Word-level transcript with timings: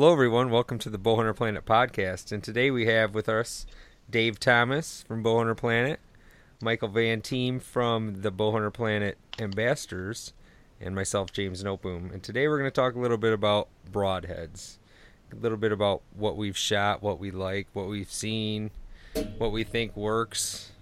Hello, 0.00 0.14
everyone. 0.14 0.48
Welcome 0.48 0.78
to 0.78 0.88
the 0.88 0.98
Bowhunter 0.98 1.36
Planet 1.36 1.66
podcast. 1.66 2.32
And 2.32 2.42
today 2.42 2.70
we 2.70 2.86
have 2.86 3.14
with 3.14 3.28
us 3.28 3.66
Dave 4.08 4.40
Thomas 4.40 5.04
from 5.06 5.22
Bowhunter 5.22 5.54
Planet, 5.54 6.00
Michael 6.62 6.88
Van 6.88 7.20
Team 7.20 7.60
from 7.60 8.22
the 8.22 8.32
Bowhunter 8.32 8.72
Planet 8.72 9.18
Ambassadors, 9.38 10.32
and 10.80 10.94
myself, 10.94 11.34
James 11.34 11.62
Noteboom. 11.62 12.14
And 12.14 12.22
today 12.22 12.48
we're 12.48 12.56
going 12.56 12.70
to 12.70 12.74
talk 12.74 12.94
a 12.94 12.98
little 12.98 13.18
bit 13.18 13.34
about 13.34 13.68
broadheads, 13.92 14.78
a 15.32 15.36
little 15.36 15.58
bit 15.58 15.70
about 15.70 16.00
what 16.16 16.34
we've 16.34 16.56
shot, 16.56 17.02
what 17.02 17.18
we 17.18 17.30
like, 17.30 17.66
what 17.74 17.86
we've 17.86 18.10
seen, 18.10 18.70
what 19.36 19.52
we 19.52 19.64
think 19.64 19.94
works, 19.94 20.72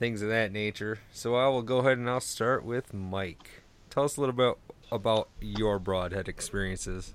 things 0.00 0.22
of 0.22 0.28
that 0.28 0.50
nature. 0.50 0.98
So 1.12 1.36
I 1.36 1.46
will 1.46 1.62
go 1.62 1.78
ahead 1.78 1.98
and 1.98 2.10
I'll 2.10 2.18
start 2.18 2.64
with 2.64 2.92
Mike. 2.92 3.62
Tell 3.90 4.02
us 4.02 4.16
a 4.16 4.20
little 4.20 4.34
bit 4.34 4.56
about 4.90 5.28
your 5.40 5.78
broadhead 5.78 6.26
experiences. 6.26 7.14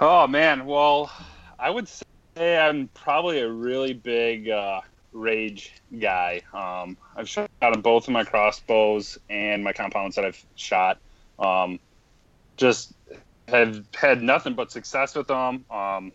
Oh 0.00 0.28
man, 0.28 0.64
well, 0.64 1.10
I 1.58 1.70
would 1.70 1.88
say 1.88 2.56
I'm 2.56 2.88
probably 2.94 3.40
a 3.40 3.50
really 3.50 3.94
big 3.94 4.48
uh, 4.48 4.80
rage 5.12 5.72
guy. 5.98 6.42
Um, 6.52 6.96
I've 7.16 7.28
shot 7.28 7.50
on 7.60 7.80
both 7.80 8.06
of 8.06 8.12
my 8.12 8.22
crossbows 8.22 9.18
and 9.28 9.64
my 9.64 9.72
compounds 9.72 10.14
that 10.14 10.24
I've 10.24 10.44
shot. 10.54 10.98
Um, 11.40 11.80
just 12.56 12.92
have 13.48 13.84
had 13.92 14.22
nothing 14.22 14.54
but 14.54 14.70
success 14.70 15.16
with 15.16 15.26
them. 15.26 15.64
Um, 15.68 16.12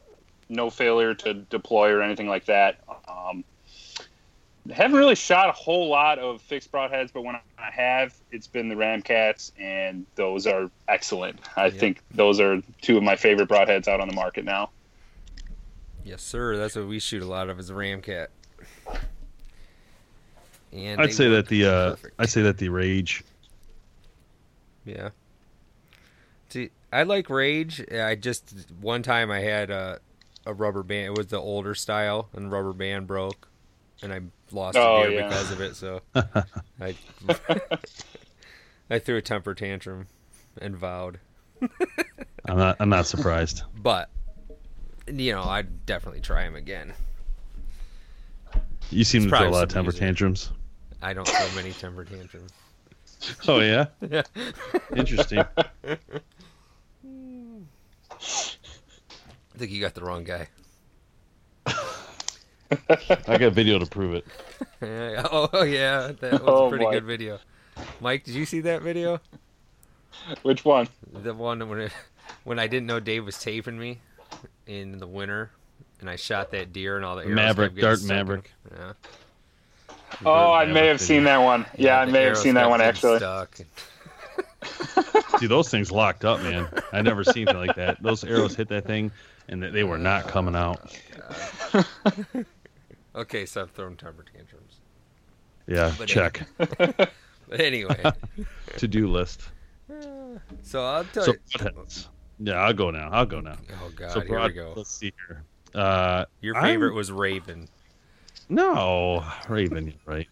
no 0.47 0.69
failure 0.69 1.13
to 1.15 1.33
deploy 1.33 1.91
or 1.91 2.01
anything 2.01 2.27
like 2.29 2.45
that. 2.45 2.77
Um, 3.07 3.43
haven't 4.71 4.95
really 4.95 5.15
shot 5.15 5.49
a 5.49 5.51
whole 5.51 5.89
lot 5.89 6.19
of 6.19 6.41
fixed 6.41 6.71
broadheads, 6.71 7.11
but 7.13 7.23
when 7.23 7.35
I 7.35 7.71
have, 7.71 8.15
it's 8.31 8.47
been 8.47 8.69
the 8.69 8.75
Ramcats, 8.75 9.51
and 9.59 10.05
those 10.15 10.47
are 10.47 10.69
excellent. 10.87 11.39
I 11.57 11.65
Yep. 11.65 11.73
think 11.75 12.01
those 12.11 12.39
are 12.39 12.61
two 12.81 12.95
of 12.97 13.03
my 13.03 13.15
favorite 13.15 13.49
broadheads 13.49 13.87
out 13.87 13.99
on 13.99 14.07
the 14.07 14.15
market 14.15 14.45
now. 14.45 14.69
Yes, 16.05 16.21
sir. 16.21 16.55
That's 16.57 16.75
what 16.75 16.87
we 16.87 16.99
shoot 16.99 17.21
a 17.23 17.25
lot 17.25 17.49
of 17.49 17.59
is 17.59 17.71
ramcat. 17.71 18.27
And 20.71 20.99
I'd 20.99 21.13
say 21.13 21.29
that 21.29 21.47
the 21.47 21.65
uh, 21.65 21.89
perfect. 21.91 22.15
I'd 22.19 22.29
say 22.29 22.41
that 22.43 22.57
the 22.57 22.69
rage. 22.69 23.23
yeah. 24.85 25.09
See, 26.49 26.69
I 26.91 27.03
like 27.03 27.29
Rage. 27.29 27.83
I 27.91 28.15
just 28.15 28.53
one 28.81 29.01
time 29.03 29.29
I 29.31 29.39
had 29.39 29.69
a 29.69 29.99
a 30.45 30.53
rubber 30.53 30.83
band. 30.83 31.07
It 31.07 31.17
was 31.17 31.27
the 31.27 31.39
older 31.39 31.73
style, 31.75 32.29
and 32.33 32.51
rubber 32.51 32.73
band 32.73 33.07
broke, 33.07 33.47
and 34.03 34.13
I 34.13 34.19
lost 34.51 34.77
Oh, 34.77 35.01
a 35.01 35.07
deer 35.09 35.19
yeah. 35.21 35.27
because 35.27 35.51
of 35.51 35.61
it. 35.61 35.75
So 35.75 36.01
I 36.79 36.95
I 38.89 38.99
threw 38.99 39.17
a 39.17 39.21
temper 39.21 39.55
tantrum 39.55 40.05
and 40.61 40.75
vowed, 40.77 41.19
I'm 42.47 42.57
not 42.57 42.75
I'm 42.79 42.89
not 42.89 43.07
surprised. 43.07 43.63
but 43.75 44.09
you 45.07 45.31
know 45.33 45.43
I'd 45.43 45.85
definitely 45.87 46.21
try 46.21 46.43
him 46.43 46.55
again. 46.55 46.93
You 48.91 49.03
seem 49.03 49.23
It's 49.23 49.31
to 49.31 49.37
throw 49.37 49.47
a 49.47 49.49
lot 49.49 49.63
of 49.63 49.69
temper 49.69 49.85
music. 49.87 49.99
tantrums. 50.01 50.51
I 51.01 51.13
don't 51.13 51.27
throw 51.27 51.55
many 51.55 51.71
temper 51.71 52.03
tantrums. 52.05 52.51
Oh 53.47 53.61
yeah, 53.61 53.85
Yeah. 54.11 54.23
interesting. 54.97 55.45
I 55.55 55.97
think 59.57 59.71
you 59.71 59.79
got 59.79 59.93
the 59.93 60.01
wrong 60.01 60.25
guy. 60.25 60.47
I 63.27 63.37
got 63.37 63.53
video 63.53 63.79
to 63.79 63.85
prove 63.85 64.13
it. 64.15 64.25
Yeah, 64.81 65.27
oh, 65.31 65.49
oh 65.53 65.63
yeah, 65.63 66.11
that 66.19 66.31
was 66.33 66.41
Oh, 66.45 66.65
a 66.67 66.69
pretty 66.69 66.85
boy. 66.85 66.91
good 66.91 67.05
video. 67.05 67.39
Mike, 68.01 68.23
did 68.23 68.35
you 68.35 68.45
see 68.45 68.61
that 68.61 68.81
video? 68.81 69.19
Which 70.43 70.63
one? 70.63 70.87
The 71.11 71.33
one 71.33 71.67
when 71.69 71.81
it, 71.81 71.91
when 72.43 72.59
I 72.59 72.67
didn't 72.67 72.85
know 72.87 72.99
Dave 72.99 73.25
was 73.25 73.39
taping 73.39 73.77
me 73.79 73.99
in 74.67 74.99
the 74.99 75.07
winter, 75.07 75.51
and 75.99 76.09
I 76.09 76.15
shot 76.15 76.51
that 76.51 76.71
deer 76.73 76.95
and 76.97 77.03
all 77.05 77.15
the 77.15 77.23
arrows 77.23 77.35
Maverick, 77.35 77.71
kept 77.71 77.75
getting 77.75 78.07
Dart 78.07 78.17
Maverick. 78.17 78.51
him. 78.69 78.77
Yeah. 78.77 78.93
Oh, 80.25 80.51
I 80.53 80.65
may 80.65 80.73
Maverick 80.73 80.89
have 80.91 81.01
seen 81.01 81.23
that 81.23 81.37
one. 81.37 81.65
Yeah, 81.77 81.99
I 81.99 82.05
may 82.05 82.23
have 82.23 82.37
seen 82.37 82.53
that 82.55 82.69
one 82.69 82.81
actually. 82.81 83.17
Stuck. 83.17 83.57
See 85.39 85.47
those 85.47 85.69
things 85.69 85.91
locked 85.91 86.23
up, 86.25 86.41
man. 86.41 86.67
I 86.93 87.01
never 87.01 87.23
seen 87.23 87.47
anything 87.47 87.65
like 87.67 87.75
that. 87.77 88.01
Those 88.03 88.23
arrows 88.23 88.55
hit 88.55 88.69
that 88.69 88.85
thing, 88.85 89.11
and 89.49 89.61
they- 89.63 89.71
they 89.71 89.83
were 89.83 89.97
not 89.97 90.27
coming 90.27 90.55
out. 90.55 90.95
Okay, 93.15 93.45
so 93.45 93.61
I've 93.61 93.71
thrown 93.71 93.95
temper 93.95 94.23
tantrums. 94.35 94.79
Yeah, 95.67 95.93
But 95.97 96.07
check 96.07 96.45
But 96.57 97.59
anyway, 97.59 98.01
to 98.77 98.87
do 98.87 99.07
list. 99.07 99.41
so 100.61 100.83
I'll 100.83 101.05
tell 101.05 101.23
So 101.23 101.33
you. 101.59 101.71
Yeah, 102.39 102.55
I'll 102.55 102.73
go 102.73 102.89
now. 102.91 103.09
I'll 103.11 103.25
go 103.25 103.39
now. 103.39 103.55
Oh 103.81 103.91
God, 103.95 104.11
so 104.11 104.19
here 104.21 104.41
we 104.41 104.49
go. 104.49 104.73
let's 104.75 104.91
see 104.97 105.13
here. 105.27 105.43
Uh, 105.75 106.25
Your 106.41 106.55
I'm- 106.55 106.63
favorite 106.65 106.93
was 106.95 107.11
Raven. 107.11 107.67
No, 108.49 109.23
Raven, 109.47 109.93
right? 110.05 110.27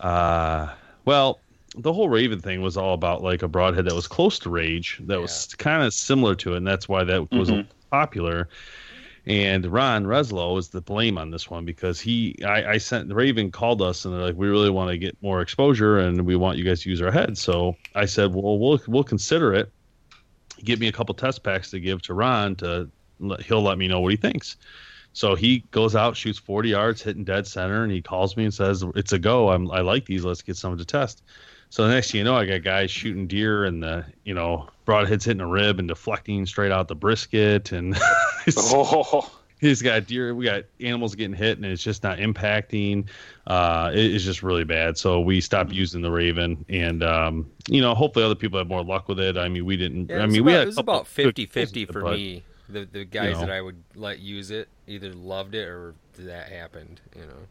Uh, 0.00 0.72
well, 1.04 1.40
the 1.76 1.92
whole 1.92 2.08
Raven 2.08 2.40
thing 2.40 2.62
was 2.62 2.76
all 2.76 2.94
about 2.94 3.22
like 3.22 3.42
a 3.42 3.48
broadhead 3.48 3.84
that 3.84 3.94
was 3.94 4.06
close 4.08 4.38
to 4.40 4.50
Rage, 4.50 4.98
that 5.04 5.20
was 5.20 5.54
kind 5.58 5.82
of 5.82 5.92
similar 5.92 6.34
to 6.36 6.54
it, 6.54 6.58
and 6.58 6.66
that's 6.66 6.88
why 6.88 7.04
that 7.04 7.30
was 7.32 7.50
Mhm. 7.50 7.66
popular. 7.90 8.48
And 9.26 9.64
Ron 9.64 10.04
Reslow 10.04 10.58
is 10.58 10.68
the 10.68 10.82
blame 10.82 11.16
on 11.16 11.30
this 11.30 11.48
one 11.48 11.64
because 11.64 11.98
he, 11.98 12.36
I, 12.44 12.72
I 12.72 12.78
sent 12.78 13.12
Raven 13.12 13.50
called 13.50 13.80
us 13.80 14.04
and 14.04 14.12
they're 14.12 14.20
like, 14.20 14.36
we 14.36 14.48
really 14.48 14.68
want 14.68 14.90
to 14.90 14.98
get 14.98 15.16
more 15.22 15.40
exposure 15.40 15.98
and 15.98 16.26
we 16.26 16.36
want 16.36 16.58
you 16.58 16.64
guys 16.64 16.82
to 16.82 16.90
use 16.90 17.00
our 17.00 17.10
head. 17.10 17.38
So 17.38 17.76
I 17.94 18.04
said, 18.04 18.34
well, 18.34 18.58
we'll 18.58 18.80
we'll 18.86 19.04
consider 19.04 19.54
it. 19.54 19.72
Give 20.62 20.78
me 20.78 20.88
a 20.88 20.92
couple 20.92 21.14
test 21.14 21.42
packs 21.42 21.70
to 21.70 21.80
give 21.80 22.02
to 22.02 22.14
Ron 22.14 22.56
to 22.56 22.90
let, 23.18 23.40
he'll 23.40 23.62
let 23.62 23.78
me 23.78 23.88
know 23.88 24.00
what 24.00 24.10
he 24.10 24.16
thinks. 24.16 24.56
So 25.14 25.36
he 25.36 25.64
goes 25.70 25.94
out, 25.94 26.16
shoots 26.16 26.38
40 26.38 26.70
yards, 26.70 27.00
hitting 27.00 27.24
dead 27.24 27.46
center, 27.46 27.84
and 27.84 27.92
he 27.92 28.02
calls 28.02 28.36
me 28.36 28.44
and 28.44 28.52
says, 28.52 28.84
"It's 28.96 29.12
a 29.12 29.18
go. 29.18 29.50
I'm, 29.50 29.70
I 29.70 29.80
like 29.80 30.06
these. 30.06 30.24
Let's 30.24 30.42
get 30.42 30.56
some 30.56 30.76
to 30.76 30.84
test." 30.84 31.22
So 31.74 31.88
the 31.88 31.92
next 31.92 32.12
thing 32.12 32.20
you 32.20 32.24
know, 32.24 32.36
I 32.36 32.46
got 32.46 32.62
guys 32.62 32.88
shooting 32.88 33.26
deer, 33.26 33.64
and 33.64 33.82
the 33.82 34.04
you 34.22 34.32
know 34.32 34.68
broadheads 34.86 35.24
hitting 35.24 35.40
a 35.40 35.46
rib 35.48 35.80
and 35.80 35.88
deflecting 35.88 36.46
straight 36.46 36.70
out 36.70 36.86
the 36.86 36.94
brisket, 36.94 37.72
and 37.72 37.98
Oh, 38.56 39.28
he's 39.60 39.82
got 39.82 40.06
deer. 40.06 40.36
We 40.36 40.44
got 40.44 40.62
animals 40.78 41.16
getting 41.16 41.34
hit, 41.34 41.56
and 41.58 41.66
it's 41.66 41.82
just 41.82 42.04
not 42.04 42.18
impacting. 42.18 43.08
Uh, 43.48 43.90
it- 43.92 44.14
it's 44.14 44.22
just 44.22 44.44
really 44.44 44.62
bad. 44.62 44.96
So 44.96 45.18
we 45.18 45.40
stopped 45.40 45.72
using 45.72 46.00
the 46.00 46.12
Raven, 46.12 46.64
and 46.68 47.02
um, 47.02 47.50
you 47.68 47.80
know, 47.80 47.92
hopefully 47.92 48.24
other 48.24 48.36
people 48.36 48.56
have 48.60 48.68
more 48.68 48.84
luck 48.84 49.08
with 49.08 49.18
it. 49.18 49.36
I 49.36 49.48
mean, 49.48 49.64
we 49.64 49.76
didn't. 49.76 50.10
Yeah, 50.10 50.18
I 50.22 50.26
mean, 50.26 50.42
about, 50.42 50.46
we 50.46 50.52
had 50.52 50.62
it 50.62 50.66
was 50.66 50.78
about 50.78 51.06
good 51.16 51.34
50 51.34 51.46
kills 51.46 51.52
50 51.70 51.80
with 51.80 51.90
it, 51.90 51.92
for 51.92 52.02
but- 52.02 52.12
me. 52.12 52.44
The 52.68 52.84
the 52.84 53.04
guys 53.04 53.34
know. 53.34 53.40
that 53.40 53.50
I 53.50 53.60
would 53.60 53.82
let 53.96 54.20
use 54.20 54.52
it 54.52 54.68
either 54.86 55.12
loved 55.12 55.56
it 55.56 55.66
or 55.66 55.96
that 56.20 56.52
happened, 56.52 57.00
you 57.16 57.22
know. 57.22 57.48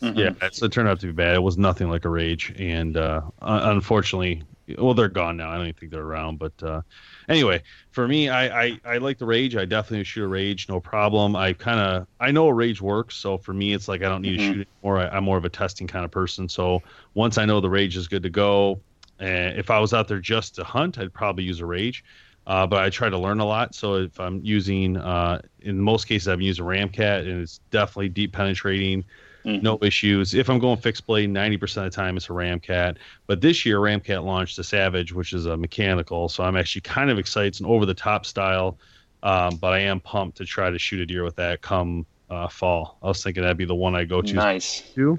Yeah, 0.00 0.30
so 0.52 0.66
it 0.66 0.72
turned 0.72 0.88
out 0.88 1.00
to 1.00 1.06
be 1.06 1.12
bad. 1.12 1.34
It 1.34 1.42
was 1.42 1.58
nothing 1.58 1.88
like 1.90 2.04
a 2.04 2.08
rage, 2.08 2.54
and 2.58 2.96
uh, 2.96 3.22
unfortunately, 3.40 4.42
well, 4.76 4.94
they're 4.94 5.08
gone 5.08 5.36
now. 5.36 5.50
I 5.50 5.56
don't 5.56 5.66
even 5.66 5.74
think 5.74 5.92
they're 5.92 6.02
around. 6.02 6.38
But 6.38 6.52
uh, 6.62 6.82
anyway, 7.28 7.62
for 7.90 8.06
me, 8.06 8.28
I, 8.28 8.64
I 8.64 8.80
I 8.84 8.98
like 8.98 9.18
the 9.18 9.26
rage. 9.26 9.56
I 9.56 9.64
definitely 9.64 10.04
shoot 10.04 10.24
a 10.24 10.28
rage, 10.28 10.68
no 10.68 10.80
problem. 10.80 11.34
I 11.34 11.52
kind 11.52 11.80
of 11.80 12.06
I 12.20 12.30
know 12.30 12.46
a 12.48 12.54
rage 12.54 12.80
works, 12.80 13.16
so 13.16 13.38
for 13.38 13.52
me, 13.52 13.72
it's 13.72 13.88
like 13.88 14.02
I 14.02 14.08
don't 14.08 14.22
need 14.22 14.36
to 14.36 14.42
shoot 14.44 14.60
it 14.60 14.68
anymore. 14.82 14.98
I, 14.98 15.08
I'm 15.08 15.24
more 15.24 15.36
of 15.38 15.44
a 15.44 15.48
testing 15.50 15.86
kind 15.86 16.04
of 16.04 16.10
person. 16.10 16.48
So 16.48 16.82
once 17.14 17.38
I 17.38 17.44
know 17.44 17.60
the 17.60 17.70
rage 17.70 17.96
is 17.96 18.08
good 18.08 18.22
to 18.22 18.30
go, 18.30 18.80
and 19.18 19.58
if 19.58 19.70
I 19.70 19.80
was 19.80 19.94
out 19.94 20.06
there 20.06 20.20
just 20.20 20.54
to 20.56 20.64
hunt, 20.64 20.98
I'd 20.98 21.12
probably 21.12 21.44
use 21.44 21.60
a 21.60 21.66
rage. 21.66 22.04
Uh, 22.46 22.66
but 22.66 22.82
I 22.82 22.88
try 22.88 23.10
to 23.10 23.18
learn 23.18 23.40
a 23.40 23.44
lot. 23.44 23.74
So 23.74 23.96
if 23.96 24.18
I'm 24.18 24.42
using, 24.42 24.96
uh, 24.96 25.42
in 25.60 25.78
most 25.78 26.06
cases, 26.06 26.28
I've 26.28 26.40
used 26.40 26.60
a 26.60 26.62
Ramcat, 26.62 27.28
and 27.28 27.42
it's 27.42 27.60
definitely 27.70 28.08
deep 28.08 28.32
penetrating, 28.32 29.04
Mhm. 29.48 29.62
no 29.62 29.78
issues. 29.82 30.34
If 30.34 30.50
I'm 30.50 30.58
going 30.58 30.76
fixed 30.76 31.06
blade, 31.06 31.30
90% 31.30 31.86
of 31.86 31.92
the 31.92 31.96
time 31.96 32.16
it's 32.16 32.26
a 32.26 32.32
Ramcat. 32.32 32.96
But 33.26 33.40
this 33.40 33.64
year, 33.64 33.78
Ramcat 33.78 34.22
launched 34.24 34.56
the 34.56 34.64
Savage, 34.64 35.12
which 35.12 35.32
is 35.32 35.46
a 35.46 35.56
mechanical. 35.56 36.28
So 36.28 36.44
I'm 36.44 36.56
actually 36.56 36.82
kind 36.82 37.10
of 37.10 37.18
excited. 37.18 37.48
It's 37.48 37.60
an 37.60 37.66
over 37.66 37.86
the 37.86 37.94
top 37.94 38.26
style, 38.26 38.78
um, 39.22 39.56
but 39.56 39.72
I 39.72 39.78
am 39.80 40.00
pumped 40.00 40.36
to 40.38 40.44
try 40.44 40.70
to 40.70 40.78
shoot 40.78 41.00
a 41.00 41.06
deer 41.06 41.24
with 41.24 41.36
that 41.36 41.62
come 41.62 42.04
uh, 42.30 42.48
fall. 42.48 42.98
I 43.02 43.06
was 43.08 43.22
thinking 43.22 43.42
that'd 43.42 43.56
be 43.56 43.64
the 43.64 43.74
one 43.74 43.94
I 43.94 44.04
go 44.04 44.20
to 44.20 44.34
Nice. 44.34 44.82
to, 44.94 45.18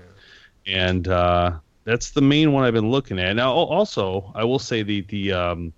and 0.68 1.08
uh, 1.08 1.54
that's 1.84 2.12
the 2.12 2.22
main 2.22 2.52
one 2.52 2.64
I've 2.64 2.74
been 2.74 2.92
looking 2.92 3.18
at. 3.20 3.36
Now, 3.36 3.52
also, 3.52 4.32
I 4.36 4.44
will 4.44 4.60
say 4.60 4.84
the 4.84 5.02
the 5.02 5.32
um, 5.34 5.74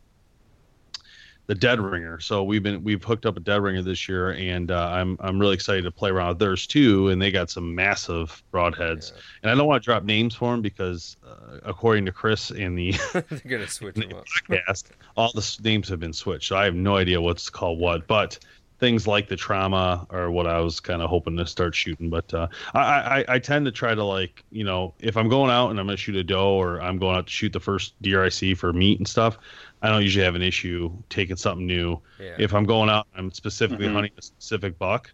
the 1.47 1.55
Dead 1.55 1.79
Ringer. 1.79 2.19
So 2.19 2.43
we've 2.43 2.63
been 2.63 2.83
we've 2.83 3.03
hooked 3.03 3.25
up 3.25 3.37
a 3.37 3.39
Dead 3.39 3.61
Ringer 3.61 3.81
this 3.81 4.07
year, 4.07 4.31
and 4.33 4.71
uh, 4.71 4.89
I'm 4.91 5.17
I'm 5.19 5.39
really 5.39 5.53
excited 5.53 5.83
to 5.83 5.91
play 5.91 6.09
around 6.09 6.29
with 6.29 6.39
theirs 6.39 6.67
too. 6.67 7.09
And 7.09 7.21
they 7.21 7.31
got 7.31 7.49
some 7.49 7.73
massive 7.75 8.41
broadheads, 8.53 9.13
and 9.43 9.51
I 9.51 9.55
don't 9.55 9.67
want 9.67 9.83
to 9.83 9.85
drop 9.85 10.03
names 10.03 10.35
for 10.35 10.51
them 10.51 10.61
because, 10.61 11.17
uh, 11.27 11.59
according 11.63 12.05
to 12.05 12.11
Chris 12.11 12.51
in 12.51 12.75
the 12.75 12.91
They're 13.13 13.23
gonna 13.47 13.67
switch 13.67 13.95
them 13.95 14.13
up. 14.13 14.25
podcast, 14.49 14.85
all 15.17 15.31
the 15.33 15.57
names 15.63 15.89
have 15.89 15.99
been 15.99 16.13
switched. 16.13 16.47
So 16.47 16.55
I 16.55 16.65
have 16.65 16.75
no 16.75 16.97
idea 16.97 17.19
what's 17.21 17.49
called 17.49 17.79
what, 17.79 18.07
but 18.07 18.39
things 18.81 19.05
like 19.05 19.29
the 19.29 19.35
trauma 19.35 20.07
are 20.09 20.31
what 20.31 20.47
I 20.47 20.59
was 20.59 20.79
kind 20.79 21.03
of 21.03 21.09
hoping 21.09 21.37
to 21.37 21.45
start 21.45 21.75
shooting. 21.75 22.09
But 22.09 22.33
uh, 22.33 22.47
I, 22.73 22.79
I, 22.79 23.25
I 23.35 23.39
tend 23.39 23.65
to 23.65 23.71
try 23.71 23.93
to 23.93 24.03
like, 24.03 24.43
you 24.51 24.63
know, 24.63 24.95
if 24.99 25.15
I'm 25.15 25.29
going 25.29 25.51
out 25.51 25.69
and 25.69 25.79
I'm 25.79 25.85
going 25.85 25.95
to 25.95 26.01
shoot 26.01 26.15
a 26.15 26.23
doe 26.23 26.55
or 26.55 26.81
I'm 26.81 26.97
going 26.97 27.15
out 27.15 27.27
to 27.27 27.31
shoot 27.31 27.53
the 27.53 27.59
first 27.59 27.93
deer 28.01 28.25
I 28.25 28.29
see 28.29 28.55
for 28.55 28.73
meat 28.73 28.97
and 28.97 29.07
stuff, 29.07 29.37
I 29.81 29.89
don't 29.89 30.03
usually 30.03 30.25
have 30.25 30.35
an 30.35 30.41
issue 30.41 30.91
taking 31.09 31.35
something 31.35 31.65
new. 31.65 31.99
Yeah. 32.19 32.35
If 32.37 32.53
I'm 32.53 32.65
going 32.65 32.89
out, 32.89 33.07
I'm 33.15 33.31
specifically 33.31 33.87
Mhm. 33.87 33.93
hunting 33.93 34.11
a 34.17 34.21
specific 34.21 34.77
buck. 34.77 35.11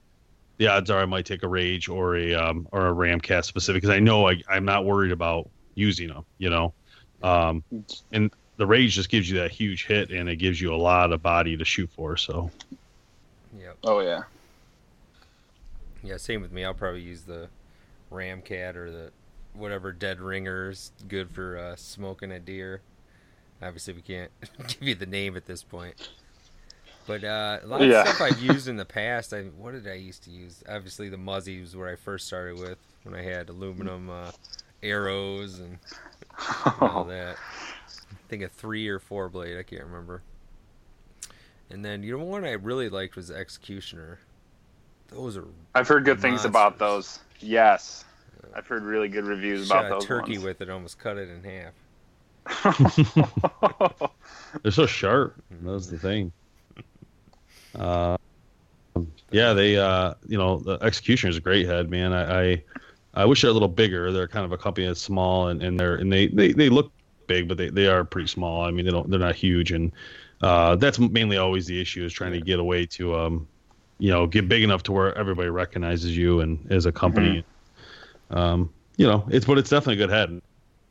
The 0.58 0.68
odds 0.68 0.90
are 0.90 1.00
I 1.00 1.06
might 1.06 1.26
take 1.26 1.44
a 1.44 1.48
rage 1.48 1.88
or 1.88 2.18
a 2.18 2.34
um, 2.34 2.68
or 2.72 2.90
a 2.90 2.94
Ramcat 2.94 3.46
specific 3.46 3.82
because 3.82 3.96
I 3.96 4.00
know 4.00 4.28
I, 4.28 4.42
I'm 4.50 4.66
not 4.66 4.86
worried 4.86 5.12
about 5.12 5.50
using 5.76 6.08
them. 6.10 6.26
You 6.40 6.50
know, 6.50 6.74
um, 7.24 7.64
and 8.12 8.32
the 8.58 8.66
rage 8.66 8.96
just 8.96 9.10
gives 9.10 9.30
you 9.30 9.38
that 9.38 9.52
huge 9.52 9.86
hit 9.86 10.10
and 10.10 10.28
it 10.28 10.38
gives 10.38 10.60
you 10.60 10.74
a 10.74 10.76
lot 10.78 11.14
of 11.14 11.22
body 11.22 11.56
to 11.56 11.64
shoot 11.64 11.90
for. 11.96 12.18
So 12.18 12.50
Yep. 13.58 13.78
Oh 13.84 14.00
yeah. 14.02 14.24
Yeah, 16.04 16.18
same 16.18 16.42
with 16.42 16.52
me. 16.52 16.64
I'll 16.66 16.74
probably 16.74 17.02
use 17.02 17.22
the 17.22 17.50
Ramcat 18.12 18.76
or 18.76 18.92
the 18.92 19.12
whatever 19.54 19.92
dead 19.92 20.20
ringers 20.20 20.92
good 21.08 21.30
for 21.32 21.58
uh, 21.58 21.76
smoking 21.76 22.32
a 22.32 22.40
deer. 22.40 22.82
Obviously, 23.62 23.94
we 23.94 24.02
can't 24.02 24.32
give 24.68 24.82
you 24.84 24.96
the 24.96 25.06
name 25.06 25.36
at 25.36 25.46
this 25.46 25.64
point. 25.64 26.10
But 27.08 27.24
uh, 27.24 27.60
a 27.64 27.68
lot 27.68 27.82
of 27.82 27.88
Yeah. 27.90 28.04
stuff 28.04 28.22
I've 28.22 28.40
used 28.42 28.68
in 28.68 28.76
the 28.76 28.86
past. 28.86 29.34
I 29.34 29.44
what 29.44 29.72
did 29.72 29.88
I 29.88 29.94
used 29.94 30.24
to 30.26 30.30
use? 30.30 30.64
Obviously, 30.70 31.10
the 31.10 31.18
Muzzy 31.18 31.62
was 31.62 31.76
where 31.76 31.88
I 31.90 31.96
first 31.96 32.28
started 32.28 32.60
with 32.60 32.78
when 33.04 33.16
I 33.16 33.22
had 33.22 33.50
aluminum 33.50 34.10
uh, 34.10 34.32
arrows 34.84 35.60
and 35.60 35.78
all 36.82 37.06
that. 37.06 37.38
I 38.12 38.30
think 38.30 38.44
a 38.44 38.50
three 38.50 38.88
or 38.90 39.00
four 39.00 39.30
blade. 39.30 39.58
I 39.58 39.64
can't 39.64 39.84
remember. 39.86 40.22
And 41.70 41.84
then 41.84 42.04
you 42.04 42.18
know 42.18 42.24
one 42.24 42.44
I 42.46 42.52
really 42.54 42.90
liked 42.90 43.16
was 43.16 43.30
the 43.30 43.36
Executioner. 43.36 44.20
Those 45.10 45.38
are 45.38 45.46
I've 45.74 45.88
heard 45.88 46.04
good 46.06 46.20
things 46.20 46.44
about 46.46 46.78
those. 46.78 47.20
Yes. 47.40 48.04
I've 48.54 48.68
heard 48.68 48.84
really 48.84 49.08
good 49.08 49.26
reviews 49.26 49.68
shot 49.68 49.86
about 49.86 49.92
a 49.92 50.00
those 50.00 50.06
turkey 50.06 50.34
ones. 50.34 50.44
with 50.44 50.62
it, 50.62 50.70
almost 50.70 51.00
cut 51.00 51.18
it 51.18 51.30
in 51.30 51.44
half. 51.44 51.74
they're 54.64 54.72
so 54.72 54.86
sharp. 54.86 55.42
That's 55.62 55.88
the 55.88 55.98
thing. 55.98 56.32
Uh, 57.76 58.18
yeah, 59.32 59.54
they 59.54 59.78
uh, 59.78 60.14
you 60.28 60.38
know, 60.38 60.58
the 60.58 60.80
executioner 60.82 61.30
is 61.30 61.38
a 61.38 61.42
great 61.42 61.66
head, 61.66 61.90
man. 61.90 62.14
I, 62.14 62.42
I 62.42 62.64
I 63.14 63.26
wish 63.26 63.42
they're 63.42 63.50
a 63.50 63.54
little 63.54 63.68
bigger. 63.68 64.12
They're 64.12 64.28
kind 64.28 64.46
of 64.46 64.52
a 64.52 64.58
company 64.58 64.88
that's 64.88 65.02
small 65.02 65.48
and, 65.48 65.62
and 65.62 65.80
they're 65.80 65.96
and 65.96 66.12
they, 66.12 66.28
they, 66.28 66.54
they 66.54 66.70
look 66.70 66.92
big, 67.28 67.48
but 67.48 67.58
they, 67.58 67.70
they 67.70 67.88
are 67.88 68.04
pretty 68.04 68.28
small. 68.28 68.62
I 68.62 68.72
mean, 68.72 68.86
they 68.86 68.92
don't 68.92 69.10
they're 69.10 69.20
not 69.20 69.36
huge, 69.36 69.72
and 69.72 69.92
uh, 70.42 70.76
that's 70.76 71.00
mainly 71.00 71.38
always 71.38 71.66
the 71.66 71.82
issue 71.82 72.06
is 72.06 72.14
trying 72.14 72.34
to 72.34 72.42
get 72.42 72.60
away 72.60 72.86
to 72.86 73.16
um, 73.16 73.48
you 74.00 74.12
know, 74.12 74.28
get 74.28 74.48
big 74.48 74.64
enough 74.64 74.84
to 74.84 74.92
where 74.92 75.18
everybody 75.18 75.50
recognizes 75.50 76.16
you 76.16 76.42
and 76.42 76.72
as 76.72 76.86
a 76.86 76.92
company. 76.92 77.44
Um, 78.30 78.72
you 78.98 79.08
know, 79.08 79.28
it's 79.30 79.46
but 79.46 79.58
it's 79.58 79.70
definitely 79.70 80.04
a 80.04 80.08
good 80.08 80.14
head. 80.14 80.42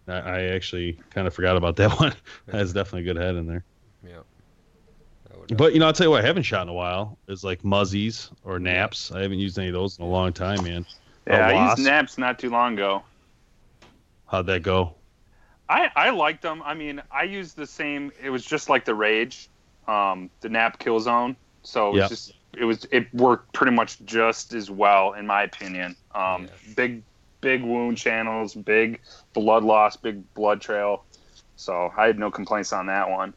I, 0.09 0.13
I 0.19 0.43
actually 0.55 0.99
kind 1.11 1.27
of 1.27 1.35
forgot 1.35 1.57
about 1.57 1.77
that 1.77 1.91
one. 2.01 2.15
That's 2.47 2.73
definitely 2.73 3.09
a 3.09 3.15
good 3.15 3.21
head 3.23 3.35
in 3.37 3.47
there. 3.47 3.65
Yeah. 4.07 4.21
But 5.57 5.75
you 5.75 5.81
know, 5.81 5.87
I'll 5.87 5.93
tell 5.93 6.07
you 6.07 6.11
what 6.11 6.25
I 6.25 6.27
haven't 6.27 6.43
shot 6.43 6.63
in 6.63 6.69
a 6.69 6.73
while 6.75 7.19
is 7.29 7.45
like 7.45 7.63
muzzies 7.65 8.31
or 8.45 8.59
naps. 8.59 9.13
I 9.13 9.21
haven't 9.23 9.39
used 9.39 9.59
any 9.59 9.69
of 9.69 9.75
those 9.75 9.99
in 9.99 10.05
a 10.05 10.09
long 10.09 10.33
time, 10.33 10.65
man. 10.65 10.85
yeah, 11.27 11.47
I 11.49 11.69
used 11.71 11.85
naps 11.85 12.19
not 12.19 12.39
too 12.39 12.51
long 12.51 12.75
ago. 12.75 13.03
How'd 14.27 14.47
that 14.47 14.63
go? 14.63 14.95
I, 15.69 15.91
I 15.95 16.11
liked 16.11 16.43
them. 16.43 16.63
I 16.65 16.75
mean, 16.75 17.01
I 17.13 17.25
used 17.25 17.57
the 17.57 17.67
same. 17.67 18.11
It 18.23 18.31
was 18.31 18.45
just 18.45 18.69
like 18.69 18.85
the 18.85 18.95
Rage, 18.95 19.49
um, 19.87 20.31
the 20.41 20.49
Nap 20.49 20.79
Kill 20.81 20.99
Zone. 21.01 21.37
So 21.63 21.89
it 21.89 21.93
was 21.93 21.99
Yep. 22.01 22.09
just 22.11 22.33
it 22.59 22.65
was 22.65 22.87
it 22.91 23.13
worked 23.15 23.53
pretty 23.53 23.73
much 23.73 23.99
just 24.05 24.53
as 24.53 24.69
well 24.71 25.13
in 25.13 25.27
my 25.27 25.43
opinion. 25.43 25.95
Um, 26.15 26.45
Yeah. 26.45 26.75
Big 26.75 27.03
big 27.47 27.63
wound 27.63 27.97
channels, 27.97 28.55
big 28.57 29.01
blood 29.33 29.63
loss, 29.63 29.97
big 29.97 30.17
blood 30.35 30.61
trail. 30.61 31.05
So 31.55 31.93
I 31.97 32.09
had 32.09 32.19
no 32.19 32.29
complaints 32.29 32.73
on 32.73 32.87
that 32.87 33.09
one. 33.09 33.35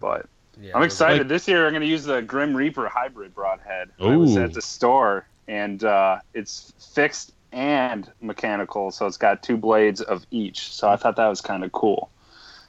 But 0.00 0.26
yeah, 0.60 0.72
I'm 0.74 0.82
excited. 0.82 1.18
like- 1.18 1.28
this 1.28 1.46
year 1.46 1.66
I'm 1.66 1.72
going 1.72 1.82
to 1.82 1.86
use 1.86 2.02
the 2.02 2.20
Grim 2.20 2.52
Reaper 2.56 2.88
hybrid 2.88 3.32
broadhead. 3.36 3.90
I 4.00 4.16
was 4.16 4.36
at 4.36 4.54
the 4.54 4.60
store 4.62 5.24
and 5.46 5.84
uh, 5.84 6.18
it's 6.34 6.72
fixed 6.94 7.32
and 7.52 8.10
mechanical, 8.20 8.90
so 8.90 9.06
it's 9.06 9.16
got 9.16 9.40
two 9.44 9.56
blades 9.56 10.00
of 10.00 10.26
each. 10.32 10.72
So 10.72 10.88
I 10.88 10.96
thought 10.96 11.14
that 11.14 11.28
was 11.28 11.40
kind 11.40 11.62
of 11.62 11.70
cool. 11.70 12.10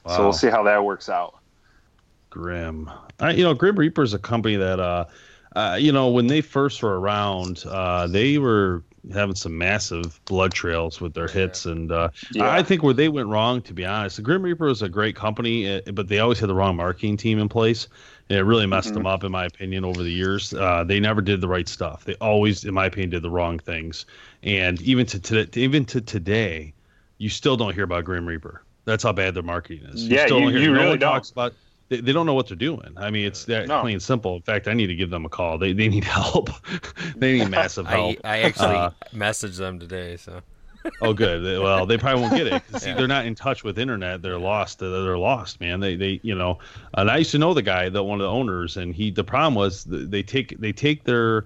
So 0.05 0.21
we'll 0.21 0.33
see 0.33 0.49
how 0.49 0.61
that 0.63 0.85
works 0.85 1.09
out. 1.09 1.35
Grim. 2.29 2.91
I, 3.19 3.31
you 3.31 3.43
know, 3.43 3.55
Grim 3.55 3.75
Reaper 3.75 4.03
is 4.03 4.13
a 4.13 4.19
company 4.19 4.55
that, 4.55 4.79
uh, 4.79 5.05
uh, 5.55 5.77
you 5.79 5.91
know, 5.91 6.09
when 6.09 6.27
they 6.27 6.41
first 6.41 6.83
were 6.83 6.99
around, 6.99 7.63
uh, 7.67 8.05
they 8.05 8.37
were 8.37 8.83
having 9.13 9.35
some 9.35 9.57
massive 9.57 10.19
blood 10.25 10.53
trails 10.53 10.99
with 11.01 11.13
their 11.13 11.27
hits, 11.27 11.65
and 11.65 11.91
uh, 11.91 12.09
Yeah. 12.31 12.51
I 12.51 12.63
think 12.63 12.83
where 12.83 12.93
they 12.93 13.09
went 13.09 13.27
wrong, 13.27 13.61
to 13.63 13.73
be 13.73 13.85
honest, 13.85 14.17
the 14.17 14.21
Grim 14.21 14.41
Reaper 14.43 14.67
is 14.67 14.81
a 14.81 14.89
great 14.89 15.15
company, 15.15 15.75
uh, 15.77 15.81
but 15.93 16.07
they 16.07 16.19
always 16.19 16.39
had 16.39 16.49
the 16.49 16.55
wrong 16.55 16.75
marketing 16.75 17.17
team 17.17 17.39
in 17.39 17.49
place, 17.49 17.87
and 18.29 18.37
it 18.37 18.43
really 18.43 18.65
messed 18.67 18.93
them 18.93 19.05
up, 19.07 19.23
in 19.23 19.31
my 19.31 19.45
opinion, 19.45 19.85
over 19.85 20.03
the 20.03 20.11
years. 20.11 20.53
Uh, 20.53 20.83
they 20.83 20.99
never 20.99 21.21
did 21.21 21.41
the 21.41 21.47
right 21.47 21.67
stuff. 21.67 22.05
They 22.05 22.15
always, 22.15 22.65
in 22.65 22.73
my 22.73 22.85
opinion, 22.85 23.09
did 23.11 23.21
the 23.23 23.29
wrong 23.29 23.57
things, 23.59 24.05
and 24.43 24.81
even 24.81 25.05
to, 25.07 25.19
to 25.45 25.59
even 25.59 25.85
to 25.85 26.01
today, 26.01 26.73
you 27.17 27.29
still 27.29 27.57
don't 27.57 27.73
hear 27.73 27.83
about 27.83 28.05
Grim 28.05 28.25
Reaper. 28.25 28.63
That's 28.85 29.03
how 29.03 29.13
bad 29.13 29.33
their 29.35 29.43
marketing 29.43 29.85
is. 29.85 30.07
Yeah, 30.07 30.25
still 30.25 30.39
you- 30.39 30.43
don't 30.45 30.53
hear, 30.53 30.61
you 30.61 30.73
no 30.73 30.81
really 30.83 30.97
don't. 30.97 31.11
talks 31.11 31.29
about 31.31 31.53
they, 31.89 32.01
they 32.01 32.13
don't 32.13 32.25
know 32.25 32.33
what 32.33 32.47
they're 32.47 32.55
doing. 32.57 32.93
I 32.97 33.09
mean, 33.09 33.25
it's 33.25 33.45
that 33.45 33.67
No. 33.67 33.81
plain 33.81 33.93
and 33.93 34.01
simple. 34.03 34.35
In 34.37 34.41
fact, 34.43 34.67
I 34.67 34.73
need 34.73 34.87
to 34.87 34.95
give 34.95 35.09
them 35.09 35.25
a 35.25 35.29
call. 35.29 35.57
They 35.57 35.73
they 35.73 35.89
need 35.89 36.03
help. 36.19 36.49
they 37.15 37.39
need 37.39 37.49
massive 37.59 37.87
help. 37.87 38.17
I 38.23 38.29
I 38.29 38.37
actually 38.41 38.75
Uh, 38.75 38.91
messaged 39.13 39.57
them 39.57 39.79
today, 39.79 40.15
so 40.17 40.41
oh, 41.01 41.13
good. 41.13 41.43
Well, 41.61 41.85
they 41.85 41.97
probably 41.97 42.21
won't 42.21 42.35
get 42.35 42.47
it. 42.47 42.63
See, 42.81 42.87
Yeah. 42.89 42.95
they're 42.95 43.07
not 43.07 43.25
in 43.25 43.35
touch 43.35 43.65
with 43.65 43.77
internet. 43.77 44.21
They're 44.21 44.39
lost. 44.39 44.79
They're, 44.79 45.17
lost, 45.17 45.59
man. 45.59 45.81
They 45.81 45.95
they 45.97 46.21
you 46.23 46.35
know. 46.35 46.59
And 46.93 47.11
I 47.11 47.17
used 47.17 47.31
to 47.31 47.37
know 47.37 47.53
the 47.53 47.61
guy, 47.61 47.89
the 47.89 48.01
one 48.01 48.21
of 48.21 48.23
the 48.23 48.29
owners, 48.31 48.77
and 48.77 48.95
he. 48.95 49.11
The 49.11 49.23
problem 49.25 49.55
was 49.55 49.83
they 49.83 50.23
take 50.23 50.57
they 50.59 50.71
take 50.71 51.03
their. 51.03 51.45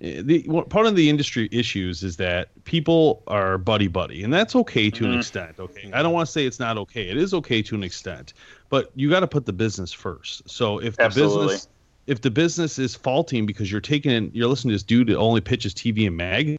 Eh, 0.00 0.22
The 0.22 0.42
part 0.68 0.86
of 0.86 0.94
the 0.96 1.08
industry 1.08 1.48
issues 1.52 2.02
is 2.02 2.16
that 2.18 2.48
people 2.64 3.22
are 3.26 3.56
buddy 3.58 3.88
buddy, 3.88 4.22
and 4.22 4.32
that's 4.32 4.54
okay 4.56 4.90
to 4.90 5.04
an 5.04 5.12
Mhm. 5.12 5.18
extent. 5.18 5.58
Okay, 5.58 5.90
I 5.92 6.02
don't 6.02 6.12
want 6.12 6.26
to 6.26 6.32
say 6.32 6.46
it's 6.46 6.60
not 6.60 6.76
okay. 6.78 7.08
It 7.08 7.16
is 7.16 7.32
okay 7.34 7.62
to 7.62 7.74
an 7.74 7.82
extent, 7.82 8.34
but 8.68 8.90
you 8.94 9.08
got 9.08 9.20
to 9.20 9.26
put 9.26 9.46
the 9.46 9.52
business 9.52 9.92
first. 9.92 10.48
So 10.48 10.78
if 10.78 10.96
the 10.96 11.04
business 11.14 11.68
if 12.06 12.20
the 12.20 12.30
business 12.30 12.78
is 12.78 12.94
faulting 12.94 13.46
because 13.46 13.72
you're 13.72 13.80
taking 13.80 14.12
in, 14.12 14.30
you're 14.32 14.46
listening 14.46 14.70
to 14.70 14.74
this 14.76 14.84
dude 14.84 15.08
that 15.08 15.16
only 15.16 15.40
pitches 15.40 15.74
TV 15.74 16.06
and 16.06 16.16
magazine. 16.16 16.56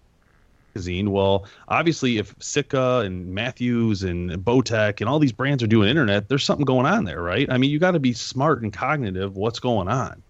Well, 1.12 1.48
obviously, 1.70 2.18
if 2.18 2.36
Sitka 2.40 3.00
and 3.00 3.34
Mathews 3.34 4.04
and 4.04 4.30
Bowtech 4.32 5.00
and 5.00 5.10
all 5.10 5.20
these 5.20 5.32
brands 5.32 5.64
are 5.64 5.68
doing 5.68 5.90
internet, 5.90 6.28
there's 6.28 6.44
something 6.44 6.66
going 6.66 6.86
on 6.86 7.06
there, 7.06 7.22
right? 7.22 7.50
I 7.50 7.58
mean, 7.58 7.72
you 7.72 7.80
got 7.80 7.92
to 7.92 8.00
be 8.00 8.12
smart 8.14 8.62
and 8.62 8.74
cognitive. 8.74 9.38
What's 9.38 9.60
going 9.60 9.88
on? 9.88 10.22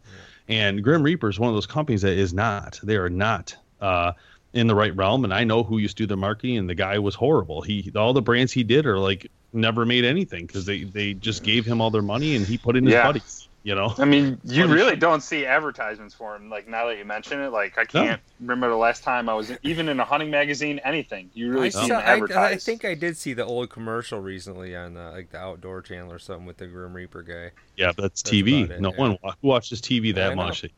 And 0.47 0.83
Grim 0.83 1.03
Reaper 1.03 1.29
is 1.29 1.39
one 1.39 1.49
of 1.49 1.55
those 1.55 1.67
companies 1.67 2.01
that 2.03 2.17
is 2.17 2.33
not. 2.33 2.79
They 2.83 2.95
are 2.95 3.09
not. 3.09 3.55
Uh, 3.81 4.13
in 4.53 4.65
the 4.65 4.73
right 4.73 4.95
realm, 4.95 5.23
and 5.23 5.33
I 5.33 5.43
know 5.43 5.61
who 5.61 5.77
used 5.77 5.97
to 5.97 6.03
do 6.03 6.07
their 6.07 6.17
marketing, 6.17 6.57
and 6.57 6.69
the 6.69 6.73
guy 6.73 6.97
was 6.99 7.13
horrible. 7.13 7.61
He 7.61 7.91
all 7.95 8.13
the 8.13 8.21
brands 8.21 8.51
he 8.51 8.63
did 8.63 8.85
are 8.87 8.97
like 8.97 9.29
never 9.53 9.85
made 9.85 10.03
anything 10.05 10.47
because 10.47 10.65
they 10.65 10.83
they 10.83 11.13
just 11.13 11.43
gave 11.43 11.65
him 11.65 11.79
all 11.81 11.91
their 11.91 12.01
money 12.01 12.35
and 12.35 12.45
he 12.45 12.57
put 12.57 12.75
in 12.75 12.85
his 12.85 12.93
Yeah. 12.93 13.03
buddies. 13.03 13.46
You 13.67 13.75
know, 13.75 13.93
I 13.97 14.05
mean, 14.05 14.39
you 14.45 14.63
Funny 14.63 14.75
really 14.75 14.91
shit. 14.91 15.01
don't 15.01 15.19
see 15.19 15.45
advertisements 15.45 16.15
for 16.15 16.33
him. 16.33 16.49
Like 16.49 16.69
now 16.69 16.87
that 16.87 16.97
you 16.97 17.03
mention 17.03 17.41
it, 17.41 17.49
like 17.49 17.77
I 17.77 17.83
can't 17.83 18.21
remember 18.39 18.69
the 18.69 18.77
last 18.77 19.03
time 19.03 19.27
I 19.27 19.33
was 19.33 19.51
even 19.61 19.89
in 19.89 19.99
a 19.99 20.05
hunting 20.05 20.31
magazine, 20.31 20.79
anything. 20.85 21.29
You 21.33 21.51
really 21.51 21.65
I, 21.65 21.69
see 21.71 21.87
saw, 21.89 21.99
him 21.99 22.29
I. 22.33 22.45
I 22.45 22.55
think 22.55 22.85
I 22.85 22.93
did 22.93 23.17
see 23.17 23.33
the 23.33 23.43
old 23.43 23.69
commercial 23.69 24.21
recently 24.21 24.73
on 24.73 24.93
the, 24.93 25.11
like 25.11 25.31
the 25.31 25.39
Outdoor 25.39 25.81
Channel 25.81 26.13
or 26.13 26.17
something 26.17 26.45
with 26.45 26.55
the 26.55 26.67
Grim 26.67 26.93
Reaper 26.93 27.23
guy. 27.23 27.51
yeah, 27.75 27.91
that's 27.91 28.21
That's 28.21 28.31
TV. 28.31 28.79
no 28.79 28.91
yeah. 28.91 28.97
one 28.97 29.17
watches 29.41 29.81
TV 29.81 30.15
that 30.15 30.37
know. 30.37 30.69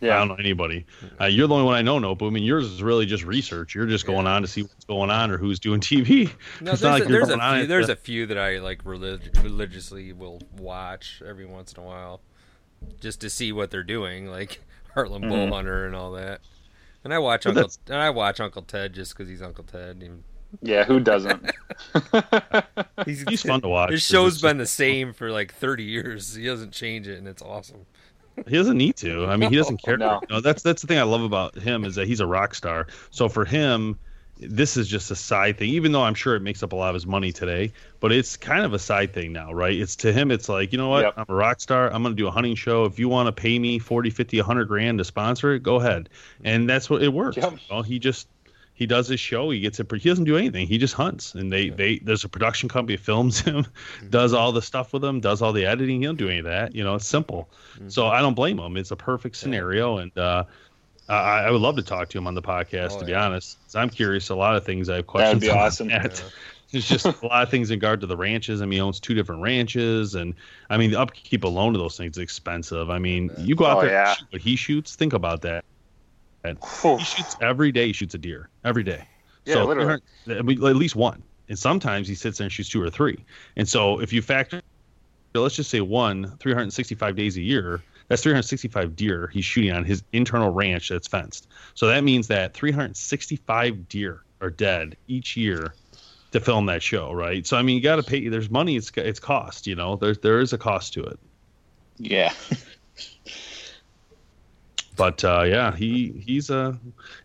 Much. 0.00 0.10
I 0.10 0.18
don't 0.18 0.28
know 0.28 0.34
anybody. 0.36 0.86
Uh, 1.20 1.26
you're 1.26 1.46
the 1.46 1.54
only 1.54 1.66
one 1.66 1.74
I 1.74 1.82
know, 1.82 1.98
no. 1.98 2.14
But 2.14 2.26
I 2.26 2.30
mean, 2.30 2.42
yours 2.44 2.64
is 2.66 2.82
really 2.82 3.04
just 3.06 3.24
research. 3.24 3.74
You're 3.74 3.86
just 3.86 4.06
going 4.06 4.24
Yeah. 4.26 4.32
on 4.32 4.42
to 4.42 4.48
see 4.48 4.62
what's 4.62 4.84
going 4.86 5.10
on 5.10 5.30
or 5.30 5.36
who's 5.36 5.58
doing 5.60 5.80
TV. 5.80 6.30
No, 6.60 6.70
there's, 6.72 6.82
not 6.82 7.00
a, 7.02 7.04
there's, 7.04 7.28
a 7.28 7.38
few, 7.38 7.66
there's 7.66 7.88
a 7.90 7.96
few 7.96 8.26
that 8.26 8.38
I 8.38 8.58
like 8.58 8.80
relig- 8.84 9.30
religiously 9.42 10.12
will 10.12 10.40
watch 10.58 11.22
every 11.26 11.44
once 11.46 11.72
in 11.74 11.82
a 11.82 11.86
while, 11.86 12.20
just 13.00 13.20
to 13.20 13.30
see 13.30 13.52
what 13.52 13.70
they're 13.70 13.82
doing, 13.82 14.26
like 14.30 14.60
Heartland 14.96 15.24
Mhm. 15.24 15.50
Bowhunter 15.50 15.86
and 15.86 15.94
all 15.94 16.12
that. 16.12 16.40
And 17.04 17.12
I 17.14 17.18
watch 17.18 17.46
Uncle 17.46 17.62
that's- 17.62 17.78
and 17.88 17.96
I 17.96 18.10
watch 18.10 18.40
Uncle 18.40 18.62
Ted 18.62 18.94
just 18.94 19.14
because 19.16 19.28
he's 19.28 19.42
Uncle 19.42 19.64
Ted. 19.64 19.98
He- 20.02 20.10
Yeah, 20.70 20.84
who 20.84 20.98
doesn't? 21.00 21.50
He's, 23.04 23.22
He's 23.28 23.42
fun 23.42 23.60
to 23.62 23.68
watch. 23.68 23.90
His 23.92 24.02
show's 24.02 24.34
it's 24.34 24.42
been 24.42 24.58
the 24.58 24.66
same 24.66 25.12
for 25.12 25.30
like 25.30 25.54
30 25.54 25.84
years. 25.84 26.34
He 26.34 26.44
doesn't 26.44 26.72
change 26.72 27.06
it, 27.08 27.18
and 27.18 27.28
it's 27.28 27.42
awesome. 27.42 27.86
He 28.48 28.56
doesn't 28.56 28.76
need 28.76 28.96
to. 28.96 29.26
I 29.26 29.36
mean, 29.36 29.50
he 29.50 29.56
doesn't 29.56 29.82
care. 29.84 29.96
No. 29.96 30.20
No, 30.28 30.40
that's 30.40 30.62
that's 30.62 30.82
the 30.82 30.88
thing 30.88 30.98
I 30.98 31.02
love 31.02 31.22
about 31.22 31.56
him 31.56 31.84
is 31.84 31.94
that 31.96 32.06
he's 32.06 32.20
a 32.20 32.26
rock 32.26 32.54
star. 32.54 32.86
So 33.10 33.28
for 33.28 33.44
him, 33.44 33.98
this 34.38 34.76
is 34.76 34.88
just 34.88 35.10
a 35.10 35.16
side 35.16 35.58
thing. 35.58 35.70
Even 35.70 35.92
though 35.92 36.02
I'm 36.02 36.14
sure 36.14 36.34
it 36.34 36.40
makes 36.40 36.62
up 36.62 36.72
a 36.72 36.76
lot 36.76 36.88
of 36.88 36.94
his 36.94 37.06
money 37.06 37.32
today, 37.32 37.72
but 38.00 38.12
it's 38.12 38.36
kind 38.36 38.64
of 38.64 38.72
a 38.72 38.78
side 38.78 39.12
thing 39.12 39.32
now, 39.32 39.52
right? 39.52 39.78
It's 39.78 39.96
to 39.96 40.12
him, 40.12 40.30
it's 40.30 40.48
like 40.48 40.72
you 40.72 40.78
know 40.78 40.88
what? 40.88 41.04
Yep. 41.04 41.14
I'm 41.16 41.26
a 41.28 41.34
rock 41.34 41.60
star. 41.60 41.92
I'm 41.92 42.02
going 42.02 42.14
to 42.14 42.20
do 42.20 42.26
a 42.26 42.30
hunting 42.30 42.54
show. 42.54 42.84
If 42.84 42.98
you 42.98 43.08
want 43.08 43.26
to 43.26 43.32
pay 43.32 43.58
me 43.58 43.78
40, 43.78 44.10
50, 44.10 44.38
100 44.38 44.64
grand 44.66 44.98
to 44.98 45.04
sponsor 45.04 45.54
it, 45.54 45.62
go 45.62 45.76
ahead. 45.76 46.08
And 46.44 46.68
that's 46.68 46.88
what 46.88 47.02
it 47.02 47.12
works. 47.12 47.36
Yep. 47.36 47.52
You 47.52 47.58
know, 47.70 47.82
he 47.82 47.98
just 47.98 48.28
he 48.80 48.86
does 48.86 49.08
his 49.08 49.20
show. 49.20 49.50
He 49.50 49.60
gets 49.60 49.78
it. 49.78 49.92
He 49.92 50.08
doesn't 50.08 50.24
do 50.24 50.38
anything. 50.38 50.66
He 50.66 50.78
just 50.78 50.94
hunts, 50.94 51.34
and 51.34 51.52
they 51.52 51.68
they 51.68 51.98
there's 51.98 52.24
a 52.24 52.30
production 52.30 52.66
company 52.66 52.96
that 52.96 53.04
films 53.04 53.38
him, 53.48 53.66
does 54.08 54.32
all 54.32 54.52
the 54.52 54.62
stuff 54.62 54.94
with 54.94 55.04
him, 55.04 55.20
does 55.20 55.42
all 55.42 55.52
the 55.52 55.66
editing. 55.66 56.00
He 56.00 56.06
don't 56.06 56.16
do 56.16 56.30
any 56.30 56.38
of 56.38 56.46
that. 56.46 56.74
You 56.74 56.82
know, 56.82 56.94
it's 56.94 57.06
simple. 57.06 57.50
So 57.88 58.06
I 58.06 58.22
don't 58.22 58.32
blame 58.32 58.58
him. 58.58 58.78
It's 58.78 58.90
a 58.90 58.96
perfect 58.96 59.36
scenario, 59.36 59.98
and 59.98 60.16
uh, 60.16 60.44
I, 61.10 61.40
I 61.42 61.50
would 61.50 61.60
love 61.60 61.76
to 61.76 61.82
talk 61.82 62.08
to 62.08 62.16
him 62.18 62.26
on 62.26 62.32
the 62.32 62.40
podcast. 62.40 62.92
Oh, 62.92 63.00
to 63.00 63.04
be 63.04 63.12
yeah. 63.12 63.26
honest, 63.26 63.58
I'm 63.74 63.90
curious. 63.90 64.30
A 64.30 64.34
lot 64.34 64.56
of 64.56 64.64
things 64.64 64.88
I 64.88 64.96
have 64.96 65.06
questions. 65.06 65.42
That'd 65.42 65.54
be 65.54 65.60
awesome. 65.60 65.88
There's 65.88 66.88
just 66.88 67.04
a 67.04 67.14
lot 67.26 67.42
of 67.42 67.50
things 67.50 67.70
in 67.70 67.76
regard 67.76 68.00
to 68.00 68.06
the 68.06 68.16
ranches. 68.16 68.62
I 68.62 68.64
mean, 68.64 68.78
he 68.78 68.80
owns 68.80 68.98
two 68.98 69.12
different 69.12 69.42
ranches, 69.42 70.14
and 70.14 70.34
I 70.70 70.78
mean, 70.78 70.90
the 70.92 71.00
upkeep 71.00 71.44
alone 71.44 71.74
of 71.74 71.82
those 71.82 71.98
things 71.98 72.16
is 72.16 72.22
expensive. 72.22 72.88
I 72.88 72.98
mean, 72.98 73.30
you 73.36 73.54
go 73.56 73.66
out 73.66 73.76
Oh, 73.76 73.80
there, 73.82 73.90
yeah. 73.90 74.08
and 74.08 74.18
shoot 74.18 74.26
what 74.30 74.40
he 74.40 74.56
shoots. 74.56 74.96
Think 74.96 75.12
about 75.12 75.42
that. 75.42 75.66
Whew. 76.44 76.96
He 76.98 77.04
shoots 77.04 77.36
every 77.40 77.72
day. 77.72 77.88
He 77.88 77.92
shoots 77.92 78.14
a 78.14 78.18
deer 78.18 78.48
every 78.64 78.82
day. 78.82 79.06
Yeah, 79.44 79.54
so 79.54 79.66
literally. 79.66 80.00
I 80.28 80.42
mean, 80.42 80.64
at 80.64 80.76
least 80.76 80.96
one. 80.96 81.22
And 81.48 81.58
sometimes 81.58 82.06
he 82.06 82.14
sits 82.14 82.38
there 82.38 82.44
and 82.44 82.52
shoots 82.52 82.68
two 82.68 82.80
or 82.80 82.90
three. 82.90 83.24
And 83.56 83.68
so 83.68 84.00
if 84.00 84.12
you 84.12 84.22
factor, 84.22 84.62
let's 85.34 85.56
just 85.56 85.70
say 85.70 85.80
one, 85.80 86.36
365 86.38 87.16
days 87.16 87.36
a 87.36 87.40
year, 87.40 87.82
that's 88.08 88.22
365 88.22 88.96
deer 88.96 89.30
he's 89.32 89.44
shooting 89.44 89.72
on 89.72 89.84
his 89.84 90.02
internal 90.12 90.52
ranch 90.52 90.88
that's 90.88 91.08
fenced. 91.08 91.48
So 91.74 91.86
that 91.86 92.04
means 92.04 92.28
that 92.28 92.54
365 92.54 93.88
deer 93.88 94.22
are 94.40 94.50
dead 94.50 94.96
each 95.06 95.36
year 95.36 95.74
to 96.32 96.40
film 96.40 96.66
that 96.66 96.82
show, 96.82 97.12
right? 97.12 97.46
So 97.46 97.56
I 97.56 97.62
mean, 97.62 97.76
you 97.76 97.82
got 97.82 97.96
to 97.96 98.02
pay. 98.02 98.28
There's 98.28 98.50
money. 98.50 98.76
It's 98.76 98.90
it's 98.96 99.20
cost. 99.20 99.66
You 99.66 99.74
know, 99.74 99.96
there's 99.96 100.18
there 100.18 100.40
is 100.40 100.52
a 100.52 100.58
cost 100.58 100.92
to 100.94 101.04
it. 101.04 101.18
Yeah. 101.98 102.32
But 105.00 105.24
uh, 105.24 105.44
yeah, 105.46 105.74
he 105.74 106.12
he's 106.24 106.50
uh, 106.50 106.74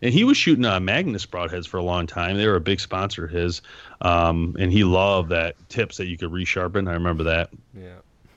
and 0.00 0.12
he 0.14 0.24
was 0.24 0.38
shooting 0.38 0.64
uh, 0.64 0.80
Magnus 0.80 1.26
broadheads 1.26 1.68
for 1.68 1.76
a 1.76 1.82
long 1.82 2.06
time. 2.06 2.38
They 2.38 2.46
were 2.46 2.56
a 2.56 2.60
big 2.60 2.80
sponsor 2.80 3.26
of 3.26 3.30
his, 3.30 3.60
um, 4.00 4.56
and 4.58 4.72
he 4.72 4.82
loved 4.82 5.28
that 5.28 5.56
tips 5.68 5.98
that 5.98 6.06
you 6.06 6.16
could 6.16 6.30
resharpen. 6.30 6.88
I 6.88 6.94
remember 6.94 7.24
that, 7.24 7.50
Yeah. 7.74 7.96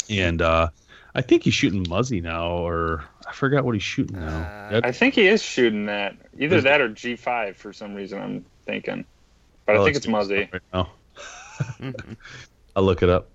and 0.10 0.42
uh, 0.42 0.70
I 1.16 1.22
think 1.22 1.44
he's 1.44 1.54
shooting 1.54 1.86
Muzzy 1.88 2.20
now, 2.22 2.50
or 2.50 3.06
I 3.26 3.32
forgot 3.32 3.64
what 3.64 3.76
he's 3.76 3.84
shooting 3.84 4.20
now. 4.20 4.28
Uh, 4.28 4.70
That- 4.72 4.86
I 4.86 4.92
think 4.92 5.14
he 5.16 5.28
is 5.28 5.42
shooting 5.42 5.86
that. 5.86 6.18
Either 6.38 6.60
that 6.60 6.82
or 6.82 6.90
G5 6.90 7.56
for 7.56 7.72
some 7.72 7.96
reason, 7.96 8.20
I'm 8.22 8.46
thinking. 8.66 9.06
But 9.66 9.76
I 9.76 9.80
I'll 9.80 9.86
think 9.86 9.96
it's 9.96 10.08
Muzzy. 10.08 10.50
right 10.52 10.62
now. 10.74 10.92
I'll 12.76 12.84
look 12.84 13.04
it 13.04 13.10
up. 13.10 13.30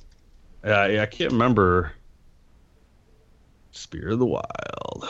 Uh, 0.62 0.88
yeah, 0.90 1.02
I 1.02 1.06
can't 1.06 1.32
remember. 1.32 1.92
Spirit 3.72 4.12
of 4.12 4.18
the 4.18 4.26
Wild. 4.26 5.08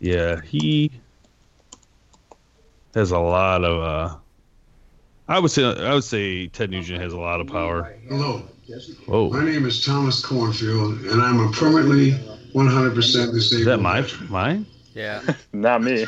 Yeah, 0.00 0.40
he 0.42 0.90
has 2.94 3.10
a 3.10 3.18
lot 3.18 3.64
of. 3.64 3.82
uh 3.82 4.16
I 5.28 5.38
would 5.38 5.50
say 5.50 5.64
I 5.64 5.92
would 5.92 6.04
say 6.04 6.46
Ted 6.48 6.70
Nugent 6.70 7.00
has 7.02 7.12
a 7.12 7.18
lot 7.18 7.40
of 7.40 7.46
power. 7.48 7.94
Hello, 8.08 8.42
Whoa, 9.06 9.30
my 9.30 9.44
name 9.44 9.66
is 9.66 9.84
Thomas 9.84 10.24
Cornfield, 10.24 11.00
and 11.06 11.20
I'm 11.20 11.40
a 11.40 11.50
permanently 11.52 12.12
100% 12.54 12.94
disabled. 12.94 13.36
is 13.36 13.64
that 13.66 13.78
my 13.78 14.00
veteran. 14.02 14.30
mine? 14.30 14.66
Yeah. 14.94 15.22
Not 15.52 15.82
me. 15.82 16.06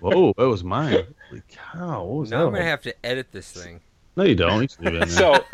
Whoa, 0.00 0.32
that 0.38 0.48
was 0.48 0.64
mine. 0.64 1.04
Holy 1.28 1.42
cow! 1.48 2.04
What 2.04 2.20
was 2.20 2.30
now 2.30 2.38
that? 2.40 2.46
I'm 2.46 2.52
gonna 2.54 2.64
have 2.64 2.82
to 2.82 3.06
edit 3.06 3.28
this 3.32 3.50
thing. 3.52 3.80
No, 4.16 4.24
you 4.24 4.34
don't. 4.34 4.62
You 4.62 4.66
just 4.68 4.80
leave 4.80 4.94
it 4.94 5.02
in 5.02 5.08
there. 5.08 5.16
So 5.18 5.44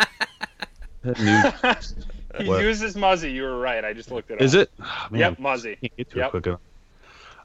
Ted 1.03 1.19
Nugent. 1.19 1.95
he 2.39 2.49
What? 2.49 2.63
uses 2.63 2.97
Muzzy. 2.97 3.31
You 3.33 3.43
were 3.43 3.59
right. 3.59 3.85
I 3.85 3.93
just 3.93 4.11
looked 4.11 4.31
it 4.31 4.35
up. 4.35 4.41
Is 4.43 4.55
it? 4.55 4.71
Oh, 4.81 5.07
man, 5.11 5.21
Yep, 5.21 5.39
Muzzy. 5.39 5.77
Can't 5.77 5.97
get 5.97 6.11
to 6.11 6.17
Yep. 6.19 6.27
it 6.27 6.31
quick 6.31 6.47
enough. 6.47 6.61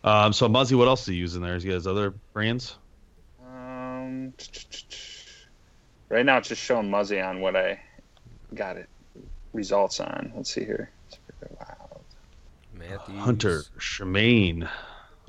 Um, 0.04 0.34
so 0.34 0.48
Muzzy, 0.48 0.76
what 0.76 0.88
else 0.88 1.06
do 1.06 1.14
you 1.14 1.20
use 1.22 1.36
in 1.36 1.42
there? 1.42 1.56
Is 1.56 1.64
he 1.64 1.70
has 1.72 1.88
other 1.88 2.14
brands? 2.34 2.78
Um, 3.46 4.34
right 6.10 6.26
now 6.26 6.38
it's 6.38 6.50
just 6.50 6.62
showing 6.62 6.90
Muzzy 6.90 7.20
on 7.20 7.42
what 7.42 7.56
I 7.56 7.80
got 8.54 8.78
it 8.78 8.88
results 9.54 10.00
on. 10.00 10.32
Let's 10.36 10.54
see 10.54 10.64
here. 10.64 10.92
Wow. 11.60 12.02
Mathews. 12.74 13.18
Hunter 13.20 13.64
Shemaine. 13.80 14.70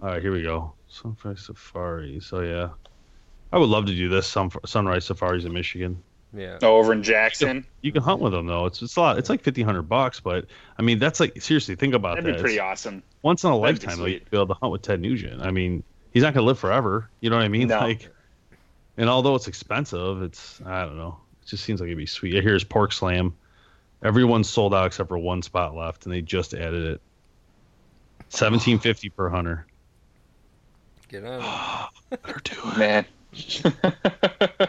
All 0.02 0.08
right, 0.08 0.22
here 0.22 0.32
we 0.32 0.42
go. 0.42 0.74
Sunrise 0.86 1.46
Safari. 1.46 2.20
So 2.20 2.40
yeah, 2.40 2.68
I 3.52 3.58
would 3.58 3.68
love 3.68 3.86
to 3.86 3.94
do 3.94 4.08
this. 4.08 4.26
Sun, 4.26 4.50
Sunrise 4.66 5.06
Safaris 5.06 5.44
in 5.44 5.52
Michigan. 5.52 6.02
Yeah. 6.35 6.58
Oh, 6.62 6.76
over 6.76 6.92
in 6.92 7.02
Jackson. 7.02 7.64
You 7.80 7.90
can 7.90 8.02
hunt 8.02 8.20
with 8.20 8.32
them 8.32 8.47
though. 8.47 8.66
It's 8.66 8.82
it's 8.82 8.97
a 8.97 9.00
lot. 9.00 9.18
It's 9.18 9.30
like 9.30 9.42
fifteen 9.42 9.64
hundred 9.64 9.82
bucks, 9.82 10.20
but 10.20 10.44
I 10.78 10.82
mean 10.82 10.99
that's 10.99 11.20
like 11.20 11.40
seriously 11.40 11.75
think 11.75 11.94
about 11.94 12.16
That'd 12.16 12.35
that. 12.35 12.37
be 12.37 12.40
pretty 12.42 12.56
It's 12.56 12.62
awesome. 12.62 13.02
Once 13.23 13.44
in 13.44 13.50
a 13.50 13.58
That'd 13.58 13.62
lifetime, 13.82 13.99
like, 14.00 14.11
sweet. 14.11 14.25
to 14.26 14.30
be 14.30 14.37
able 14.37 14.49
to 14.49 14.54
hunt 14.54 14.73
with 14.73 14.82
Ted 14.82 15.00
Nugent. 15.00 15.40
I 15.42 15.50
mean, 15.50 15.82
he's 16.12 16.23
not 16.23 16.35
gonna 16.35 16.47
live 16.47 16.58
forever. 16.58 17.08
You 17.20 17.30
know 17.30 17.37
what 17.37 17.44
I 17.44 17.49
mean? 17.49 17.68
No. 17.68 17.78
Like, 17.80 18.08
and 18.99 19.08
although 19.08 19.37
it's 19.37 19.47
expensive, 19.49 20.23
it's 20.23 20.61
I 20.66 20.82
don't 20.85 20.97
know. 20.99 21.18
It 21.42 21.49
just 21.49 21.64
seems 21.64 21.80
like 21.80 21.87
it'd 21.87 21.97
be 21.99 22.04
sweet. 22.06 22.35
Here's 22.42 22.64
Pork 22.64 22.92
Slam. 22.92 23.35
Everyone's 24.02 24.49
sold 24.50 24.75
out 24.75 24.87
except 24.87 25.08
for 25.08 25.18
one 25.18 25.40
spot 25.42 25.75
left, 25.75 26.04
and 26.04 26.12
they 26.12 26.20
just 26.20 26.52
added 26.52 26.85
it. 26.85 27.00
Seventeen 28.28 28.78
fifty 28.80 29.08
per 29.16 29.28
hunter. 29.30 29.66
Get 31.08 31.25
on. 31.25 31.88
it. 32.12 32.23
Better 32.23 32.40
do 32.44 32.54
it. 32.66 32.76
Man. 32.78 33.04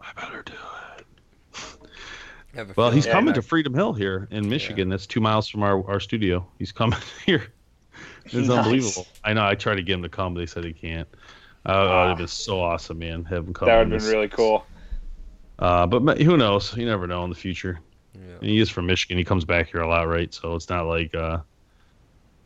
I 0.00 0.20
better 0.20 0.42
do 0.42 0.52
it. 0.52 1.06
I 1.54 1.56
have 1.56 1.78
a 1.80 2.41
Well, 2.76 2.90
he's 2.90 3.04
feeling- 3.04 3.14
coming 3.16 3.26
no. 3.30 3.34
to 3.34 3.42
Freedom 3.42 3.74
Hill 3.74 3.92
here 3.92 4.28
in 4.30 4.48
Michigan. 4.48 4.88
That's 4.88 5.06
two 5.06 5.20
miles 5.20 5.48
from 5.48 5.62
our, 5.62 5.88
our 5.88 6.00
studio. 6.00 6.46
He's 6.58 6.72
coming 6.72 6.98
here. 7.26 7.46
It's 8.24 8.34
Nice. 8.34 8.50
unbelievable. 8.50 9.06
I 9.24 9.32
know. 9.32 9.44
I 9.46 9.54
tried 9.54 9.76
to 9.76 9.82
get 9.82 9.94
him 9.94 10.02
to 10.02 10.08
come, 10.08 10.34
but 10.34 10.40
they 10.40 10.46
said 10.46 10.64
he 10.64 10.72
can't. 10.72 11.08
Uh, 11.64 11.72
it 11.72 11.76
would 11.76 12.08
have 12.08 12.18
been 12.18 12.26
so 12.28 12.60
awesome, 12.60 12.98
man. 12.98 13.24
Have 13.24 13.46
him 13.46 13.54
come. 13.54 13.66
That 13.68 13.78
would 13.78 13.86
on 13.86 13.92
have 13.92 14.00
been 14.02 14.10
really 14.10 14.28
cool. 14.28 14.66
Uh, 15.58 15.86
but 15.86 16.20
who 16.20 16.36
knows? 16.36 16.76
You 16.76 16.86
never 16.86 17.06
know 17.06 17.22
in 17.24 17.30
the 17.30 17.36
future. 17.36 17.78
Yeah. 18.14 18.20
And 18.40 18.48
he 18.50 18.58
is 18.60 18.68
from 18.68 18.86
Michigan. 18.86 19.16
He 19.16 19.24
comes 19.24 19.44
back 19.44 19.70
here 19.70 19.80
a 19.80 19.88
lot, 19.88 20.08
right? 20.08 20.32
So 20.34 20.54
it's 20.54 20.68
not 20.68 20.86
like 20.86 21.14
uh, 21.14 21.38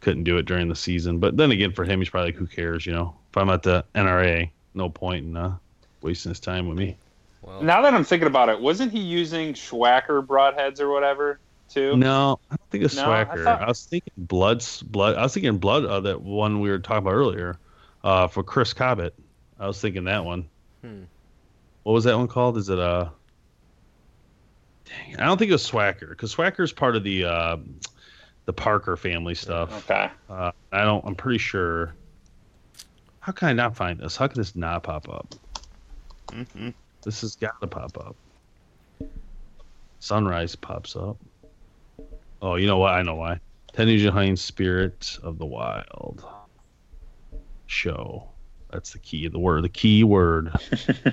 couldn't 0.01 0.25
do 0.25 0.37
it 0.39 0.45
during 0.45 0.69
the 0.69 0.77
season. 0.77 1.19
But 1.19 1.37
then 1.37 1.51
again, 1.51 1.73
for 1.73 1.85
him, 1.85 1.99
he's 2.01 2.11
probably 2.11 2.29
like, 2.33 2.37
who 2.39 2.47
cares? 2.47 2.85
You 2.87 2.93
know, 2.93 3.17
if 3.31 3.37
I'm 3.37 3.49
at 3.51 3.63
the 3.63 3.85
NRA, 3.95 4.51
no 4.75 4.91
point 4.91 5.25
in 5.27 5.37
uh, 5.37 5.57
wasting 6.03 6.31
his 6.31 6.41
time 6.41 6.69
with 6.69 6.77
me. 6.79 6.97
Well, 7.47 7.63
Now 7.63 7.81
that 7.83 7.95
I'm 7.95 8.05
thinking 8.05 8.27
about 8.27 8.49
it, 8.49 8.61
wasn't 8.61 8.91
he 8.91 8.99
using 8.99 9.55
Swhacker 9.55 10.25
broadheads 10.27 10.81
or 10.81 10.91
whatever 10.91 11.39
too? 11.69 11.97
No, 11.97 12.41
I 12.51 12.57
don't 12.57 12.71
think 12.71 12.85
it's 12.85 12.97
No, 12.97 13.11
I 13.11 13.25
Swhacker. 13.25 13.47
I, 13.47 13.69
was 13.69 13.85
thinking 13.85 14.13
Blood's 14.19 14.83
blood. 14.83 15.15
I 15.15 15.23
was 15.23 15.33
thinking 15.33 15.59
Blood. 15.59 15.85
Uh, 15.85 16.01
that 16.01 16.21
one 16.21 16.61
we 16.61 16.71
were 16.71 16.81
talking 16.81 16.99
about 16.99 17.15
earlier, 17.15 17.57
uh, 18.03 18.27
for 18.27 18.43
Chris 18.43 18.75
Cobbett. 18.75 19.13
I 19.61 19.69
was 19.69 19.81
thinking 19.81 20.05
that 20.05 20.25
one. 20.25 20.49
Hmm. 20.83 21.05
What 21.85 21.93
was 21.93 22.05
that 22.05 22.19
one 22.19 22.27
called? 22.27 22.59
Is 22.59 22.69
it 22.69 22.81
uh? 22.81 23.11
Dang, 24.85 25.21
I 25.21 25.25
don't 25.25 25.39
think 25.39 25.51
it 25.51 25.55
was 25.55 25.69
Swhacker 25.69 26.09
because 26.09 26.35
Swhacker's 26.35 26.73
part 26.73 26.97
of 26.97 27.05
the 27.05 27.27
uh, 27.27 27.57
the 28.45 28.53
Parker 28.53 28.97
family 28.97 29.37
stuff. 29.37 29.89
Okay. 29.89 30.11
Uh, 30.29 30.51
I 30.73 30.83
don't. 30.83 31.05
I'm 31.05 31.15
pretty 31.15 31.39
sure. 31.39 31.95
How 33.21 33.31
can 33.31 33.49
I 33.49 33.53
not 33.53 33.77
find 33.77 34.01
this? 34.01 34.17
How 34.17 34.27
can 34.27 34.41
this 34.41 34.57
not 34.57 34.83
pop 34.83 35.09
up? 35.09 35.35
Mm-hmm. 36.29 36.71
This 37.07 37.21
has 37.21 37.37
got 37.37 37.59
to 37.61 37.69
pop 37.69 37.97
up. 37.99 38.17
Sunrise 40.01 40.57
pops 40.57 40.97
up. 40.97 41.17
Oh, 42.43 42.57
you 42.57 42.67
know 42.67 42.79
what? 42.79 42.95
I 42.95 43.03
know 43.03 43.15
why. 43.15 43.39
Ted 43.73 43.87
Nugent 43.87 44.13
Hines 44.13 44.41
Spirit 44.41 45.17
of 45.23 45.39
the 45.39 45.47
Wild 45.47 46.25
show. 47.69 48.25
That's 48.73 48.93
the 48.93 48.99
key. 48.99 49.25
Of 49.27 49.33
the 49.33 49.39
word. 49.39 49.63
The 49.63 49.69
key 49.69 50.03
word. 50.03 50.53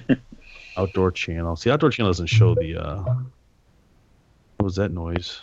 outdoor 0.77 1.11
channel. 1.11 1.55
See, 1.55 1.69
outdoor 1.69 1.91
channel 1.91 2.09
doesn't 2.09 2.25
show 2.25 2.55
the. 2.55 2.75
uh 2.75 3.03
What 3.03 4.63
was 4.63 4.75
that 4.77 4.89
noise? 4.91 5.41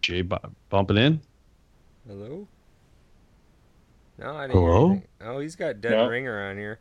Jay 0.00 0.22
bu- 0.22 0.36
bumping 0.70 0.96
in. 0.96 1.20
Hello? 2.08 2.48
No, 4.18 4.34
I 4.34 4.46
didn't 4.46 4.62
Hello? 4.62 4.88
hear. 4.94 5.02
Oh, 5.20 5.40
he's 5.40 5.56
got 5.56 5.82
Dead 5.82 5.90
No. 5.90 6.08
Ringer 6.08 6.48
on 6.48 6.56
here. 6.56 6.80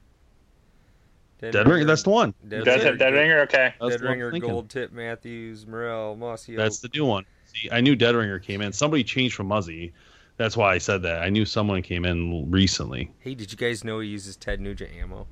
Dead 1.41 1.67
Ringer. 1.67 1.85
That's 1.85 2.03
the 2.03 2.11
one. 2.11 2.33
Dead, 2.47 2.63
Dead, 2.63 2.83
Ringer, 2.83 2.97
Dead 2.97 3.13
Ringer, 3.13 3.39
okay. 3.41 3.73
That's 3.79 3.93
Dead 3.93 4.01
the 4.01 4.07
Ringer. 4.07 4.39
Gold 4.39 4.69
Tip, 4.69 4.91
Mathews, 4.91 5.65
Morrell, 5.65 6.15
Mossy. 6.15 6.55
That's 6.55 6.79
the 6.79 6.89
new 6.93 7.05
one. 7.05 7.25
See, 7.47 7.69
I 7.71 7.81
knew 7.81 7.95
Dead 7.95 8.15
Ringer 8.15 8.37
came 8.39 8.61
in. 8.61 8.71
Somebody 8.71 9.03
changed 9.03 9.35
from 9.35 9.47
Muzzy. 9.47 9.91
That's 10.37 10.55
why 10.55 10.73
I 10.73 10.77
said 10.77 11.01
that. 11.03 11.23
I 11.23 11.29
knew 11.29 11.45
someone 11.45 11.81
came 11.81 12.05
in 12.05 12.49
recently. 12.49 13.11
Hey, 13.19 13.35
did 13.35 13.51
you 13.51 13.57
guys 13.57 13.83
know 13.83 13.99
he 13.99 14.07
uses 14.07 14.35
Ted 14.35 14.61
Nugent 14.61 14.91
ammo? 14.99 15.27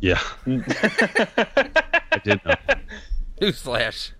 Yeah, 0.00 0.20
I 0.46 2.20
did 2.24 2.40
know. 2.44 2.54
Newsflash. 3.40 4.12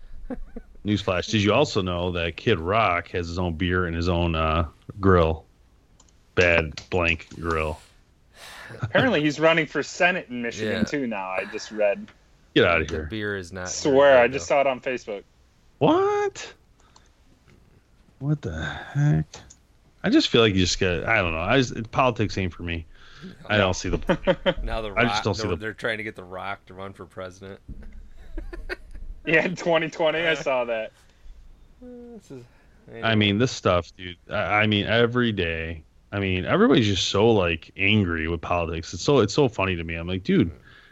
Newsflash. 0.84 1.30
Did 1.30 1.42
you 1.42 1.52
also 1.52 1.82
know 1.82 2.12
that 2.12 2.36
Kid 2.36 2.58
Rock 2.58 3.08
has 3.08 3.28
his 3.28 3.38
own 3.38 3.54
beer 3.54 3.86
and 3.86 3.94
his 3.94 4.08
own 4.08 4.34
uh, 4.34 4.66
grill? 5.00 5.44
Bad 6.34 6.80
blank 6.90 7.28
grill. 7.38 7.80
Apparently, 8.82 9.20
he's 9.22 9.38
running 9.40 9.66
for 9.66 9.82
Senate 9.82 10.26
in 10.28 10.42
Michigan 10.42 10.72
Yeah. 10.78 10.82
too 10.84 11.06
now. 11.06 11.28
I 11.30 11.44
just 11.52 11.70
read. 11.70 12.08
Get 12.54 12.64
out 12.64 12.80
of 12.82 12.88
The 12.88 12.94
here. 12.94 13.06
beer 13.10 13.36
is 13.36 13.52
not. 13.52 13.68
Swear, 13.68 14.18
I 14.20 14.28
just 14.28 14.46
saw 14.46 14.60
it 14.60 14.66
on 14.66 14.80
Facebook. 14.80 15.22
What? 15.78 16.52
What 18.18 18.42
the 18.42 18.62
heck? 18.64 19.26
I 20.02 20.10
just 20.10 20.28
feel 20.28 20.40
like 20.42 20.54
you 20.54 20.60
just 20.60 20.78
get. 20.78 21.04
I 21.04 21.16
don't 21.22 21.32
know. 21.32 21.40
I 21.40 21.58
just, 21.58 21.90
politics 21.90 22.36
ain't 22.38 22.52
for 22.52 22.62
me. 22.62 22.86
I 23.46 23.56
don't 23.56 23.74
see 23.74 23.88
the. 23.88 23.98
Point. 23.98 24.20
Now 24.64 24.80
the 24.80 24.92
I 24.92 25.02
just 25.04 25.14
rock, 25.16 25.22
don't 25.24 25.34
see 25.34 25.42
they're, 25.42 25.50
the- 25.50 25.56
they're 25.56 25.72
trying 25.74 25.98
to 25.98 26.04
get 26.04 26.14
the 26.16 26.24
Rock 26.24 26.64
to 26.66 26.74
run 26.74 26.92
for 26.92 27.04
president. 27.04 27.60
Yeah, 29.26 29.44
in 29.44 29.56
2020, 29.56 30.20
I 30.20 30.34
saw 30.34 30.64
that. 30.64 30.92
This 31.82 32.30
is, 32.30 32.44
I 33.04 33.14
mean, 33.14 33.36
this 33.38 33.52
stuff, 33.52 33.92
dude. 33.96 34.16
I, 34.30 34.62
I 34.62 34.66
mean, 34.66 34.86
every 34.86 35.32
day. 35.32 35.82
I 36.12 36.20
mean, 36.20 36.44
everybody's 36.46 36.86
just 36.86 37.08
so 37.08 37.30
like 37.30 37.70
angry 37.76 38.28
with 38.28 38.40
politics. 38.40 38.94
It's 38.94 39.02
so 39.02 39.18
it's 39.18 39.34
so 39.34 39.48
funny 39.48 39.76
to 39.76 39.84
me. 39.84 39.94
I'm 39.94 40.08
like, 40.08 40.22
dude, 40.24 40.50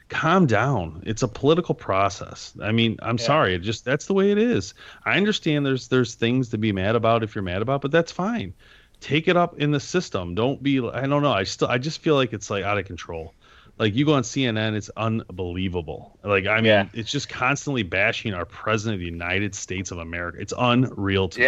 calm 0.08 0.46
down. 0.46 1.02
It's 1.06 1.22
a 1.22 1.28
political 1.28 1.74
process. 1.74 2.52
I 2.62 2.72
mean, 2.72 2.96
I'm 3.02 3.16
Yeah. 3.18 3.24
sorry. 3.24 3.54
It 3.54 3.60
just 3.62 3.84
that's 3.84 4.06
the 4.06 4.14
way 4.14 4.30
it 4.30 4.38
is. 4.38 4.74
I 5.04 5.16
understand 5.16 5.64
there's 5.64 5.88
there's 5.88 6.14
things 6.14 6.50
to 6.50 6.58
be 6.58 6.70
mad 6.72 6.96
about 6.96 7.22
if 7.22 7.34
you're 7.34 7.42
mad 7.42 7.62
about, 7.62 7.80
but 7.80 7.90
that's 7.90 8.12
fine. 8.12 8.52
Take 9.00 9.28
it 9.28 9.36
up 9.36 9.58
in 9.58 9.70
the 9.72 9.80
system. 9.80 10.34
Don't 10.34 10.62
be. 10.62 10.78
I 10.80 11.06
don't 11.06 11.22
know. 11.22 11.32
I 11.32 11.44
still 11.44 11.68
I 11.68 11.78
just 11.78 12.00
feel 12.00 12.14
like 12.14 12.32
it's 12.32 12.50
like 12.50 12.64
out 12.64 12.78
of 12.78 12.84
control. 12.86 13.34
Like 13.78 13.94
you 13.94 14.06
go 14.06 14.14
on 14.14 14.22
CNN, 14.22 14.74
it's 14.74 14.88
unbelievable. 14.96 16.18
Like 16.24 16.46
I 16.46 16.56
mean, 16.56 16.64
Yeah. 16.66 16.86
it's 16.94 17.10
just 17.10 17.28
constantly 17.28 17.82
bashing 17.82 18.32
our 18.34 18.44
president 18.46 18.94
of 18.94 19.00
the 19.00 19.06
United 19.06 19.54
States 19.54 19.90
of 19.90 19.98
America. 19.98 20.38
It's 20.40 20.54
unreal 20.56 21.28
to 21.30 21.40
me. 21.40 21.44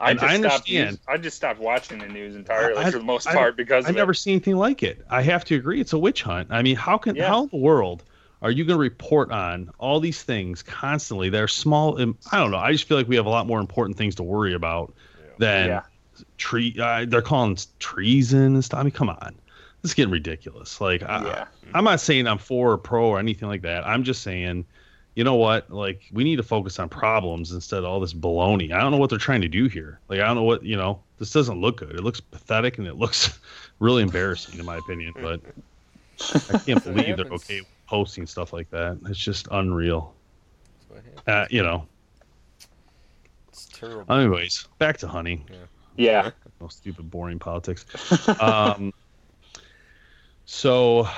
Yeah. 0.00 0.06
I 0.06 0.10
And 0.10 0.20
just 0.20 0.30
I 0.30 0.36
stopped. 0.36 0.44
understand. 0.54 0.90
use- 0.90 0.98
I 1.08 1.16
just 1.16 1.36
stopped 1.36 1.60
watching 1.60 1.98
the 1.98 2.06
news 2.08 2.34
entirely 2.36 2.82
I- 2.82 2.90
for 2.90 2.98
the 2.98 3.04
most 3.04 3.26
I- 3.26 3.32
part 3.34 3.56
because 3.56 3.86
I've 3.86 3.94
never 3.94 4.12
it. 4.12 4.16
seen 4.16 4.32
anything 4.34 4.56
like 4.56 4.82
it. 4.82 5.04
I 5.10 5.22
have 5.22 5.44
to 5.46 5.54
agree. 5.56 5.80
It's 5.80 5.92
a 5.92 5.98
witch 5.98 6.22
hunt. 6.22 6.48
I 6.50 6.62
mean, 6.62 6.76
how 6.76 6.98
can 6.98 7.16
Yeah. 7.16 7.28
how 7.28 7.44
in 7.44 7.48
the 7.48 7.56
world 7.56 8.02
are 8.42 8.50
you 8.50 8.64
going 8.64 8.76
to 8.76 8.80
report 8.80 9.30
on 9.30 9.70
all 9.78 9.98
these 10.00 10.22
things 10.22 10.62
constantly? 10.62 11.30
They're 11.30 11.48
small. 11.48 11.98
I 11.98 12.38
don't 12.38 12.50
know. 12.50 12.58
I 12.58 12.72
just 12.72 12.84
feel 12.84 12.98
like 12.98 13.08
we 13.08 13.16
have 13.16 13.26
a 13.26 13.30
lot 13.30 13.46
more 13.46 13.60
important 13.60 13.96
things 13.96 14.14
to 14.16 14.22
worry 14.22 14.52
about 14.54 14.92
than 15.38 15.68
Yeah. 15.68 15.82
tree. 16.36 16.76
Uh, 16.78 17.06
they're 17.08 17.22
calling 17.22 17.56
treason 17.78 18.54
and 18.54 18.64
stuff. 18.64 18.80
I 18.80 18.82
mean, 18.82 18.90
come 18.90 19.08
on, 19.08 19.34
this 19.82 19.90
is 19.90 19.94
getting 19.94 20.12
ridiculous. 20.12 20.80
Like, 20.80 21.02
I, 21.02 21.24
Yeah. 21.24 21.44
I'm 21.74 21.84
not 21.84 22.00
saying 22.00 22.26
I'm 22.26 22.38
for 22.38 22.72
or 22.72 22.78
pro 22.78 23.06
or 23.06 23.18
anything 23.18 23.48
like 23.48 23.62
that. 23.62 23.86
I'm 23.86 24.04
just 24.04 24.22
saying. 24.22 24.66
You 25.16 25.24
know 25.24 25.34
what? 25.34 25.70
Like 25.70 26.02
we 26.12 26.24
need 26.24 26.36
to 26.36 26.42
focus 26.42 26.78
on 26.78 26.90
problems 26.90 27.50
instead 27.50 27.78
of 27.78 27.86
all 27.86 27.98
this 27.98 28.12
baloney. 28.12 28.70
I 28.70 28.80
don't 28.80 28.92
know 28.92 28.98
what 28.98 29.08
they're 29.08 29.18
trying 29.18 29.40
to 29.40 29.48
do 29.48 29.66
here. 29.66 29.98
Like 30.08 30.20
I 30.20 30.26
don't 30.26 30.36
know 30.36 30.42
what 30.44 30.62
you 30.62 30.76
know. 30.76 31.00
This 31.18 31.32
doesn't 31.32 31.58
look 31.58 31.78
good. 31.78 31.96
It 31.96 32.04
looks 32.04 32.20
pathetic 32.20 32.76
and 32.76 32.86
it 32.86 32.96
looks 32.96 33.38
really 33.80 34.02
embarrassing 34.02 34.60
in 34.60 34.66
my 34.66 34.76
opinion. 34.76 35.14
But 35.16 35.40
I 36.52 36.58
can't 36.66 36.84
believe 36.84 37.16
they're 37.16 37.26
okay 37.26 37.62
posting 37.88 38.26
stuff 38.26 38.52
like 38.52 38.68
that. 38.70 38.98
It's 39.06 39.18
just 39.18 39.48
unreal. 39.50 40.14
That's 40.90 40.90
what 40.90 41.04
happened. 41.04 41.34
Uh, 41.34 41.46
you 41.50 41.62
know. 41.62 41.86
It's 43.48 43.66
terrible. 43.66 44.14
Anyways, 44.14 44.68
back 44.78 44.98
to 44.98 45.08
hunting. 45.08 45.44
Yeah. 45.96 46.30
No 46.60 46.68
stupid, 46.68 47.10
boring 47.10 47.38
politics. 47.38 47.86
um, 48.38 48.92
so, 50.44 51.08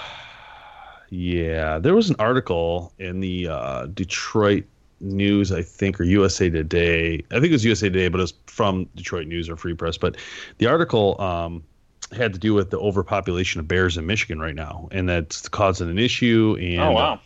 yeah, 1.11 1.79
there 1.79 1.95
was 1.95 2.11
an 2.11 2.17
article 2.19 2.93
in 2.99 3.21
the 3.21 3.49
uh, 3.49 3.87
Detroit 3.87 4.65
News, 5.01 5.53
I 5.53 5.63
think, 5.63 6.01
or 6.01 6.05
USA 6.05 6.51
Today. 6.51 7.23
I 7.31 7.35
think 7.35 7.47
it 7.47 7.53
was 7.53 7.65
USA 7.65 7.89
Today, 7.89 8.09
but 8.09 8.19
it 8.19 8.23
was 8.23 8.35
from 8.47 8.85
Detroit 8.97 9.27
News 9.27 9.49
or 9.49 9.57
Free 9.57 9.75
Press. 9.75 9.97
But 9.97 10.17
the 10.59 10.67
article 10.67 11.21
um, 11.21 11.63
had 12.13 12.33
to 12.33 12.39
do 12.39 12.53
with 12.55 12.71
the 12.71 12.79
overpopulation 12.79 13.61
of 13.61 13.69
bears 13.69 13.97
in 13.97 14.07
Michigan 14.07 14.41
right 14.41 14.55
now, 14.55 14.89
and 14.91 15.09
that's 15.09 15.49
causing 15.49 15.89
an 15.89 15.99
issue. 15.99 16.57
And 16.61 16.81
Oh 16.81 16.91
uh, 16.91 16.93
wow. 16.95 17.21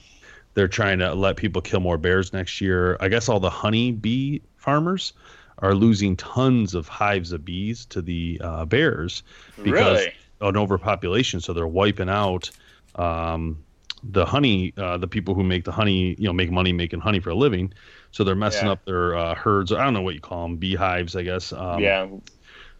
they're 0.54 0.68
trying 0.68 0.98
to 0.98 1.14
let 1.14 1.36
people 1.36 1.62
kill 1.62 1.80
more 1.80 1.96
bears 1.98 2.32
next 2.32 2.60
year. 2.60 2.96
I 3.00 3.08
guess 3.08 3.28
all 3.28 3.40
the 3.40 3.50
honey 3.50 3.90
bee 3.92 4.42
farmers 4.56 5.12
are 5.58 5.74
losing 5.74 6.16
tons 6.16 6.74
of 6.74 6.88
hives 6.88 7.32
of 7.32 7.44
bees 7.44 7.86
to 7.86 8.02
the 8.02 8.40
uh, 8.44 8.64
bears 8.64 9.22
because 9.62 9.98
Really? 10.00 10.12
of 10.40 10.48
an 10.50 10.56
overpopulation. 10.56 11.40
So 11.40 11.52
they're 11.52 11.66
wiping 11.66 12.08
out 12.10 12.50
um, 12.96 13.62
the 14.02 14.24
honey, 14.26 14.72
uh, 14.76 14.98
the 14.98 15.08
people 15.08 15.34
who 15.34 15.44
make 15.44 15.64
the 15.64 15.72
honey, 15.72 16.14
you 16.18 16.26
know, 16.26 16.32
make 16.32 16.50
money 16.50 16.72
making 16.72 17.00
honey 17.00 17.20
for 17.20 17.30
a 17.30 17.34
living. 17.34 17.72
So 18.10 18.24
they're 18.24 18.34
messing 18.34 18.66
Yeah. 18.66 18.68
up 18.68 18.84
their 18.84 19.14
uh, 19.16 19.34
herds. 19.34 19.72
I 19.72 19.84
don't 19.84 19.94
know 19.94 20.02
what 20.02 20.14
you 20.14 20.20
call 20.20 20.42
them, 20.42 20.56
beehives, 20.56 21.16
I 21.16 21.22
guess. 21.22 21.52
Um, 21.52 21.94
yeah. 21.94 22.06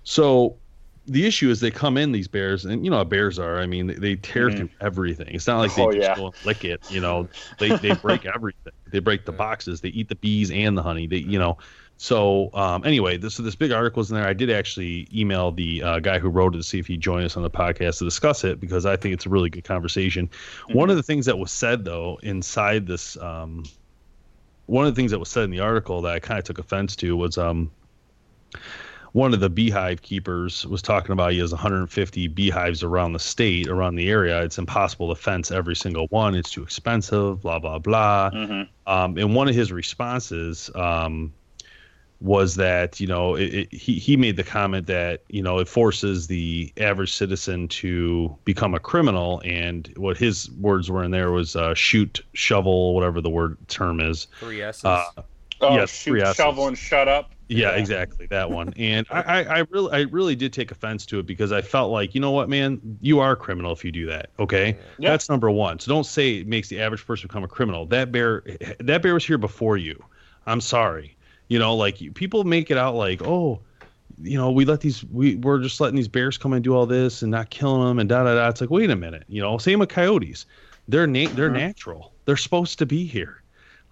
so 0.04 0.58
the 1.06 1.26
issue 1.26 1.50
is 1.50 1.60
they 1.60 1.70
come 1.70 1.96
in 1.96 2.12
these 2.12 2.28
bears, 2.28 2.64
and 2.64 2.84
you 2.84 2.90
know 2.90 2.98
how 2.98 3.04
bears 3.04 3.38
are. 3.38 3.58
I 3.60 3.66
mean, 3.66 3.88
they, 3.88 3.94
they 3.94 4.16
tear 4.16 4.50
Mhm. 4.50 4.52
through 4.52 4.70
everything. 4.80 5.28
It's 5.34 5.46
not 5.46 5.58
like 5.58 5.74
they 5.74 5.86
Oh, 5.86 5.88
just 5.88 6.12
yeah. 6.12 6.14
go 6.14 6.26
and 6.26 6.34
lick 6.42 6.64
it. 6.64 6.82
You 6.88 7.00
know, 7.00 7.28
they 7.58 7.72
they 7.72 7.92
break 7.92 8.24
everything. 8.26 8.72
They 8.90 9.00
break 9.00 9.24
the 9.24 9.32
boxes. 9.32 9.80
They 9.80 9.88
eat 9.90 10.08
the 10.08 10.16
bees 10.16 10.50
and 10.50 10.76
the 10.78 10.82
honey. 10.82 11.06
They 11.06 11.18
you 11.18 11.38
know. 11.38 11.58
So 12.02 12.50
um, 12.52 12.84
anyway, 12.84 13.16
this 13.16 13.36
so 13.36 13.44
this 13.44 13.54
big 13.54 13.70
article 13.70 14.02
is 14.02 14.10
in 14.10 14.16
there. 14.16 14.26
I 14.26 14.32
did 14.32 14.50
actually 14.50 15.06
email 15.14 15.52
the 15.52 15.84
uh, 15.84 15.98
guy 16.00 16.18
who 16.18 16.30
wrote 16.30 16.52
it 16.52 16.58
to 16.58 16.64
see 16.64 16.80
if 16.80 16.88
he'd 16.88 17.00
join 17.00 17.22
us 17.22 17.36
on 17.36 17.44
the 17.44 17.50
podcast 17.50 17.98
to 17.98 18.04
discuss 18.04 18.42
it 18.42 18.58
because 18.58 18.84
I 18.84 18.96
think 18.96 19.14
it's 19.14 19.24
a 19.24 19.28
really 19.28 19.48
good 19.48 19.62
conversation. 19.62 20.28
One 20.72 20.90
of 20.90 20.96
the 20.96 21.04
things 21.04 21.26
that 21.26 21.38
was 21.38 21.52
said 21.52 21.84
though 21.84 22.18
inside 22.24 22.88
this, 22.88 23.16
um, 23.18 23.66
one 24.66 24.84
of 24.84 24.92
the 24.92 25.00
things 25.00 25.12
that 25.12 25.20
was 25.20 25.28
said 25.28 25.44
in 25.44 25.52
the 25.52 25.60
article 25.60 26.02
that 26.02 26.12
I 26.12 26.18
kind 26.18 26.40
of 26.40 26.44
took 26.44 26.58
offense 26.58 26.96
to 26.96 27.16
was 27.16 27.38
um, 27.38 27.70
one 29.12 29.32
of 29.32 29.38
the 29.38 29.48
beehive 29.48 30.02
keepers 30.02 30.66
was 30.66 30.82
talking 30.82 31.12
about 31.12 31.30
he 31.30 31.38
has 31.38 31.52
150 31.52 32.26
beehives 32.26 32.82
around 32.82 33.12
the 33.12 33.20
state, 33.20 33.68
around 33.68 33.94
the 33.94 34.10
area. 34.10 34.42
It's 34.42 34.58
impossible 34.58 35.14
to 35.14 35.20
fence 35.20 35.52
every 35.52 35.76
single 35.76 36.08
one. 36.10 36.34
It's 36.34 36.50
too 36.50 36.64
expensive, 36.64 37.42
blah, 37.42 37.60
blah, 37.60 37.78
blah. 37.78 38.30
Mhm. 38.32 38.68
Um, 38.88 39.16
and 39.18 39.36
one 39.36 39.48
of 39.48 39.54
his 39.54 39.70
responses 39.70 40.68
um, 40.74 41.32
was 42.22 42.54
that, 42.54 43.00
you 43.00 43.06
know, 43.06 43.34
it, 43.34 43.52
it, 43.54 43.72
he, 43.74 43.98
he 43.98 44.16
made 44.16 44.36
the 44.36 44.44
comment 44.44 44.86
that, 44.86 45.22
you 45.28 45.42
know, 45.42 45.58
it 45.58 45.66
forces 45.66 46.28
the 46.28 46.72
average 46.78 47.12
citizen 47.12 47.66
to 47.66 48.34
become 48.44 48.74
a 48.74 48.78
criminal. 48.80 49.42
And 49.44 49.92
what 49.96 50.16
his 50.16 50.48
words 50.52 50.88
were 50.90 51.02
in 51.02 51.10
there 51.10 51.32
was 51.32 51.56
uh, 51.56 51.74
shoot, 51.74 52.24
shovel, 52.32 52.94
whatever 52.94 53.20
the 53.20 53.28
word 53.30 53.56
term 53.68 53.98
is. 54.00 54.28
Three 54.40 54.62
S's. 54.62 54.84
Uh, 54.84 55.04
Oh, 55.64 55.76
Yes, 55.76 55.90
shoot, 55.92 56.10
three 56.10 56.22
S's. 56.22 56.34
shovel, 56.36 56.66
and 56.66 56.76
shut 56.76 57.06
up. 57.06 57.30
yeah, 57.46 57.70
exactly 57.70 58.26
that 58.26 58.50
one. 58.50 58.72
And 58.78 59.06
I, 59.12 59.20
I, 59.22 59.42
I 59.42 59.64
really, 59.70 59.92
I 59.92 60.00
really 60.10 60.34
did 60.34 60.52
take 60.52 60.72
offense 60.72 61.06
to 61.06 61.20
it 61.20 61.26
because 61.26 61.52
I 61.52 61.60
felt 61.62 61.92
like, 61.92 62.16
you 62.16 62.20
know 62.20 62.32
what, 62.32 62.48
man, 62.48 62.80
you 63.00 63.20
are 63.20 63.32
a 63.32 63.36
criminal 63.36 63.70
if 63.72 63.84
you 63.84 63.92
do 63.92 64.06
that. 64.06 64.30
Okay, 64.40 64.76
Yeah. 64.98 65.10
that's 65.10 65.28
number 65.28 65.52
one. 65.52 65.78
So 65.78 65.88
don't 65.92 66.02
say 66.04 66.38
it 66.38 66.48
makes 66.48 66.68
the 66.68 66.80
average 66.80 67.06
person 67.06 67.28
become 67.28 67.44
a 67.44 67.48
criminal. 67.48 67.86
That 67.86 68.10
bear, 68.10 68.42
that 68.80 69.02
bear 69.02 69.14
was 69.14 69.24
here 69.24 69.38
before 69.38 69.76
you. 69.76 70.02
I'm 70.46 70.60
sorry. 70.60 71.16
You 71.52 71.58
know, 71.58 71.76
like 71.76 72.14
people 72.14 72.44
make 72.44 72.70
it 72.70 72.78
out 72.78 72.94
like, 72.94 73.20
oh, 73.22 73.60
you 74.22 74.38
know, 74.38 74.50
we 74.50 74.64
let 74.64 74.80
these, 74.80 75.04
we 75.04 75.36
we're 75.36 75.60
just 75.60 75.80
letting 75.80 75.96
these 75.96 76.08
bears 76.08 76.38
come 76.38 76.54
and 76.54 76.64
do 76.64 76.74
all 76.74 76.86
this 76.86 77.20
and 77.20 77.30
not 77.30 77.50
killing 77.50 77.86
them 77.86 77.98
and 77.98 78.08
da 78.08 78.24
da 78.24 78.34
da. 78.34 78.48
It's 78.48 78.62
like, 78.62 78.70
wait 78.70 78.88
a 78.88 78.96
minute. 78.96 79.24
You 79.28 79.42
know, 79.42 79.58
same 79.58 79.78
with 79.78 79.90
coyotes. 79.90 80.46
They're 80.88 81.06
na- 81.06 81.28
they're 81.34 81.50
uh-huh. 81.50 81.58
natural. 81.58 82.14
They're 82.24 82.38
supposed 82.38 82.78
to 82.78 82.86
be 82.86 83.04
here 83.04 83.42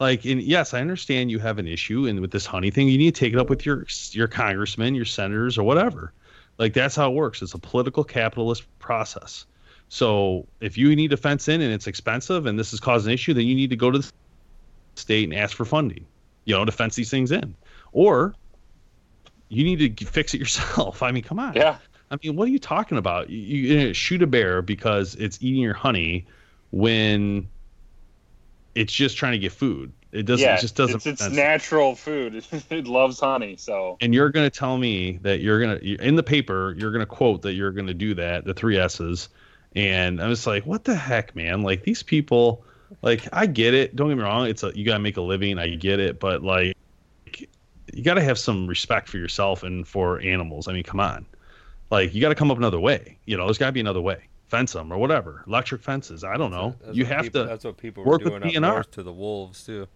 like 0.01 0.25
and 0.25 0.43
yes 0.43 0.73
i 0.73 0.81
understand 0.81 1.31
you 1.31 1.39
have 1.39 1.59
an 1.59 1.69
issue 1.69 2.07
and 2.07 2.21
with 2.21 2.31
this 2.31 2.47
honey 2.47 2.71
thing 2.71 2.89
you 2.89 2.97
need 2.97 3.15
to 3.15 3.21
take 3.21 3.33
it 3.33 3.39
up 3.39 3.51
with 3.51 3.67
your 3.67 3.87
your 4.13 4.27
congressmen 4.27 4.95
your 4.95 5.05
senators 5.05 5.59
or 5.59 5.63
whatever 5.63 6.13
like 6.59 6.73
that's 6.73 6.97
how 6.97 7.11
it 7.11 7.15
works 7.15 7.43
it's 7.43 7.55
a 7.55 7.59
political 7.59 8.03
capitalist 8.03 8.65
process 8.79 9.45
so 9.91 10.47
if 10.61 10.79
you 10.79 10.97
need 10.97 11.13
a 11.13 11.17
fence 11.17 11.49
in 11.49 11.61
and 11.61 11.73
it's 11.73 11.87
expensive 11.87 12.47
and 12.47 12.59
this 12.59 12.71
has 12.71 12.81
caused 12.81 13.07
an 13.07 13.13
issue 13.13 13.35
then 13.35 13.47
you 13.47 13.55
need 13.55 13.71
to 13.71 13.77
go 13.77 13.91
to 13.91 13.99
the 13.99 14.13
state 14.97 15.25
and 15.25 15.39
ask 15.39 15.55
for 15.55 15.67
funding 15.67 16.05
you 16.45 16.55
know, 16.55 16.65
to 16.65 16.73
fence 16.73 16.95
these 16.95 17.11
things 17.11 17.33
in, 17.33 17.55
or 17.93 18.35
you 19.49 19.65
need 19.65 19.97
to 19.97 20.05
fix 20.05 20.35
it 20.35 20.39
yourself. 20.39 21.03
I 21.03 21.13
mean, 21.13 21.23
come 21.23 21.39
on. 21.39 21.55
Yeah. 21.55 21.79
I 22.11 22.19
mean, 22.23 22.37
what 22.37 22.49
are 22.49 22.51
you 22.51 22.59
talking 22.59 22.99
about? 22.99 23.31
You, 23.31 23.39
you 23.39 23.95
shoot 23.95 24.23
a 24.23 24.27
bear 24.27 24.63
because 24.63 25.15
it's 25.15 25.39
eating 25.41 25.63
your 25.63 25.75
honey 25.75 26.27
when 26.73 27.49
it's 28.75 28.93
just 28.93 29.17
trying 29.17 29.33
to 29.33 29.39
get 29.39 29.53
food. 29.53 29.93
It 30.13 30.27
doesn't. 30.27 30.45
yeah, 30.45 30.57
it 30.57 30.61
just 30.61 30.75
doesn't. 30.75 31.07
It's 31.07 31.23
its 31.23 31.31
natural 31.31 31.95
food. 31.95 32.45
it 32.71 32.87
loves 32.87 33.21
honey, 33.21 33.57
so 33.57 33.97
and 34.01 34.13
you're 34.13 34.31
going 34.31 34.49
to 34.49 34.57
tell 34.57 34.77
me 34.77 35.19
that 35.23 35.41
you're 35.41 35.61
going 35.61 35.79
to 35.79 35.97
in 36.05 36.17
the 36.17 36.23
paper 36.23 36.75
you're 36.77 36.91
going 36.91 37.01
to 37.01 37.07
quote 37.07 37.43
that 37.43 37.53
you're 37.53 37.71
going 37.71 37.87
to 37.87 37.95
do 37.95 38.15
that 38.15 38.45
the 38.45 38.55
three 38.55 38.77
s's 38.77 39.29
and 39.77 40.21
i'm 40.21 40.31
just 40.31 40.47
like 40.49 40.67
what 40.67 40.83
the 40.83 40.97
heck 40.97 41.37
man 41.37 41.63
like 41.63 41.85
these 41.85 42.03
people 42.03 42.65
like 43.03 43.29
i 43.33 43.47
get 43.47 43.75
it. 43.75 43.97
Don't 43.97 44.09
get 44.09 44.17
me 44.19 44.23
wrong. 44.25 44.47
It's 44.47 44.63
a 44.63 44.73
you 44.75 44.85
got 44.85 44.95
to 44.95 45.01
make 45.01 45.17
a 45.17 45.23
living. 45.23 45.59
I 45.59 45.75
get 45.77 46.01
it. 46.01 46.21
But 46.21 46.43
like 46.43 46.75
you 47.93 48.03
got 48.03 48.15
to 48.15 48.23
have 48.23 48.39
some 48.39 48.67
respect 48.67 49.09
for 49.09 49.19
yourself 49.19 49.63
and 49.63 49.87
for 49.87 50.21
animals. 50.21 50.69
I 50.69 50.73
mean 50.73 50.83
come 50.83 51.01
on. 51.01 51.27
Like 51.91 52.15
you 52.15 52.21
got 52.21 52.29
to 52.31 52.35
come 52.35 52.51
up 52.51 52.57
another 52.59 52.81
way. 52.81 53.19
You 53.27 53.37
know 53.37 53.47
there's 53.47 53.59
got 53.59 53.67
to 53.67 53.73
be 53.73 53.81
another 53.81 54.01
way. 54.01 54.25
Fence 54.49 54.73
them 54.73 54.93
or 54.93 54.99
whatever. 54.99 55.45
Electric 55.47 55.83
fences. 55.83 56.25
I 56.25 56.37
don't 56.37 56.51
know. 56.51 56.75
That's 56.85 56.97
you 56.97 57.05
have 57.05 57.23
people, 57.23 57.43
to 57.43 57.49
That's 57.49 57.65
what 57.65 57.77
people 57.77 58.05
work 58.05 58.21
were 58.21 58.31
with 58.33 58.43
doing 58.43 58.57
up 58.57 58.63
DNR. 58.63 58.75
north 58.75 58.91
to 58.93 59.03
the 59.03 59.13
wolves 59.13 59.65
too. 59.65 59.87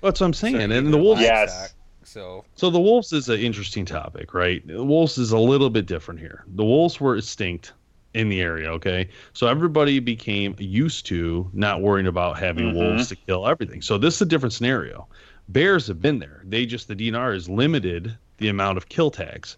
that's 0.00 0.20
what 0.20 0.26
i'm 0.26 0.32
saying. 0.32 0.54
Starting 0.56 0.76
and 0.76 0.92
the 0.92 0.98
wolves 0.98 1.20
Yes. 1.20 1.50
livestock, 1.50 1.76
So. 2.04 2.44
So 2.56 2.70
the 2.70 2.80
wolves 2.80 3.12
is 3.12 3.28
an 3.28 3.40
interesting 3.40 3.84
topic, 3.84 4.32
right? 4.34 4.66
The 4.66 4.84
wolves 4.84 5.18
is 5.18 5.32
a 5.32 5.38
little 5.38 5.70
bit 5.70 5.86
different 5.86 6.20
here. 6.20 6.44
The 6.54 6.64
wolves 6.64 7.00
were 7.00 7.16
extinct 7.16 7.72
in 8.14 8.28
the 8.28 8.40
area, 8.40 8.70
okay? 8.72 9.08
So 9.32 9.46
everybody 9.48 9.98
became 9.98 10.54
used 10.58 11.06
to 11.06 11.50
not 11.52 11.82
worrying 11.82 12.06
about 12.06 12.38
having 12.38 12.66
Mhm. 12.72 12.74
wolves 12.74 13.08
to 13.08 13.16
kill 13.16 13.46
everything. 13.46 13.82
So 13.82 13.98
this 13.98 14.14
is 14.16 14.22
a 14.22 14.26
different 14.26 14.52
scenario. 14.52 15.06
Bears 15.48 15.86
have 15.88 16.00
been 16.00 16.20
there. 16.20 16.42
They 16.44 16.64
just 16.64 16.88
the 16.88 16.94
DNR 16.94 17.32
has 17.34 17.48
limited 17.48 18.16
the 18.38 18.48
amount 18.48 18.78
of 18.78 18.88
kill 18.88 19.10
tags. 19.10 19.56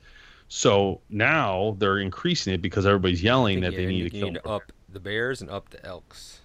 So 0.49 1.01
now 1.11 1.77
they're 1.79 1.99
increasing 1.99 2.55
it 2.55 2.63
because 2.63 2.87
everybody's 2.87 3.23
yelling 3.23 3.61
that 3.61 3.77
they 3.77 3.87
need 3.87 4.05
to 4.05 4.11
kill 4.11 4.31
need 4.33 4.41
up 4.45 4.73
the 4.89 5.01
bears 5.01 5.41
and 5.43 5.51
up 5.51 5.69
the 5.71 5.85
elks. 5.85 6.41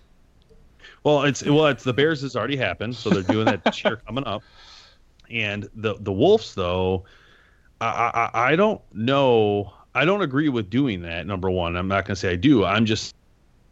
Well, 1.04 1.24
it's 1.24 1.43
well, 1.43 1.67
it's 1.67 1.84
the 1.84 1.93
Bears 1.93 2.21
has 2.21 2.36
already 2.36 2.56
happened, 2.58 2.95
so 2.95 3.10
they're 3.10 3.24
doing 3.24 3.45
that 3.45 3.63
this 3.63 3.84
year 3.84 3.95
coming 4.08 4.26
up. 4.26 4.43
And 5.30 5.69
the 5.76 5.95
the 6.00 6.12
Wolves, 6.12 6.54
though, 6.56 7.06
I, 7.80 8.30
I 8.34 8.52
I 8.52 8.56
don't 8.56 8.82
know. 8.93 9.74
I 9.93 10.06
don't 10.06 10.21
agree 10.21 10.49
with 10.49 10.69
doing 10.69 11.01
that. 11.01 11.27
Number 11.27 11.49
one, 11.49 11.75
I'm 11.75 11.88
not 11.88 12.06
going 12.06 12.15
to 12.15 12.19
say 12.19 12.32
I 12.32 12.36
do. 12.36 12.63
I'm 12.63 12.86
just 12.86 13.15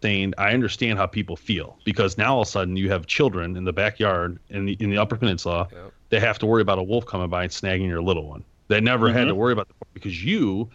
saying 0.01 0.33
I 0.37 0.53
understand 0.53 0.97
how 0.97 1.05
people 1.05 1.35
feel 1.35 1.77
because 1.83 2.17
now 2.17 2.35
all 2.35 2.41
of 2.41 2.47
a 2.47 2.51
sudden 2.51 2.75
you 2.77 2.89
have 2.89 3.05
children 3.05 3.55
in 3.57 3.65
the 3.65 3.73
backyard 3.73 4.39
in 4.49 4.65
the 4.65 4.77
in 4.79 4.89
the 4.89 4.97
Upper 4.97 5.15
Peninsula. 5.17 5.67
Yep. 5.71 5.93
They 6.09 6.19
have 6.19 6.39
to 6.39 6.45
worry 6.45 6.61
about 6.61 6.79
a 6.79 6.83
wolf 6.83 7.05
coming 7.05 7.29
by 7.29 7.43
and 7.43 7.51
snagging 7.51 7.87
your 7.87 8.01
little 8.01 8.27
one. 8.27 8.43
They 8.69 8.79
never 8.81 9.11
had 9.11 9.25
Mhm. 9.25 9.29
to 9.29 9.35
worry 9.35 9.53
about 9.53 9.67
that 9.67 9.93
because 9.93 10.23
you, 10.23 10.69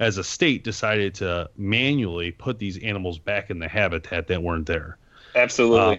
as 0.00 0.16
a 0.18 0.24
state, 0.24 0.64
decided 0.64 1.14
to 1.16 1.48
manually 1.56 2.30
put 2.30 2.58
these 2.58 2.78
animals 2.78 3.18
back 3.18 3.50
in 3.50 3.58
the 3.58 3.68
habitat 3.68 4.26
that 4.28 4.42
weren't 4.42 4.66
there. 4.66 4.96
absolutely. 5.34 5.96
Uh, 5.96 5.98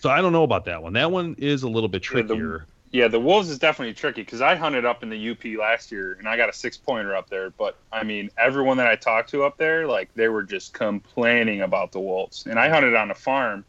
So 0.00 0.08
I 0.10 0.20
don't 0.22 0.32
know 0.32 0.44
about 0.44 0.64
that 0.66 0.80
one. 0.82 0.92
That 0.92 1.10
one 1.10 1.34
is 1.38 1.64
a 1.64 1.68
little 1.68 1.88
bit 1.88 2.04
Yeah, 2.04 2.22
the- 2.22 2.28
trickier. 2.28 2.66
Yeah, 2.90 3.08
the 3.08 3.20
Wolves 3.20 3.50
is 3.50 3.58
definitely 3.58 3.94
tricky 3.94 4.22
because 4.22 4.40
I 4.40 4.54
hunted 4.56 4.86
up 4.86 5.02
in 5.02 5.10
the 5.10 5.30
UP 5.30 5.44
last 5.58 5.92
year 5.92 6.14
and 6.18 6.26
I 6.26 6.36
got 6.38 6.48
a 6.48 6.52
six 6.54 6.76
pointer 6.78 7.14
up 7.14 7.28
there. 7.28 7.50
But 7.50 7.76
I 7.92 8.02
mean, 8.02 8.30
everyone 8.38 8.78
that 8.78 8.86
I 8.86 8.96
talked 8.96 9.30
to 9.30 9.44
up 9.44 9.58
there, 9.58 9.86
like 9.86 10.14
they 10.14 10.28
were 10.28 10.42
just 10.42 10.72
complaining 10.72 11.60
about 11.60 11.92
the 11.92 12.00
Wolves. 12.00 12.46
And 12.46 12.58
I 12.58 12.70
hunted 12.70 12.94
on 12.94 13.10
a 13.10 13.14
farm, 13.14 13.64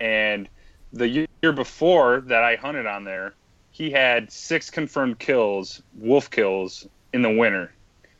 and 0.00 0.48
the 0.92 1.08
year 1.08 1.52
before 1.52 2.20
that 2.22 2.42
I 2.44 2.56
hunted 2.56 2.86
on 2.86 3.04
there, 3.04 3.34
he 3.70 3.90
had 3.90 4.30
six 4.30 4.70
confirmed 4.70 5.18
kills, 5.18 5.82
wolf 5.96 6.30
kills 6.30 6.86
in 7.12 7.22
the 7.22 7.30
winter, 7.30 7.72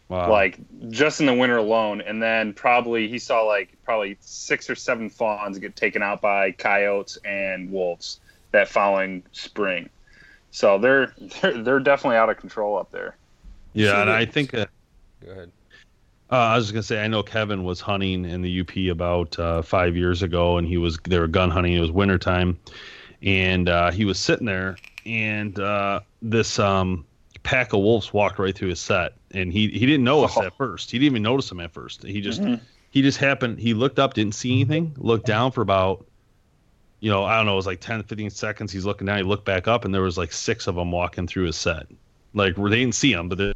Wow. 0.09 0.31
like 0.31 0.59
just 0.90 1.20
in 1.20 1.26
the 1.26 1.35
winter 1.35 1.59
alone. 1.59 2.00
And 2.00 2.22
then 2.22 2.52
probably 2.52 3.09
he 3.09 3.18
saw 3.18 3.42
like 3.42 3.76
probably 3.85 4.16
six 4.20 4.68
or 4.68 4.74
seven 4.74 5.09
fawns 5.09 5.59
get 5.59 5.76
taken 5.76 6.02
out 6.02 6.20
by 6.20 6.52
coyotes 6.52 7.18
and 7.24 7.70
wolves 7.70 8.18
that 8.50 8.68
following 8.68 9.22
spring. 9.33 9.88
So 10.52 10.78
they're 10.78 11.12
they're 11.40 11.62
they're 11.62 11.80
definitely 11.80 12.16
out 12.18 12.30
of 12.30 12.36
control 12.36 12.78
up 12.78 12.90
there. 12.92 13.16
yeah, 13.72 13.90
so 13.90 14.00
and 14.02 14.10
I 14.10 14.24
think 14.26 14.54
uh, 14.54 14.66
Go 15.24 15.32
ahead. 15.32 15.50
uh, 16.30 16.36
I 16.36 16.56
was 16.56 16.70
gonna 16.70 16.82
say 16.82 17.02
I 17.02 17.08
know 17.08 17.22
Kevin 17.22 17.64
was 17.64 17.80
hunting 17.80 18.24
in 18.24 18.42
the 18.42 18.60
UP 18.60 18.76
about 18.92 19.36
uh, 19.38 19.62
five 19.62 19.96
years 19.96 20.22
ago, 20.22 20.58
and 20.58 20.68
he 20.68 20.76
was 20.76 20.98
they 21.04 21.18
were 21.18 21.26
gun 21.26 21.50
hunting. 21.50 21.72
It 21.72 21.80
was 21.80 21.90
wintertime, 21.90 22.58
and 23.22 23.68
uh, 23.68 23.90
he 23.90 24.04
was 24.04 24.18
sitting 24.20 24.46
there, 24.46 24.76
and 25.06 25.58
uh, 25.58 26.00
this 26.20 26.58
um, 26.58 27.04
pack 27.42 27.72
of 27.72 27.80
wolves 27.80 28.12
walked 28.12 28.38
right 28.38 28.54
through 28.54 28.68
his 28.68 28.80
set, 28.80 29.14
and 29.32 29.52
he 29.52 29.68
he 29.68 29.86
didn't 29.86 30.04
notice 30.04 30.36
Oh. 30.36 30.42
at 30.42 30.54
first. 30.56 30.90
He 30.90 30.98
didn't 30.98 31.12
even 31.12 31.22
notice 31.22 31.48
them 31.48 31.60
at 31.60 31.72
first. 31.72 32.02
He 32.04 32.20
just 32.20 32.42
Mhm. 32.42 32.60
he 32.90 33.00
just 33.00 33.16
happened 33.18 33.58
he 33.58 33.72
looked 33.72 33.98
up 33.98 34.12
didn't 34.14 34.34
see 34.34 34.52
anything 34.52 34.94
looked 34.98 35.24
down 35.24 35.50
for 35.50 35.62
about 35.62 36.04
you 37.02 37.10
know 37.10 37.24
i 37.24 37.36
don't 37.36 37.46
know 37.46 37.52
it 37.52 37.56
was 37.56 37.66
like 37.66 37.80
10 37.80 38.04
15 38.04 38.30
seconds 38.30 38.72
he's 38.72 38.84
looking 38.86 39.06
down 39.06 39.18
he 39.18 39.24
looked 39.24 39.44
back 39.44 39.68
up 39.68 39.84
and 39.84 39.92
there 39.92 40.02
was 40.02 40.16
like 40.16 40.32
six 40.32 40.66
of 40.68 40.76
them 40.76 40.90
walking 40.90 41.26
through 41.26 41.44
his 41.44 41.56
set. 41.56 41.86
Like 42.32 42.54
they 42.56 42.70
didn't 42.80 42.94
see 42.94 43.12
him 43.12 43.28
but 43.28 43.36
they 43.38 43.52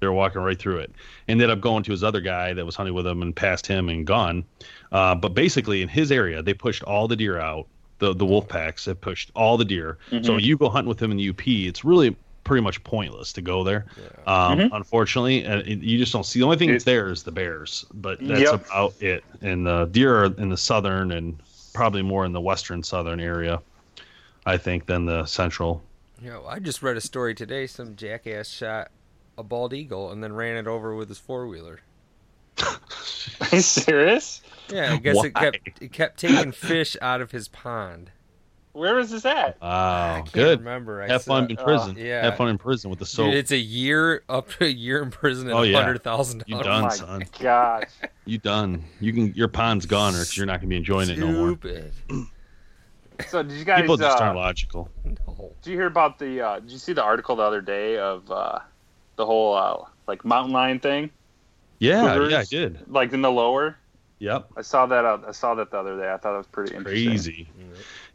they 0.00 0.06
were 0.06 0.12
walking 0.12 0.40
right 0.42 0.58
through 0.58 0.78
it. 0.78 0.94
Ended 1.26 1.50
up 1.50 1.60
going 1.60 1.82
to 1.82 1.90
his 1.90 2.04
other 2.04 2.20
guy 2.20 2.52
that 2.54 2.64
was 2.64 2.76
hunting 2.76 2.94
with 2.94 3.04
him 3.06 3.20
and 3.20 3.34
passed 3.34 3.66
him 3.66 3.88
and 3.88 4.06
gone. 4.06 4.44
Uh, 4.92 5.14
but 5.16 5.34
basically 5.34 5.82
in 5.82 5.88
his 5.88 6.10
area 6.12 6.40
they 6.42 6.54
pushed 6.54 6.82
all 6.84 7.06
the 7.08 7.16
deer 7.16 7.38
out. 7.38 7.68
The 7.98 8.14
the 8.14 8.24
wolf 8.24 8.48
packs 8.48 8.84
have 8.86 9.00
pushed 9.00 9.30
all 9.34 9.56
the 9.56 9.64
deer. 9.64 9.98
So 10.22 10.36
you 10.36 10.56
go 10.56 10.68
hunting 10.68 10.88
with 10.88 11.02
him 11.02 11.10
in 11.10 11.16
the 11.18 11.28
up 11.30 11.68
it's 11.68 11.84
really 11.84 12.16
pretty 12.44 12.62
much 12.62 12.82
pointless 12.84 13.32
to 13.34 13.42
go 13.42 13.62
there. 13.64 13.86
Um, 14.26 14.58
Mhm. 14.58 14.68
unfortunately 14.72 15.44
and 15.44 15.66
it, 15.66 15.80
you 15.80 15.98
just 15.98 16.12
don't 16.12 16.24
see 16.24 16.38
the 16.38 16.44
only 16.44 16.56
thing 16.56 16.70
that's 16.70 16.84
there 16.84 17.10
is 17.10 17.22
the 17.24 17.32
bears 17.32 17.84
but 17.92 18.18
that's 18.26 18.52
Yep. 18.52 18.66
about 18.70 18.94
it. 19.00 19.24
And 19.42 19.66
the 19.66 19.86
deer 19.86 20.16
are 20.24 20.34
in 20.38 20.48
the 20.48 20.56
southern 20.56 21.12
and 21.12 21.42
probably 21.78 22.02
more 22.02 22.24
in 22.24 22.32
the 22.32 22.40
western 22.40 22.82
southern 22.82 23.20
area 23.20 23.62
i 24.46 24.56
think 24.56 24.86
than 24.86 25.06
the 25.06 25.24
central 25.26 25.80
You 26.20 26.30
know, 26.30 26.44
I 26.44 26.58
just 26.58 26.82
read 26.82 26.96
a 26.96 27.00
story 27.00 27.32
today. 27.36 27.68
Some 27.68 27.94
jackass 27.94 28.48
shot 28.48 28.90
a 29.36 29.44
bald 29.44 29.72
eagle 29.72 30.10
and 30.10 30.20
then 30.24 30.32
ran 30.32 30.56
it 30.56 30.66
over 30.66 30.96
with 30.96 31.08
his 31.08 31.18
four 31.20 31.46
wheeler. 31.46 31.78
Are 32.60 33.48
you 33.52 33.60
serious? 33.60 34.42
Yeah, 34.68 34.94
I 34.94 34.96
guess 34.96 35.22
it 35.22 35.34
kept 35.36 35.58
it 35.80 35.92
kept 35.92 36.18
taking 36.18 36.50
fish 36.50 36.96
out 37.00 37.20
of 37.20 37.30
his 37.30 37.46
pond. 37.46 38.10
Where 38.78 38.98
is 38.98 39.10
this 39.10 39.24
at? 39.24 39.56
I 39.60 39.66
wow 39.66 40.14
can't 40.16 40.28
Oh, 40.28 40.30
good 40.32 40.58
remember. 40.60 41.02
I 41.02 41.08
have 41.08 41.22
saw- 41.22 41.34
fun 41.40 41.50
in 41.50 41.56
prison 41.56 41.96
yeah. 41.98 42.22
have 42.24 42.36
fun 42.36 42.48
in 42.48 42.58
prison 42.58 42.90
with 42.90 42.98
the 43.00 43.06
soap 43.06 43.26
Dude, 43.26 43.34
it's 43.34 43.50
a 43.50 43.56
year 43.58 44.22
up 44.28 44.48
to 44.50 44.64
a 44.64 44.68
year 44.68 45.02
in 45.02 45.10
prison 45.10 45.48
and 45.48 45.56
Oh, 45.58 45.62
yeah. 45.62 45.78
hundred 45.80 46.02
thousand 46.04 46.44
You 46.46 46.62
dollars. 46.62 46.66
done, 46.66 46.82
my 47.18 47.24
son. 47.24 47.24
gosh. 47.40 47.90
you 48.24 48.38
done 48.38 48.84
you 49.00 49.12
can 49.12 49.34
your 49.34 49.48
pond's 49.48 49.84
gone 49.86 50.14
or 50.14 50.22
you're 50.32 50.46
not 50.46 50.60
gonna 50.60 50.68
be 50.68 50.76
enjoying 50.76 51.10
it 51.10 51.18
no 51.18 51.26
more 51.32 51.48
Stupid. 51.50 51.92
So 53.28 53.42
did 53.42 53.58
you 53.58 53.64
guys 53.64 53.80
people 53.80 53.96
just 53.96 54.20
uh, 54.20 54.24
aren't 54.24 54.36
logical 54.36 54.88
No. 55.04 55.52
did 55.62 55.70
you 55.70 55.76
hear 55.76 55.86
about 55.86 56.18
the 56.18 56.40
uh, 56.40 56.60
did 56.60 56.70
you 56.70 56.78
see 56.78 56.92
the 56.92 57.02
article 57.02 57.34
the 57.36 57.42
other 57.42 57.60
day 57.60 57.98
of 57.98 58.30
uh, 58.30 58.60
the 59.16 59.26
whole 59.26 59.54
uh, 59.54 59.84
like 60.06 60.24
mountain 60.24 60.52
lion 60.52 60.78
thing? 60.78 61.10
yeah 61.80 62.12
Cougars? 62.14 62.30
yeah 62.32 62.38
i 62.38 62.44
did 62.44 62.78
Like 62.88 63.12
in 63.12 63.22
the 63.22 63.30
lower? 63.30 63.76
yep 64.20 64.48
I 64.56 64.62
saw 64.62 64.86
that 64.86 65.04
uh, 65.04 65.18
I 65.26 65.32
saw 65.32 65.54
that 65.56 65.70
the 65.72 65.78
other 65.78 65.96
day. 65.98 66.12
I 66.12 66.16
thought 66.16 66.34
it 66.34 66.38
was 66.38 66.46
pretty 66.46 66.74
interesting. 66.76 67.08
crazy. 67.08 67.48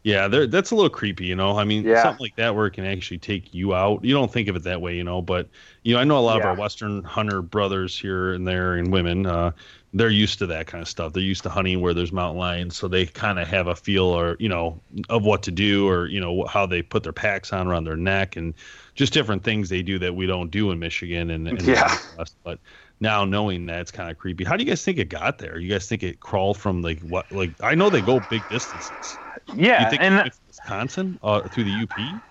Yeah, 0.04 0.28
that's 0.28 0.70
a 0.70 0.74
little 0.74 0.90
creepy, 0.90 1.24
you 1.24 1.34
know. 1.34 1.56
I 1.56 1.64
mean, 1.64 1.86
Yeah. 1.86 2.02
something 2.02 2.22
like 2.22 2.36
that 2.36 2.54
where 2.54 2.66
it 2.66 2.72
can 2.72 2.84
actually 2.84 3.18
take 3.18 3.54
you 3.54 3.74
out. 3.74 4.04
You 4.04 4.12
don't 4.12 4.30
think 4.30 4.48
of 4.48 4.56
it 4.56 4.62
that 4.64 4.82
way, 4.82 4.94
you 4.96 5.02
know. 5.04 5.22
But 5.22 5.48
you 5.82 5.94
know, 5.94 6.00
I 6.00 6.04
know 6.04 6.18
a 6.18 6.20
lot 6.20 6.36
of 6.36 6.44
our 6.44 6.54
Western 6.54 7.02
hunter 7.04 7.40
brothers 7.40 7.98
here 7.98 8.34
and 8.34 8.46
there 8.46 8.74
and 8.74 8.92
women. 8.92 9.24
Uh, 9.24 9.52
they're 9.94 10.10
used 10.10 10.38
to 10.40 10.46
that 10.48 10.66
kind 10.66 10.82
of 10.82 10.88
stuff. 10.88 11.14
They're 11.14 11.22
used 11.22 11.42
to 11.44 11.48
hunting 11.48 11.80
where 11.80 11.94
there's 11.94 12.12
mountain 12.12 12.38
lions, 12.38 12.76
so 12.76 12.86
they 12.88 13.06
kind 13.06 13.38
of 13.38 13.48
have 13.48 13.66
a 13.66 13.74
feel 13.74 14.04
or 14.04 14.36
you 14.40 14.48
know 14.48 14.82
of 15.08 15.22
what 15.24 15.42
to 15.44 15.50
do 15.50 15.88
or 15.88 16.06
you 16.06 16.20
know 16.20 16.44
how 16.46 16.66
they 16.66 16.82
put 16.82 17.02
their 17.02 17.12
packs 17.12 17.50
on 17.52 17.66
around 17.66 17.84
their 17.84 17.96
neck 17.96 18.36
and 18.36 18.52
just 18.94 19.12
different 19.14 19.42
things 19.42 19.70
they 19.70 19.82
do 19.82 19.98
that 20.00 20.14
we 20.14 20.26
don't 20.26 20.50
do 20.50 20.70
in 20.70 20.78
Michigan 20.78 21.30
and, 21.30 21.48
and 21.48 21.66
Yeah. 21.66 21.96
But 22.44 22.60
now 23.00 23.24
knowing 23.24 23.66
that 23.66 23.80
it's 23.80 23.90
kind 23.90 24.10
of 24.10 24.18
creepy. 24.18 24.44
How 24.44 24.56
do 24.56 24.64
you 24.64 24.70
guys 24.70 24.84
think 24.84 24.98
it 24.98 25.08
got 25.08 25.38
there? 25.38 25.58
You 25.58 25.70
guys 25.70 25.88
think 25.88 26.02
it 26.02 26.20
crawled 26.20 26.58
from 26.58 26.82
like 26.82 27.00
what? 27.00 27.30
Like 27.32 27.54
I 27.62 27.74
know 27.74 27.88
they 27.90 28.02
go 28.02 28.20
big 28.20 28.48
distances. 28.48 29.18
Yeah, 29.52 29.84
you 29.84 29.90
think 29.90 30.02
and 30.02 30.26
it's 30.26 30.40
Wisconsin 30.46 31.18
uh, 31.22 31.42
through 31.48 31.64
the 31.64 31.72
UP? 31.72 32.22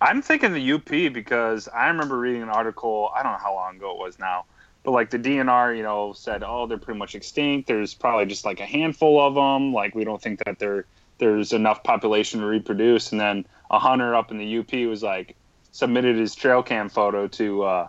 I'm 0.00 0.22
thinking 0.22 0.52
the 0.52 0.72
UP 0.72 1.12
because 1.12 1.68
I 1.68 1.88
remember 1.88 2.18
reading 2.18 2.42
an 2.42 2.48
article. 2.48 3.10
I 3.14 3.22
don't 3.22 3.32
know 3.32 3.38
how 3.38 3.54
long 3.54 3.76
ago 3.76 3.92
it 3.92 3.98
was 3.98 4.18
now, 4.18 4.44
but 4.82 4.90
like 4.92 5.10
the 5.10 5.18
DNR, 5.18 5.76
you 5.76 5.82
know, 5.82 6.12
said, 6.12 6.42
oh, 6.44 6.66
they're 6.66 6.78
pretty 6.78 6.98
much 6.98 7.14
extinct. 7.14 7.66
There's 7.66 7.94
probably 7.94 8.26
just 8.26 8.44
like 8.44 8.60
a 8.60 8.66
handful 8.66 9.20
of 9.20 9.34
them. 9.34 9.72
Like 9.72 9.94
we 9.94 10.04
don't 10.04 10.20
think 10.20 10.44
that 10.44 10.58
there 10.58 10.86
there's 11.18 11.52
enough 11.52 11.82
population 11.82 12.40
to 12.40 12.46
reproduce. 12.46 13.10
And 13.10 13.20
then 13.20 13.46
a 13.70 13.78
hunter 13.78 14.14
up 14.14 14.30
in 14.30 14.38
the 14.38 14.58
UP 14.58 14.72
was 14.88 15.02
like 15.02 15.34
submitted 15.72 16.16
his 16.16 16.34
trail 16.34 16.62
cam 16.62 16.88
photo 16.88 17.26
to 17.28 17.62
uh, 17.62 17.88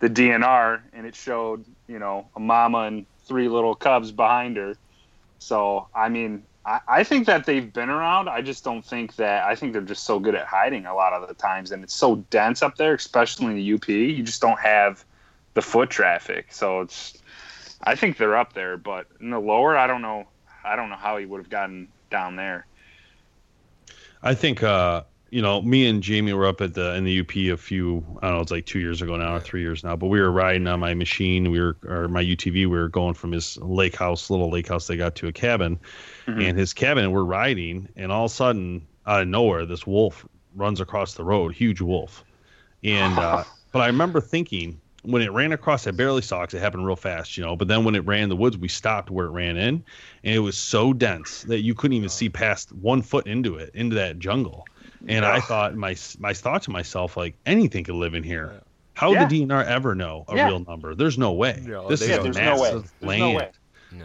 the 0.00 0.10
DNR, 0.10 0.80
and 0.92 1.06
it 1.06 1.14
showed 1.14 1.64
you 1.88 1.98
know 1.98 2.26
a 2.36 2.40
mama 2.40 2.80
and 2.80 3.06
three 3.26 3.48
little 3.48 3.74
cubs 3.74 4.12
behind 4.12 4.56
her. 4.56 4.76
So 5.38 5.88
I 5.94 6.08
mean, 6.08 6.42
I, 6.66 7.04
think 7.04 7.26
that 7.26 7.44
they've 7.44 7.70
been 7.70 7.90
around. 7.90 8.28
I 8.28 8.40
just 8.40 8.64
don't 8.64 8.84
think 8.84 9.16
that. 9.16 9.44
I 9.44 9.54
think 9.54 9.74
they're 9.74 9.82
just 9.82 10.04
so 10.04 10.18
good 10.18 10.34
at 10.34 10.46
hiding 10.46 10.86
a 10.86 10.94
lot 10.94 11.12
of 11.12 11.28
the 11.28 11.34
times, 11.34 11.72
and 11.72 11.84
it's 11.84 11.94
so 11.94 12.16
dense 12.30 12.62
up 12.62 12.76
there, 12.76 12.94
especially 12.94 13.46
in 13.46 13.56
the 13.56 13.74
UP. 13.74 13.88
You 13.88 14.22
just 14.22 14.40
don't 14.40 14.58
have 14.58 15.04
the 15.52 15.62
foot 15.62 15.90
traffic, 15.90 16.46
so 16.52 16.80
it's. 16.80 17.18
I 17.82 17.96
think 17.96 18.16
they're 18.16 18.36
up 18.36 18.54
there, 18.54 18.78
but 18.78 19.06
in 19.20 19.28
the 19.28 19.38
lower, 19.38 19.76
I 19.76 19.86
don't 19.86 20.00
know. 20.00 20.26
I 20.64 20.74
don't 20.74 20.88
know 20.88 20.96
how 20.96 21.18
he 21.18 21.26
would 21.26 21.38
have 21.38 21.50
gotten 21.50 21.88
down 22.08 22.36
there. 22.36 22.66
I 24.22 24.32
think 24.32 24.62
uh, 24.62 25.02
you 25.34 25.42
know, 25.42 25.60
me 25.62 25.88
and 25.88 26.00
Jamie 26.00 26.32
were 26.32 26.46
up 26.46 26.60
at 26.60 26.74
the 26.74 26.94
in 26.94 27.02
the 27.02 27.18
UP 27.18 27.34
a 27.34 27.56
few 27.56 28.04
I 28.22 28.28
don't 28.28 28.36
know, 28.36 28.40
it's 28.40 28.52
like 28.52 28.66
two 28.66 28.78
years 28.78 29.02
ago 29.02 29.16
now 29.16 29.34
or 29.34 29.40
three 29.40 29.62
years 29.62 29.82
now, 29.82 29.96
but 29.96 30.06
we 30.06 30.20
were 30.20 30.30
riding 30.30 30.68
on 30.68 30.78
my 30.78 30.94
machine, 30.94 31.50
we 31.50 31.58
were 31.58 31.76
or 31.82 32.06
my 32.06 32.22
UTV, 32.22 32.52
we 32.52 32.66
were 32.68 32.88
going 32.88 33.14
from 33.14 33.32
his 33.32 33.56
lake 33.56 33.96
house, 33.96 34.30
little 34.30 34.48
lake 34.48 34.68
house 34.68 34.86
they 34.86 34.96
got 34.96 35.16
to 35.16 35.26
a 35.26 35.32
cabin. 35.32 35.80
And 36.40 36.56
his 36.56 36.72
cabin, 36.72 37.10
we're 37.10 37.24
riding, 37.24 37.88
and 37.96 38.12
all 38.12 38.26
of 38.26 38.30
a 38.30 38.34
sudden, 38.34 38.86
out 39.08 39.22
of 39.22 39.26
nowhere, 39.26 39.66
this 39.66 39.84
wolf 39.84 40.24
runs 40.54 40.80
across 40.80 41.14
the 41.14 41.24
road, 41.24 41.52
huge 41.52 41.80
wolf. 41.80 42.22
And 42.84 43.18
uh, 43.18 43.42
but 43.72 43.82
I 43.82 43.86
remember 43.88 44.20
thinking 44.20 44.80
when 45.02 45.20
it 45.20 45.32
ran 45.32 45.50
across, 45.50 45.84
I 45.88 45.90
barely 45.90 46.22
saw 46.22 46.42
because 46.42 46.54
it 46.54 46.60
happened 46.60 46.86
real 46.86 46.94
fast, 46.94 47.36
you 47.36 47.42
know. 47.42 47.56
But 47.56 47.66
then 47.66 47.82
when 47.82 47.96
it 47.96 48.06
ran 48.06 48.22
in 48.22 48.28
the 48.28 48.36
woods, 48.36 48.56
we 48.56 48.68
stopped 48.68 49.10
where 49.10 49.26
it 49.26 49.30
ran 49.30 49.56
in, 49.56 49.82
and 50.22 50.34
it 50.36 50.38
was 50.38 50.56
so 50.56 50.92
dense 50.92 51.42
that 51.42 51.62
you 51.62 51.74
couldn't 51.74 51.96
even 51.96 52.08
see 52.08 52.28
past 52.28 52.72
one 52.72 53.02
foot 53.02 53.26
into 53.26 53.56
it, 53.56 53.72
into 53.74 53.96
that 53.96 54.20
jungle. 54.20 54.64
And 55.08 55.24
I 55.24 55.40
thought 55.40 55.74
my 55.74 55.96
my 56.18 56.32
thought 56.32 56.62
to 56.62 56.70
myself 56.70 57.16
like 57.16 57.34
anything 57.46 57.84
could 57.84 57.94
live 57.94 58.14
in 58.14 58.22
here. 58.22 58.62
How 58.94 59.10
would 59.10 59.14
Yeah. 59.20 59.24
the 59.26 59.40
DNR 59.46 59.64
ever 59.64 59.94
know 59.94 60.24
a 60.28 60.36
Yeah. 60.36 60.46
real 60.46 60.60
number? 60.60 60.94
There's 60.94 61.18
no 61.18 61.32
way. 61.32 61.62
No, 61.66 61.88
this 61.88 62.00
they 62.00 62.06
is 62.06 62.10
Yeah, 62.12 62.20
a 62.20 62.22
there's 62.22 62.36
no 62.36 62.42
way. 62.42 62.70
massive 62.72 62.92
There's 63.00 63.08
land. 63.08 63.20
no 63.20 63.30
way. 63.32 63.48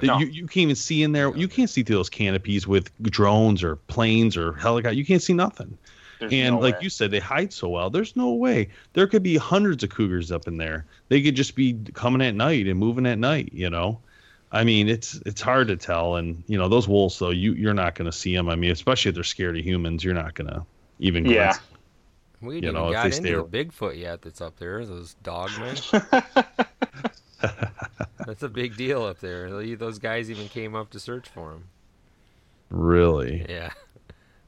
that 0.01 0.19
You, 0.19 0.27
you 0.27 0.47
can't 0.47 0.63
even 0.63 0.75
see 0.75 1.03
in 1.03 1.11
there. 1.13 1.35
You 1.35 1.47
can't 1.47 1.69
see 1.69 1.83
through 1.83 1.95
those 1.95 2.09
canopies 2.09 2.67
with 2.67 2.91
drones 3.01 3.63
or 3.63 3.75
planes 3.75 4.37
or 4.37 4.53
helicopter. 4.53 4.95
You 4.95 5.05
can't 5.05 5.21
see 5.21 5.33
nothing. 5.33 5.77
There's 6.19 6.33
and 6.33 6.55
no 6.55 6.61
like 6.61 6.75
way. 6.75 6.79
you 6.83 6.89
said, 6.89 7.11
they 7.11 7.19
hide 7.19 7.53
so 7.53 7.69
well. 7.69 7.89
There's 7.89 8.15
no 8.15 8.33
way 8.33 8.67
there 8.93 9.07
could 9.07 9.23
be 9.23 9.37
hundreds 9.37 9.83
of 9.83 9.89
cougars 9.89 10.31
up 10.31 10.47
in 10.47 10.57
there. 10.57 10.85
They 11.07 11.21
could 11.21 11.35
just 11.35 11.55
be 11.55 11.77
coming 11.93 12.21
at 12.21 12.35
night 12.35 12.67
and 12.67 12.77
moving 12.77 13.05
at 13.05 13.17
night. 13.17 13.49
You 13.53 13.69
know, 13.69 13.99
I 14.51 14.63
mean, 14.63 14.89
it's 14.89 15.21
it's 15.25 15.41
hard 15.41 15.69
to 15.69 15.77
tell. 15.77 16.17
And 16.17 16.43
you 16.47 16.57
know, 16.57 16.67
those 16.67 16.87
wolves 16.87 17.17
though, 17.19 17.29
you 17.29 17.53
you're 17.53 17.73
not 17.73 17.95
going 17.95 18.09
to 18.11 18.15
see 18.15 18.35
them. 18.35 18.49
I 18.49 18.55
mean, 18.55 18.71
especially 18.71 19.09
if 19.09 19.15
they're 19.15 19.23
scared 19.23 19.57
of 19.57 19.63
humans, 19.65 20.03
you're 20.03 20.13
not 20.13 20.33
going 20.35 20.49
to 20.49 20.65
even. 20.99 21.25
Yeah. 21.25 21.45
glimpse 21.53 21.59
We 22.41 22.55
You 22.55 22.61
didn't 22.61 22.75
know, 22.75 22.87
if 22.89 22.93
got 22.93 23.01
they 23.11 23.17
into 23.17 23.47
stay- 23.49 23.59
the 23.59 23.65
Bigfoot 23.65 23.97
yet 23.99 24.21
that's 24.21 24.39
up 24.41 24.57
there. 24.57 24.85
Those 24.85 25.15
dogmen. 25.23 25.75
that's 28.25 28.43
a 28.43 28.49
big 28.49 28.75
deal 28.77 29.03
up 29.03 29.19
there. 29.19 29.49
Those 29.75 29.99
guys 29.99 30.29
even 30.29 30.47
came 30.47 30.75
up 30.75 30.89
to 30.91 30.99
search 30.99 31.27
for 31.29 31.51
him. 31.53 31.63
Really. 32.69 33.45
Yeah. 33.49 33.71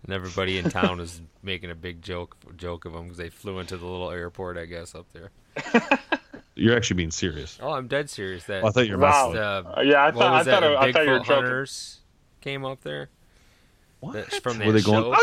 And 0.03 0.13
everybody 0.13 0.57
in 0.57 0.69
town 0.69 0.99
is 0.99 1.21
making 1.43 1.69
a 1.71 1.75
big 1.75 2.01
joke 2.01 2.35
joke 2.57 2.85
of 2.85 2.93
them 2.93 3.03
because 3.03 3.17
they 3.17 3.29
flew 3.29 3.59
into 3.59 3.77
the 3.77 3.85
little 3.85 4.09
airport, 4.11 4.57
I 4.57 4.65
guess, 4.65 4.95
up 4.95 5.05
there. 5.13 5.31
You're 6.55 6.75
actually 6.75 6.97
being 6.97 7.11
serious. 7.11 7.57
Oh, 7.61 7.71
I'm 7.71 7.87
dead 7.87 8.09
serious. 8.09 8.43
That 8.45 8.63
Oh, 8.63 8.67
I 8.67 8.71
thought 8.71 8.87
you 8.87 8.93
were 8.97 8.99
Wow. 9.03 9.27
messing. 9.29 9.41
uh, 9.41 9.73
Uh, 9.77 9.81
yeah, 9.81 10.03
I 10.05 10.11
thought 10.11 10.21
I 10.21 10.37
was 10.37 10.45
that? 10.45 10.59
thought, 10.61 10.69
the 10.69 10.77
I 10.79 10.91
thought 10.91 11.05
you 11.05 11.11
were 11.11 11.19
Bigfoot 11.19 11.25
joking. 11.25 11.35
hunters 11.43 11.99
came 12.41 12.65
up 12.65 12.81
there. 12.81 13.09
What? 13.99 14.13
That- 14.13 14.43
from 14.43 14.59
Were 14.59 14.65
that 14.65 14.71
they 14.73 14.81
going? 14.81 15.15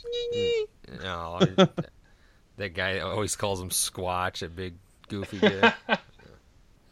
Show? 0.00 1.02
No, 1.02 1.40
that 2.56 2.74
guy 2.74 2.98
always 3.00 3.36
calls 3.36 3.60
him 3.60 3.70
Squatch, 3.70 4.42
a 4.42 4.48
big 4.48 4.74
goofy 5.08 5.38
guy. 5.40 5.74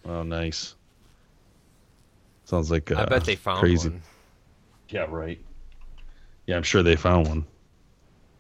Oh, 0.05 0.23
nice. 0.23 0.75
Sounds 2.45 2.71
like 2.71 2.91
uh, 2.91 3.01
I 3.01 3.05
bet 3.05 3.25
they 3.25 3.37
found 3.37 3.61
crazy. 3.61 3.91
one. 3.91 4.03
Yeah, 4.89 5.07
right. 5.09 5.39
Yeah, 6.47 6.57
I'm 6.57 6.63
sure 6.63 6.83
they 6.83 6.97
found 6.97 7.29
one. 7.29 7.45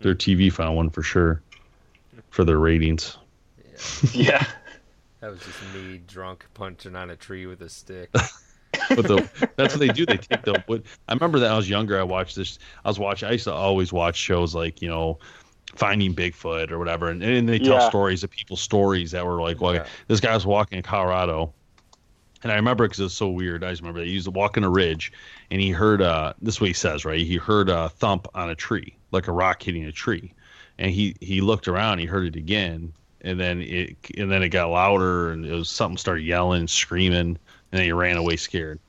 Their 0.00 0.14
TV 0.14 0.50
found 0.50 0.76
one 0.76 0.90
for 0.90 1.02
sure 1.02 1.42
for 2.30 2.44
their 2.44 2.58
ratings. 2.58 3.16
Yeah. 4.12 4.44
That 5.20 5.30
was 5.30 5.38
just 5.40 5.58
me 5.72 6.00
drunk 6.04 6.46
punching 6.54 6.96
on 6.96 7.10
a 7.10 7.16
tree 7.16 7.46
with 7.46 7.62
a 7.62 7.68
stick. 7.68 8.10
But 8.94 9.06
the, 9.06 9.22
that's 9.56 9.74
what 9.74 9.80
they 9.80 9.90
do. 9.90 10.06
They 10.06 10.18
take 10.18 10.44
the 10.44 10.56
wood. 10.68 10.84
I 11.08 11.14
remember 11.14 11.38
that 11.40 11.46
when 11.46 11.52
I 11.52 11.56
was 11.56 11.68
younger. 11.68 11.98
I 11.98 12.02
watched 12.04 12.36
this. 12.36 12.58
I 12.84 12.88
was 12.88 12.98
watching. 12.98 13.28
I 13.28 13.32
used 13.32 13.44
to 13.44 13.52
always 13.52 13.92
watch 13.92 14.16
shows 14.16 14.54
like 14.54 14.82
you 14.82 14.88
know, 14.88 15.18
Finding 15.76 16.14
Bigfoot 16.14 16.70
or 16.70 16.78
whatever, 16.78 17.08
and, 17.10 17.22
and 17.22 17.48
they 17.48 17.58
tell 17.60 17.80
Yeah. 17.80 17.80
stories 17.80 18.24
of 18.24 18.30
people's 18.30 18.62
stories 18.62 19.10
that 19.12 19.26
were 19.26 19.40
like, 19.42 19.60
well, 19.60 19.74
Yeah. 19.74 19.86
this 20.08 20.20
guy 20.20 20.34
was 20.34 20.46
walking 20.46 20.78
in 20.78 20.82
Colorado, 20.84 21.54
and 22.42 22.52
I 22.52 22.56
remember 22.56 22.86
because 22.86 23.00
it 23.00 23.04
was 23.04 23.16
so 23.16 23.28
weird. 23.28 23.64
I 23.64 23.70
just 23.70 23.82
remember 23.82 24.00
he 24.02 24.10
used 24.12 24.26
to 24.26 24.30
walk 24.30 24.56
in 24.56 24.64
a 24.64 24.70
ridge, 24.70 25.12
and 25.50 25.60
he 25.60 25.70
heard 25.70 26.00
uh, 26.02 26.34
this 26.40 26.54
is 26.56 26.60
what 26.60 26.68
he 26.68 26.72
says, 26.74 27.04
right? 27.04 27.20
He 27.20 27.36
heard 27.36 27.68
a 27.68 27.88
thump 27.88 28.28
on 28.34 28.50
a 28.50 28.54
tree, 28.54 28.96
like 29.10 29.26
a 29.28 29.32
rock 29.32 29.62
hitting 29.62 29.84
a 29.84 29.92
tree, 29.92 30.34
and 30.78 30.90
he 30.92 31.16
he 31.20 31.40
looked 31.40 31.66
around. 31.68 31.98
He 31.98 32.06
heard 32.06 32.26
it 32.28 32.36
again, 32.36 32.92
and 33.22 33.40
then 33.40 33.60
it 33.62 33.96
and 34.16 34.30
then 34.30 34.42
it 34.42 34.50
got 34.50 34.70
louder, 34.70 35.30
and 35.32 35.44
it 35.44 35.52
was 35.52 35.68
something 35.68 35.96
started 35.98 36.22
yelling, 36.24 36.68
screaming, 36.68 37.38
and 37.72 37.78
then 37.78 37.84
he 37.84 37.92
ran 37.92 38.16
away 38.16 38.36
scared. 38.36 38.80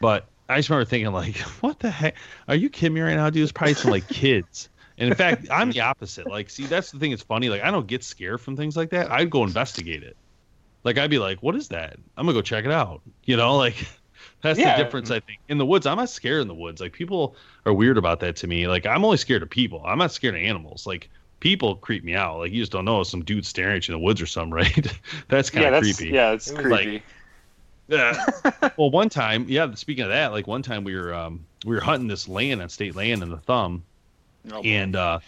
But 0.00 0.26
I 0.48 0.56
just 0.58 0.68
remember 0.70 0.88
thinking, 0.88 1.12
like, 1.12 1.36
what 1.60 1.78
the 1.80 1.90
heck? 1.90 2.16
Are 2.48 2.54
you 2.54 2.68
kidding 2.70 2.94
me 2.94 3.00
right 3.00 3.14
now, 3.16 3.30
dude? 3.30 3.42
It's 3.42 3.52
probably 3.52 3.74
some 3.74 3.90
like 3.90 4.06
kids. 4.08 4.68
And 4.98 5.08
in 5.10 5.14
fact, 5.16 5.48
I'm 5.50 5.72
the 5.72 5.80
opposite. 5.80 6.28
Like, 6.28 6.50
see, 6.50 6.66
that's 6.66 6.92
the 6.92 6.98
thing 7.00 7.10
that's 7.10 7.22
funny. 7.22 7.48
Like, 7.48 7.62
I 7.62 7.70
don't 7.70 7.86
get 7.86 8.04
scared 8.04 8.40
from 8.40 8.56
things 8.56 8.76
like 8.76 8.90
that. 8.90 9.10
I'd 9.10 9.30
go 9.30 9.42
investigate 9.42 10.02
it. 10.04 10.16
Like, 10.84 10.98
I'd 10.98 11.10
be 11.10 11.18
like, 11.18 11.42
what 11.42 11.56
is 11.56 11.68
that? 11.68 11.96
I'm 12.16 12.26
gonna 12.26 12.34
go 12.38 12.42
check 12.42 12.64
it 12.64 12.70
out. 12.70 13.00
You 13.24 13.36
know, 13.36 13.56
like 13.56 13.74
that's 14.42 14.58
Yeah. 14.58 14.76
the 14.76 14.84
difference. 14.84 15.10
I 15.10 15.18
think 15.20 15.40
in 15.48 15.58
the 15.58 15.66
woods, 15.66 15.86
I'm 15.86 15.96
not 15.96 16.10
scared 16.10 16.42
in 16.42 16.48
the 16.48 16.54
woods. 16.54 16.80
Like, 16.80 16.92
people 16.92 17.34
are 17.66 17.72
weird 17.72 17.98
about 17.98 18.20
that 18.20 18.36
to 18.36 18.46
me. 18.46 18.68
Like, 18.68 18.86
I'm 18.86 19.04
only 19.04 19.16
scared 19.16 19.42
of 19.42 19.50
people. 19.50 19.82
I'm 19.84 19.98
not 19.98 20.12
scared 20.12 20.34
of 20.34 20.40
animals. 20.42 20.86
Like. 20.86 21.10
People 21.40 21.76
creep 21.76 22.02
me 22.04 22.14
out. 22.14 22.38
Like 22.38 22.52
you 22.52 22.62
just 22.62 22.72
don't 22.72 22.86
know 22.86 23.02
some 23.02 23.22
dude 23.22 23.44
staring 23.44 23.76
at 23.76 23.86
you 23.86 23.94
in 23.94 24.00
the 24.00 24.04
woods 24.06 24.22
or 24.22 24.24
something, 24.24 24.50
right? 24.54 24.98
that's 25.28 25.50
kind 25.50 25.66
of 25.66 25.72
that's 25.84 25.98
creepy. 25.98 26.14
yeah, 26.14 26.30
it's 26.30 26.48
It 26.50 26.56
was 26.56 26.64
creepy. 26.64 27.02
Yeah. 27.88 28.14
well, 28.76 28.90
one 28.90 29.08
time, 29.08 29.46
yeah. 29.48 29.72
Speaking 29.74 30.04
of 30.04 30.10
that, 30.10 30.32
like 30.32 30.46
one 30.46 30.62
time 30.62 30.84
we 30.84 30.96
were 30.96 31.12
um 31.14 31.44
we 31.64 31.74
were 31.74 31.80
hunting 31.80 32.08
this 32.08 32.28
land 32.28 32.62
on 32.62 32.68
state 32.68 32.94
land 32.94 33.22
in 33.22 33.30
the 33.30 33.38
thumb, 33.38 33.82
No. 34.44 34.60
and 34.62 34.96
uh 34.96 35.18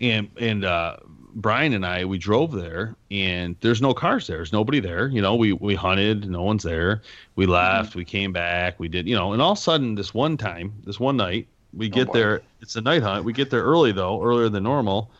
and 0.00 0.30
and 0.40 0.64
uh 0.64 0.96
Brian 1.34 1.74
and 1.74 1.84
I 1.84 2.04
we 2.06 2.16
drove 2.18 2.52
there 2.52 2.94
and 3.10 3.56
there's 3.60 3.82
no 3.82 3.92
cars 3.92 4.26
there. 4.26 4.38
There's 4.38 4.52
nobody 4.52 4.80
there. 4.80 5.08
You 5.08 5.20
know, 5.20 5.34
we 5.34 5.52
we 5.52 5.74
hunted, 5.74 6.28
no 6.30 6.42
one's 6.42 6.62
there. 6.62 7.02
We 7.34 7.46
left, 7.46 7.94
we 7.94 8.04
came 8.04 8.32
back, 8.32 8.78
we 8.80 8.88
did, 8.88 9.06
you 9.08 9.14
know, 9.16 9.32
and 9.32 9.42
all 9.42 9.52
of 9.52 9.58
a 9.58 9.60
sudden 9.60 9.94
this 9.96 10.14
one 10.14 10.36
time, 10.36 10.72
this 10.84 10.98
one 11.00 11.16
night, 11.16 11.48
we 11.74 11.88
get 11.88 12.06
boy. 12.06 12.12
there, 12.14 12.42
it's 12.62 12.76
a 12.76 12.80
night 12.80 13.02
hunt. 13.02 13.24
We 13.24 13.32
get 13.32 13.50
there 13.50 13.62
early 13.62 13.92
though, 13.92 14.22
earlier 14.22 14.48
than 14.48 14.62
normal, 14.62 15.10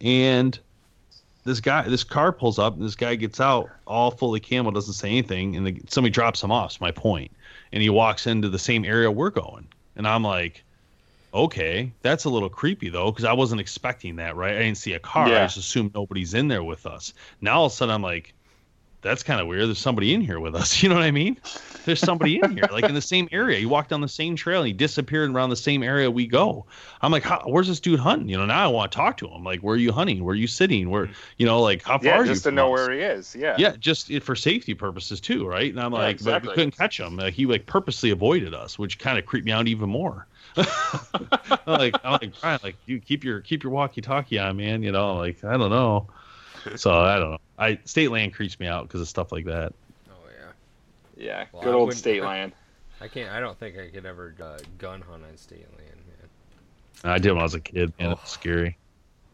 and 0.00 0.58
this 1.44 1.60
guy, 1.60 1.82
this 1.88 2.04
car 2.04 2.32
pulls 2.32 2.58
up, 2.58 2.74
and 2.74 2.84
this 2.84 2.96
guy 2.96 3.14
gets 3.14 3.40
out 3.40 3.70
all 3.86 4.10
fully 4.10 4.40
camo, 4.40 4.70
doesn't 4.70 4.94
say 4.94 5.08
anything, 5.08 5.56
and 5.56 5.66
the, 5.66 5.80
somebody 5.88 6.10
drops 6.10 6.42
him 6.42 6.50
off. 6.50 6.72
Is 6.72 6.80
my 6.80 6.90
point, 6.90 7.30
and 7.72 7.82
he 7.82 7.90
walks 7.90 8.26
into 8.26 8.48
the 8.48 8.58
same 8.58 8.84
area 8.84 9.10
we're 9.10 9.30
going, 9.30 9.66
and 9.96 10.06
I'm 10.06 10.24
like, 10.24 10.62
okay, 11.32 11.90
that's 12.02 12.24
a 12.24 12.30
little 12.30 12.48
creepy 12.48 12.88
though, 12.88 13.10
because 13.10 13.24
I 13.24 13.32
wasn't 13.32 13.60
expecting 13.60 14.16
that, 14.16 14.36
right? 14.36 14.54
I 14.54 14.60
didn't 14.60 14.78
see 14.78 14.92
a 14.92 15.00
car. 15.00 15.26
I 15.26 15.44
just 15.46 15.56
assumed 15.56 15.92
nobody's 15.94 16.32
in 16.34 16.48
there 16.48 16.62
with 16.62 16.86
us. 16.86 17.12
Now 17.40 17.58
all 17.58 17.66
of 17.66 17.72
a 17.72 17.74
sudden 17.74 17.94
I'm 17.94 18.02
like, 18.02 18.34
that's 19.04 19.22
kind 19.22 19.40
of 19.40 19.46
weird. 19.46 19.66
There's 19.68 19.78
somebody 19.78 20.12
in 20.14 20.20
here 20.20 20.40
with 20.40 20.54
us. 20.56 20.74
You 20.82 20.88
know 20.88 20.96
what 20.96 21.04
I 21.04 21.12
mean? 21.12 21.38
There's 21.84 22.00
somebody 22.00 22.40
in 22.42 22.52
here, 22.52 22.64
like 22.72 22.84
in 22.84 22.94
the 22.94 23.00
same 23.00 23.28
area. 23.30 23.58
He 23.58 23.66
walked 23.66 23.90
down 23.90 24.00
the 24.00 24.08
same 24.08 24.36
trail 24.36 24.60
and 24.60 24.66
he 24.66 24.72
disappeared 24.72 25.30
around 25.30 25.50
the 25.50 25.56
same 25.56 25.82
area 25.82 26.10
we 26.10 26.26
go. 26.26 26.66
I'm 27.00 27.12
like, 27.12 27.22
how, 27.22 27.42
where's 27.46 27.68
this 27.68 27.80
dude 27.80 28.00
hunting? 28.00 28.28
You 28.28 28.38
know, 28.38 28.46
now 28.46 28.64
I 28.64 28.66
want 28.68 28.90
to 28.90 28.96
talk 28.96 29.16
to 29.18 29.28
him. 29.28 29.44
Like, 29.44 29.60
where 29.60 29.74
are 29.74 29.78
you 29.78 29.92
hunting? 29.92 30.24
Where 30.24 30.32
are 30.32 30.36
you 30.36 30.46
sitting? 30.46 30.90
Where, 30.90 31.08
you 31.38 31.46
know, 31.46 31.60
like 31.60 31.82
how 31.82 31.98
far 31.98 32.06
yeah, 32.06 32.18
are 32.18 32.24
you? 32.24 32.32
just 32.32 32.44
to 32.44 32.50
know 32.50 32.74
us? 32.74 32.86
where 32.86 32.90
he 32.92 33.00
is. 33.00 33.36
Yeah. 33.36 33.56
Yeah, 33.58 33.76
just 33.78 34.10
it- 34.10 34.22
for 34.22 34.34
safety 34.34 34.74
purposes 34.74 35.20
too, 35.20 35.46
right? 35.46 35.70
And 35.70 35.80
I'm 35.80 35.92
Yeah, 35.92 35.98
like, 35.98 36.24
but 36.24 36.42
we 36.42 36.48
couldn't 36.48 36.76
catch 36.76 36.98
him. 36.98 37.16
Like, 37.16 37.34
he 37.34 37.46
like 37.46 37.66
purposely 37.66 38.10
avoided 38.10 38.54
us, 38.54 38.78
which 38.78 38.98
kind 38.98 39.18
of 39.18 39.26
creeped 39.26 39.46
me 39.46 39.52
out 39.52 39.68
even 39.68 39.88
more. 39.88 40.26
I'm 40.56 40.66
like, 41.66 41.96
I'm 42.04 42.12
like, 42.12 42.40
Brian, 42.40 42.60
like 42.62 42.76
you 42.86 43.00
keep 43.00 43.24
your 43.24 43.40
keep 43.40 43.62
your 43.62 43.72
walkie-talkie 43.72 44.38
on, 44.38 44.56
man. 44.56 44.82
You 44.82 44.92
know, 44.92 45.16
like 45.16 45.42
I 45.44 45.56
don't 45.56 45.70
know. 45.70 46.08
So 46.76 46.92
I 46.92 47.18
don't 47.18 47.32
know. 47.32 47.38
I 47.58 47.78
state 47.84 48.10
land 48.10 48.32
creeps 48.34 48.58
me 48.58 48.66
out 48.66 48.86
because 48.88 49.00
of 49.00 49.08
stuff 49.08 49.32
like 49.32 49.44
that. 49.46 49.72
Oh 50.08 50.12
yeah. 51.16 51.24
Yeah. 51.24 51.44
Well, 51.52 51.62
Good 51.62 51.70
I 51.70 51.74
old 51.74 51.86
wouldn't- 51.88 51.98
state 51.98 52.22
land. 52.22 52.52
I 53.00 53.08
can't. 53.08 53.30
I 53.30 53.40
don't 53.40 53.58
think 53.58 53.76
I 53.78 53.88
could 53.88 54.06
ever 54.06 54.34
uh, 54.42 54.58
gun 54.78 55.00
hunt 55.02 55.24
on 55.28 55.36
state 55.36 55.66
land, 55.76 56.00
man. 56.06 57.10
I 57.12 57.18
did 57.18 57.32
when 57.32 57.40
I 57.40 57.42
was 57.42 57.54
a 57.54 57.60
kid, 57.60 57.92
man. 57.98 58.12
It 58.12 58.18
was 58.20 58.30
scary. 58.30 58.78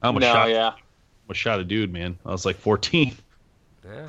I 0.03 0.07
almost 0.09 0.23
No, 0.23 0.33
shot, 0.33 0.51
yeah. 0.51 0.73
almost 1.27 1.41
shot 1.41 1.61
a 1.61 1.65
dude, 1.65 1.93
man. 1.93 2.19
I 2.25 2.31
was 2.31 2.45
like 2.47 2.57
14. 2.57 3.15
Yeah. 3.85 4.09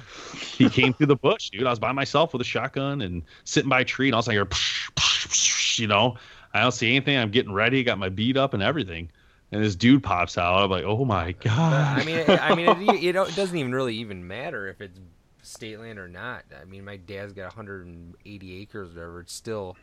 he 0.56 0.70
came 0.70 0.94
through 0.96 1.08
the 1.08 1.16
bush, 1.18 1.50
dude. 1.50 1.68
I 1.68 1.70
was 1.70 1.80
by 1.80 1.92
myself 1.92 2.34
with 2.34 2.42
a 2.42 2.46
shotgun 2.46 3.02
and 3.02 3.22
sitting 3.44 3.70
by 3.70 3.82
a 3.82 3.86
tree, 3.86 4.08
and 4.08 4.16
all 4.16 4.20
of 4.20 4.24
a 4.24 4.26
sudden 4.26 4.38
I 4.38 4.42
hear, 4.42 4.46
psh, 4.46 4.92
psh, 4.94 5.28
psh, 5.28 5.80
you 5.80 5.88
know, 5.88 6.16
I 6.54 6.62
don't 6.62 6.72
see 6.72 6.90
anything. 6.96 7.18
I'm 7.18 7.30
getting 7.30 7.54
ready, 7.54 7.84
got 7.84 8.00
my 8.00 8.10
beat 8.10 8.38
up 8.38 8.54
and 8.54 8.64
everything, 8.64 9.12
and 9.52 9.64
this 9.64 9.76
dude 9.76 10.04
pops 10.04 10.38
out. 10.38 10.64
I'm 10.64 10.70
like, 10.70 10.84
oh 10.86 11.06
my 11.06 11.34
god. 11.34 12.00
I 12.00 12.04
mean, 12.06 12.18
it, 12.18 12.30
I 12.30 12.56
mean, 12.56 12.68
it, 12.70 13.04
it, 13.04 13.16
it 13.16 13.36
doesn't 13.36 13.58
even 13.58 13.74
really 13.74 13.96
even 13.98 14.28
matter 14.28 14.68
if 14.68 14.82
it's 14.82 15.00
state 15.42 15.80
land 15.80 16.00
or 16.00 16.08
not. 16.08 16.44
I 16.60 16.66
mean, 16.66 16.86
my 16.86 16.98
dad's 16.98 17.34
got 17.34 17.56
180 17.56 18.62
acres, 18.62 18.90
or 18.90 18.94
whatever. 18.94 19.20
It's 19.22 19.34
still, 19.34 19.76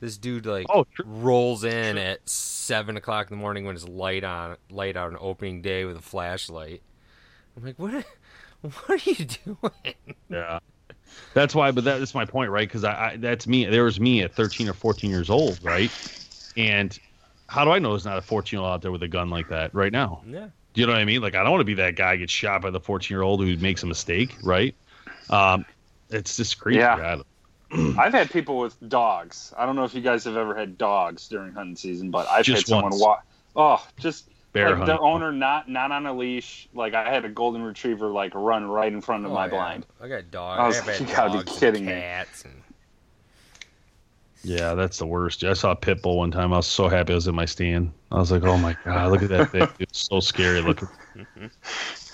This 0.00 0.16
dude 0.18 0.46
like 0.46 0.66
Oh, 0.70 0.84
true. 0.94 1.04
rolls 1.06 1.64
in 1.64 1.98
at 1.98 2.28
seven 2.28 2.96
o'clock 2.96 3.30
in 3.30 3.36
the 3.36 3.40
morning 3.40 3.64
when 3.64 3.74
it's 3.76 3.86
light 3.86 4.24
on, 4.24 4.56
light 4.70 4.96
out 4.96 5.08
on 5.12 5.18
opening 5.20 5.60
day 5.62 5.84
with 5.84 5.96
a 5.96 6.02
flashlight. 6.02 6.82
I'm 7.56 7.64
like, 7.64 7.78
what? 7.78 8.04
What 8.62 8.90
are 8.90 9.10
you 9.10 9.24
doing? 9.24 9.94
Yeah. 10.28 10.58
That's 11.32 11.54
why, 11.54 11.70
but 11.70 11.82
that's 11.82 12.14
my 12.14 12.26
point, 12.26 12.50
right? 12.50 12.68
Because 12.68 12.84
I, 12.84 13.12
I, 13.12 13.16
that's 13.16 13.46
me. 13.46 13.64
There 13.64 13.84
was 13.84 13.98
me 13.98 14.20
at 14.20 14.34
13 14.34 14.68
or 14.68 14.74
14 14.74 15.08
years 15.10 15.30
old, 15.30 15.58
right? 15.62 15.90
And 16.58 16.98
how 17.50 17.64
do 17.64 17.72
I 17.72 17.78
know 17.80 17.90
there's 17.90 18.04
not 18.04 18.16
a 18.16 18.22
14 18.22 18.56
year 18.58 18.64
old 18.64 18.72
out 18.72 18.82
there 18.82 18.92
with 18.92 19.02
a 19.02 19.08
gun 19.08 19.28
like 19.28 19.48
that 19.48 19.74
right 19.74 19.92
now? 19.92 20.22
Yeah. 20.26 20.48
Do 20.72 20.80
you 20.80 20.86
know 20.86 20.92
what 20.92 21.00
I 21.02 21.04
mean? 21.04 21.20
Like, 21.20 21.34
I 21.34 21.42
don't 21.42 21.50
want 21.50 21.62
to 21.62 21.64
be 21.64 21.74
that 21.74 21.96
guy 21.96 22.14
get 22.16 22.30
shot 22.30 22.62
by 22.62 22.70
the 22.70 22.78
14 22.80 23.12
year 23.12 23.22
old 23.22 23.40
who 23.40 23.56
makes 23.56 23.82
a 23.82 23.86
mistake, 23.86 24.36
right? 24.44 24.74
Um, 25.28 25.64
it's 26.10 26.36
just 26.36 26.60
crazy. 26.60 26.78
Yeah. 26.78 27.22
I've 27.98 28.12
had 28.12 28.30
people 28.30 28.58
with 28.58 28.76
dogs. 28.88 29.52
I 29.56 29.66
don't 29.66 29.74
know 29.76 29.84
if 29.84 29.94
you 29.94 30.00
guys 30.00 30.24
have 30.24 30.36
ever 30.36 30.54
had 30.54 30.78
dogs 30.78 31.28
during 31.28 31.52
hunting 31.52 31.76
season, 31.76 32.10
but 32.10 32.28
I've 32.28 32.44
Just 32.44 32.62
had 32.62 32.66
someone 32.68 32.90
once. 32.90 33.02
walk. 33.02 33.26
Oh, 33.56 33.84
just 33.98 34.28
Bear 34.52 34.70
like 34.70 34.78
hunting. 34.78 34.96
the 34.96 35.00
owner 35.00 35.30
not 35.32 35.68
not 35.68 35.92
on 35.92 36.06
a 36.06 36.12
leash. 36.12 36.68
Like 36.74 36.94
I 36.94 37.08
had 37.12 37.24
a 37.24 37.28
golden 37.28 37.62
retriever 37.62 38.08
like 38.08 38.32
run 38.34 38.66
right 38.68 38.92
in 38.92 39.00
front 39.00 39.24
of 39.24 39.30
Oh, 39.30 39.34
my 39.34 39.44
yeah. 39.44 39.50
blind. 39.50 39.86
I 40.00 40.08
got 40.08 40.30
dogs. 40.30 40.60
I 40.60 40.66
was 40.66 40.78
I've 40.78 40.86
like, 40.88 41.00
you 41.00 41.06
gotta 41.06 41.38
be 41.38 41.44
kidding 41.50 41.86
and 41.86 41.86
me. 41.86 41.92
cats 42.00 42.44
and 42.44 42.54
Yeah, 44.42 44.74
that's 44.74 44.98
the 44.98 45.06
worst. 45.06 45.44
I 45.44 45.52
saw 45.52 45.72
a 45.72 45.76
pit 45.76 46.02
bull 46.02 46.18
one 46.18 46.30
time. 46.30 46.52
I 46.52 46.56
was 46.56 46.66
so 46.66 46.88
happy 46.88 47.12
I 47.12 47.16
was 47.16 47.26
in 47.28 47.34
my 47.34 47.44
stand. 47.44 47.92
I 48.10 48.16
was 48.18 48.32
like, 48.32 48.42
oh 48.42 48.56
my 48.56 48.74
God, 48.84 49.10
look 49.10 49.22
at 49.22 49.28
that 49.30 49.50
thing. 49.50 49.68
It's 49.78 50.06
so 50.08 50.20
scary 50.20 50.60
looking. 50.62 50.88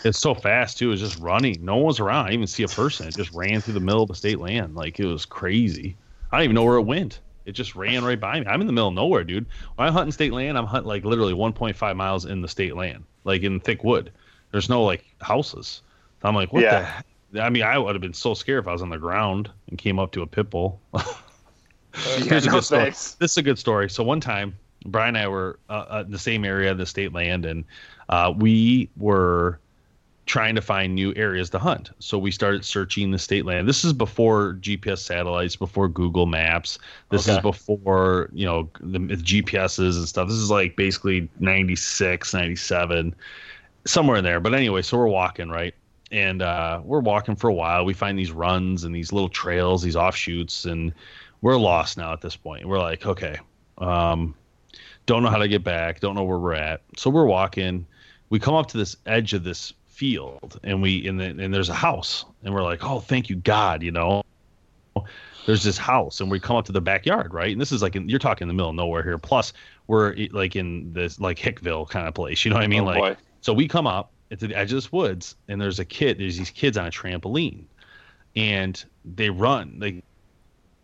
It's 0.04 0.18
so 0.18 0.34
fast, 0.34 0.78
too. 0.78 0.92
It's 0.92 1.00
just 1.00 1.18
running. 1.18 1.64
No 1.64 1.76
one 1.76 1.86
was 1.86 1.98
around. 2.00 2.26
I 2.26 2.28
didn't 2.28 2.34
even 2.40 2.46
see 2.46 2.62
a 2.62 2.68
person. 2.68 3.08
It 3.08 3.16
just 3.16 3.32
ran 3.32 3.60
through 3.60 3.74
the 3.74 3.80
middle 3.80 4.02
of 4.02 4.08
the 4.08 4.14
state 4.14 4.38
land. 4.38 4.76
Like, 4.76 5.00
it 5.00 5.06
was 5.06 5.26
crazy. 5.26 5.96
I 6.30 6.36
don't 6.36 6.44
even 6.44 6.54
know 6.54 6.64
where 6.64 6.76
it 6.76 6.82
went. 6.82 7.20
It 7.44 7.52
just 7.52 7.74
ran 7.74 8.04
right 8.04 8.20
by 8.20 8.38
me. 8.38 8.46
I'm 8.46 8.60
in 8.60 8.68
the 8.68 8.72
middle 8.72 8.88
of 8.88 8.94
nowhere, 8.94 9.24
dude. 9.24 9.46
When 9.74 9.88
I 9.88 9.90
hunt 9.90 10.06
in 10.06 10.12
state 10.12 10.32
land, 10.32 10.56
I'm 10.56 10.66
hunting 10.66 10.86
like 10.88 11.04
literally 11.04 11.34
1.5 11.34 11.96
miles 11.96 12.24
in 12.24 12.40
the 12.40 12.48
state 12.48 12.76
land, 12.76 13.04
like 13.24 13.42
in 13.42 13.58
thick 13.58 13.82
wood. 13.82 14.12
There's 14.52 14.68
no 14.68 14.84
like 14.84 15.04
houses. 15.20 15.82
I'm 16.22 16.34
like, 16.34 16.52
what 16.52 16.62
Yeah. 16.62 17.02
the? 17.32 17.42
I 17.42 17.50
mean, 17.50 17.62
I 17.64 17.76
would 17.78 17.94
have 17.94 18.02
been 18.02 18.14
so 18.14 18.34
scared 18.34 18.62
if 18.64 18.68
I 18.68 18.72
was 18.72 18.82
on 18.82 18.90
the 18.90 18.98
ground 18.98 19.50
and 19.68 19.78
came 19.78 19.98
up 19.98 20.12
to 20.12 20.22
a 20.22 20.26
pit 20.26 20.50
bull. 20.50 20.80
Here's 21.96 22.44
a 22.44 22.46
no 22.46 22.56
good 22.56 22.64
story. 22.64 22.82
thanks. 22.84 23.14
This 23.14 23.32
is 23.32 23.36
a 23.38 23.42
good 23.42 23.58
story. 23.58 23.90
So 23.90 24.02
one 24.02 24.20
time, 24.20 24.56
Brian 24.84 25.16
and 25.16 25.24
I 25.24 25.28
were 25.28 25.58
uh, 25.68 25.84
uh, 25.88 26.02
in 26.06 26.12
the 26.12 26.18
same 26.18 26.44
area, 26.44 26.74
the 26.74 26.86
state 26.86 27.12
land, 27.12 27.44
and 27.44 27.64
uh, 28.08 28.32
we 28.36 28.90
were 28.96 29.58
trying 30.26 30.56
to 30.56 30.60
find 30.60 30.94
new 30.94 31.14
areas 31.14 31.50
to 31.50 31.58
hunt. 31.58 31.90
So 32.00 32.18
we 32.18 32.32
started 32.32 32.64
searching 32.64 33.12
the 33.12 33.18
state 33.18 33.46
land. 33.46 33.68
This 33.68 33.84
is 33.84 33.92
before 33.92 34.58
GPS 34.60 34.98
satellites, 34.98 35.54
before 35.54 35.88
Google 35.88 36.26
Maps. 36.26 36.80
This 37.10 37.28
is 37.28 37.38
before, 37.38 38.28
you 38.32 38.44
know, 38.44 38.68
the, 38.80 38.98
the 38.98 39.16
GPSs 39.16 39.96
and 39.96 40.08
stuff. 40.08 40.26
This 40.26 40.36
is 40.36 40.50
like 40.50 40.74
basically 40.74 41.28
96, 41.38 42.34
97, 42.34 43.14
somewhere 43.84 44.16
in 44.16 44.24
there. 44.24 44.40
But 44.40 44.52
anyway, 44.52 44.82
so 44.82 44.98
we're 44.98 45.06
walking, 45.06 45.48
right? 45.48 45.74
And 46.10 46.42
uh, 46.42 46.80
we're 46.84 47.00
walking 47.00 47.36
for 47.36 47.48
a 47.48 47.54
while. 47.54 47.84
We 47.84 47.94
find 47.94 48.18
these 48.18 48.32
runs 48.32 48.82
and 48.82 48.92
these 48.92 49.12
little 49.12 49.28
trails, 49.28 49.82
these 49.82 49.96
offshoots, 49.96 50.64
and 50.64 50.92
we're 51.46 51.56
lost 51.56 51.96
now 51.96 52.12
at 52.12 52.20
this 52.20 52.34
point. 52.34 52.66
We're 52.66 52.80
like, 52.80 53.06
okay, 53.06 53.38
um, 53.78 54.34
don't 55.06 55.22
know 55.22 55.30
how 55.30 55.38
to 55.38 55.46
get 55.46 55.62
back, 55.62 56.00
don't 56.00 56.16
know 56.16 56.24
where 56.24 56.40
we're 56.40 56.54
at. 56.54 56.82
So 56.96 57.08
we're 57.08 57.24
walking. 57.24 57.86
We 58.30 58.40
come 58.40 58.54
up 58.54 58.66
to 58.70 58.76
this 58.76 58.96
edge 59.06 59.32
of 59.32 59.44
this 59.44 59.72
field, 59.86 60.58
and 60.64 60.82
we 60.82 61.06
and, 61.06 61.20
the, 61.20 61.26
and 61.26 61.54
there's 61.54 61.68
a 61.68 61.74
house, 61.74 62.24
and 62.42 62.52
we're 62.52 62.64
like, 62.64 62.82
oh, 62.82 62.98
thank 62.98 63.30
you 63.30 63.36
God, 63.36 63.84
you 63.84 63.92
know. 63.92 64.24
There's 65.46 65.62
this 65.62 65.78
house, 65.78 66.20
and 66.20 66.28
we 66.28 66.40
come 66.40 66.56
up 66.56 66.64
to 66.64 66.72
the 66.72 66.80
backyard, 66.80 67.32
right? 67.32 67.52
And 67.52 67.60
this 67.60 67.70
is 67.70 67.80
like 67.80 67.94
in, 67.94 68.08
you're 68.08 68.18
talking 68.18 68.46
in 68.46 68.48
the 68.48 68.54
middle 68.54 68.70
of 68.70 68.74
nowhere 68.74 69.04
here. 69.04 69.16
Plus, 69.16 69.52
we're 69.86 70.16
like 70.32 70.56
in 70.56 70.92
this 70.92 71.20
like 71.20 71.38
Hickville 71.38 71.88
kind 71.88 72.08
of 72.08 72.14
place. 72.14 72.44
You 72.44 72.50
know 72.50 72.56
what 72.56 72.64
I 72.64 72.66
mean? 72.66 72.82
Oh, 72.82 72.86
like, 72.86 72.98
boy. 72.98 73.16
so 73.40 73.52
we 73.52 73.68
come 73.68 73.86
up 73.86 74.10
at 74.32 74.40
the 74.40 74.52
edge 74.52 74.72
of 74.72 74.78
this 74.78 74.90
woods, 74.90 75.36
and 75.46 75.60
there's 75.60 75.78
a 75.78 75.84
kid. 75.84 76.18
There's 76.18 76.38
these 76.38 76.50
kids 76.50 76.76
on 76.76 76.88
a 76.88 76.90
trampoline, 76.90 77.66
and 78.34 78.84
they 79.04 79.30
run. 79.30 79.78
They 79.78 80.02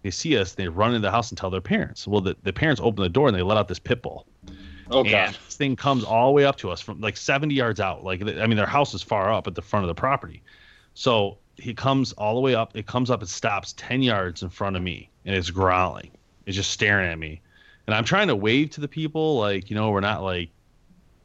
they 0.03 0.11
see 0.11 0.37
us. 0.37 0.55
They 0.55 0.69
run 0.69 0.91
into 0.91 1.01
the 1.01 1.11
house 1.11 1.31
and 1.31 1.39
tell 1.39 1.51
their 1.51 1.61
parents. 1.61 2.07
Well, 2.07 2.21
the, 2.21 2.37
the 2.43 2.53
parents 2.53 2.81
open 2.81 3.03
the 3.03 3.09
door 3.09 3.29
and 3.29 3.37
they 3.37 3.43
let 3.43 3.57
out 3.57 3.69
this 3.69 3.79
pit 3.79 4.03
bull. 4.03 4.27
Oh 4.91 5.05
god. 5.05 5.37
This 5.47 5.57
thing 5.57 5.77
comes 5.77 6.05
all 6.05 6.27
the 6.27 6.33
way 6.33 6.45
up 6.45 6.57
to 6.57 6.71
us 6.71 6.81
from 6.81 7.01
like 7.01 7.17
70 7.17 7.55
yards 7.55 7.81
out. 7.81 8.05
Like, 8.05 8.21
I 8.23 8.47
mean, 8.47 8.57
their 8.57 8.67
house 8.67 8.95
is 8.95 9.03
far 9.03 9.33
up 9.33 9.47
at 9.47 9.55
the 9.55 9.63
front 9.63 9.85
of 9.85 9.89
the 9.89 9.95
property. 9.95 10.43
So 10.95 11.39
he 11.57 11.73
comes 11.73 12.13
all 12.15 12.35
the 12.35 12.41
way 12.41 12.55
up. 12.55 12.77
It 12.77 12.87
comes 12.87 13.11
up 13.11 13.21
and 13.21 13.29
stops 13.29 13.75
10 13.75 14.03
yards 14.03 14.43
in 14.43 14.51
front 14.51 14.77
of 14.77 14.83
me 14.83 15.09
and 15.25 15.35
it's 15.35 15.51
growling. 15.51 16.11
It's 16.47 16.57
just 16.57 16.71
staring 16.71 17.09
at 17.09 17.19
me. 17.19 17.41
And 17.87 17.95
I'm 17.95 18.05
trying 18.05 18.29
to 18.29 18.37
wave 18.37 18.71
to 18.71 18.81
the 18.81 18.89
people, 18.89 19.39
like, 19.39 19.71
you 19.71 19.77
know, 19.77 19.91
we're 19.91 20.01
not 20.01 20.23
like, 20.23 20.51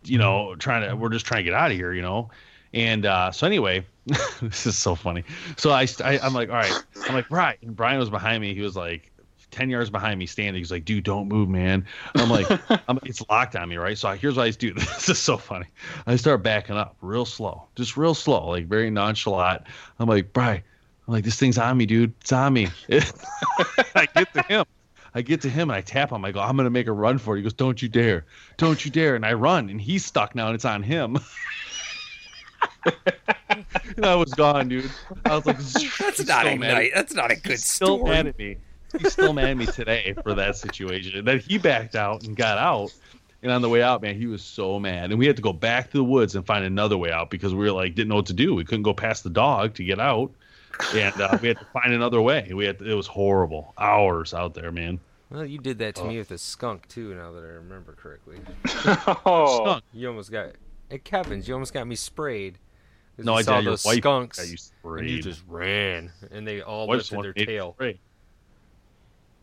you 0.03 0.17
know, 0.17 0.55
trying 0.55 0.87
to, 0.87 0.95
we're 0.95 1.09
just 1.09 1.25
trying 1.25 1.39
to 1.39 1.43
get 1.43 1.53
out 1.53 1.71
of 1.71 1.77
here, 1.77 1.93
you 1.93 2.01
know? 2.01 2.29
And 2.77 3.07
uh, 3.07 3.31
so 3.31 3.47
anyway, 3.47 3.83
this 4.41 4.67
is 4.67 4.77
so 4.77 4.93
funny. 4.93 5.23
So 5.57 5.71
I, 5.71 5.87
I, 6.03 6.19
I'm 6.19 6.33
like, 6.33 6.49
all 6.49 6.55
right. 6.55 6.85
I'm 7.07 7.15
like, 7.15 7.29
right. 7.31 7.57
And 7.63 7.75
Brian 7.75 7.97
was 7.97 8.11
behind 8.11 8.39
me. 8.39 8.53
He 8.53 8.61
was 8.61 8.75
like 8.75 9.11
10 9.49 9.71
yards 9.71 9.89
behind 9.89 10.19
me 10.19 10.27
standing. 10.27 10.59
He's 10.59 10.71
like, 10.71 10.85
dude, 10.85 11.03
don't 11.03 11.27
move, 11.27 11.49
man. 11.49 11.87
I'm 12.13 12.29
like, 12.29 12.47
I'm, 12.87 12.99
it's 13.03 13.27
locked 13.31 13.55
on 13.55 13.67
me, 13.67 13.77
right? 13.77 13.97
So 13.97 14.11
here's 14.11 14.35
what 14.35 14.45
I 14.45 14.51
do. 14.51 14.73
This 14.75 15.09
is 15.09 15.17
so 15.17 15.37
funny. 15.37 15.65
I 16.05 16.17
start 16.17 16.43
backing 16.43 16.77
up 16.77 16.95
real 17.01 17.25
slow, 17.25 17.63
just 17.75 17.97
real 17.97 18.13
slow, 18.13 18.49
like 18.49 18.67
very 18.67 18.91
nonchalant. 18.91 19.63
I'm 19.97 20.07
like, 20.07 20.31
Brian, 20.31 20.61
I'm 21.07 21.13
like, 21.15 21.23
this 21.23 21.39
thing's 21.39 21.57
on 21.57 21.77
me, 21.77 21.87
dude. 21.87 22.13
It's 22.21 22.31
on 22.31 22.53
me. 22.53 22.67
I 23.95 24.07
get 24.13 24.31
to 24.35 24.43
him. 24.43 24.65
I 25.15 25.21
get 25.23 25.41
to 25.41 25.49
him 25.49 25.71
and 25.71 25.77
I 25.77 25.81
tap 25.81 26.11
him. 26.11 26.23
I 26.23 26.31
go, 26.31 26.41
I'm 26.41 26.55
gonna 26.57 26.69
make 26.69 26.85
a 26.85 26.91
run 26.91 27.17
for 27.17 27.35
it. 27.35 27.39
He 27.39 27.43
goes, 27.43 27.53
Don't 27.53 27.81
you 27.81 27.89
dare, 27.89 28.25
don't 28.57 28.85
you 28.85 28.91
dare. 28.91 29.15
And 29.15 29.25
I 29.25 29.33
run, 29.33 29.69
and 29.69 29.81
he's 29.81 30.05
stuck 30.05 30.35
now, 30.35 30.45
and 30.45 30.53
it's 30.53 30.65
on 30.65 30.83
him. 30.83 31.17
and 33.95 34.06
I 34.06 34.15
was 34.15 34.34
gone, 34.34 34.69
dude. 34.69 34.89
I 35.26 35.36
was 35.36 35.45
like, 35.45 35.58
That's 35.58 36.26
not 36.26 36.47
a 36.47 36.56
mad 36.56 36.73
night. 36.73 36.91
That's 36.93 37.13
not 37.13 37.32
a 37.32 37.36
good 37.36 37.52
He's 37.52 37.65
still 37.65 37.97
story. 37.97 38.12
mad 38.12 38.28
at 38.28 38.38
me. 38.38 38.58
He's 38.97 39.13
still 39.13 39.34
mad 39.34 39.50
at 39.50 39.58
me 39.58 39.65
today 39.65 40.15
for 40.23 40.34
that 40.34 40.56
situation. 40.56 41.17
And 41.19 41.28
then 41.28 41.39
he 41.39 41.58
backed 41.58 41.95
out 41.95 42.23
and 42.23 42.36
got 42.36 42.58
out. 42.58 42.93
And 43.43 43.52
on 43.52 43.62
the 43.62 43.69
way 43.69 43.84
out, 43.84 44.02
man, 44.02 44.15
he 44.15 44.26
was 44.26 44.43
so 44.43 44.80
mad. 44.80 45.12
And 45.12 45.19
we 45.19 45.28
had 45.28 45.36
to 45.36 45.41
go 45.41 45.54
back 45.54 45.91
to 45.91 45.97
the 45.97 46.04
woods 46.04 46.36
and 46.36 46.45
find 46.45 46.65
another 46.65 46.97
way 46.97 47.12
out 47.12 47.30
because 47.30 47.54
we 47.54 47.60
were 47.60 47.71
like 47.71 47.93
didn't 47.95 48.10
know 48.10 48.15
what 48.15 48.26
to 48.28 48.34
do. 48.34 48.56
We 48.56 48.65
couldn't 48.65 48.84
go 48.84 48.93
past 48.93 49.23
the 49.23 49.30
dog 49.30 49.76
to 49.76 49.84
get 49.84 50.00
out, 50.00 50.32
and 50.95 51.21
uh, 51.21 51.38
we 51.41 51.50
had 51.50 51.60
to 51.60 51.65
find 51.65 51.93
another 51.93 52.19
way. 52.19 52.52
We 52.54 52.65
had 52.65 52.82
it 52.82 52.95
was 52.95 53.06
horrible. 53.06 53.73
Hours 53.78 54.34
out 54.34 54.56
there, 54.56 54.71
man. 54.71 55.00
Well, 55.30 55.45
you 55.45 55.60
did 55.60 55.78
that 55.80 55.93
to 55.95 56.06
me 56.06 56.17
with 56.17 56.32
a 56.32 56.38
skunk 56.38 56.88
too. 56.88 57.13
Now 57.13 57.32
that 57.34 57.43
I 57.43 57.47
remember 57.50 57.93
correctly, 57.93 58.38
oh, 59.26 59.62
Skunk. 59.65 59.84
you 59.93 60.08
almost 60.08 60.32
got 60.32 60.54
at 60.89 61.04
Kevin's. 61.04 61.47
You 61.47 61.54
almost 61.54 61.73
got 61.73 61.86
me 61.86 61.95
sprayed. 61.95 62.58
'Cause 63.17 63.25
No, 63.25 63.34
we 63.34 63.39
I 63.39 63.41
saw 63.41 63.56
did. 63.58 63.63
Your 63.65 63.71
those 63.73 63.86
wife 63.86 63.97
skunks, 63.97 64.38
got 64.38 64.47
you 64.47 64.95
and 64.97 65.10
you 65.10 65.21
just 65.21 65.41
ran, 65.47 66.12
and 66.32 66.47
they 66.47 66.62
all 66.62 66.88
Wife 66.88 66.99
just 66.99 67.12
lifted 67.12 67.23
their 67.23 67.30
wanted 67.32 67.36
me 67.39 67.45
to 67.45 67.51
tail. 67.51 67.73
spray. 67.73 67.99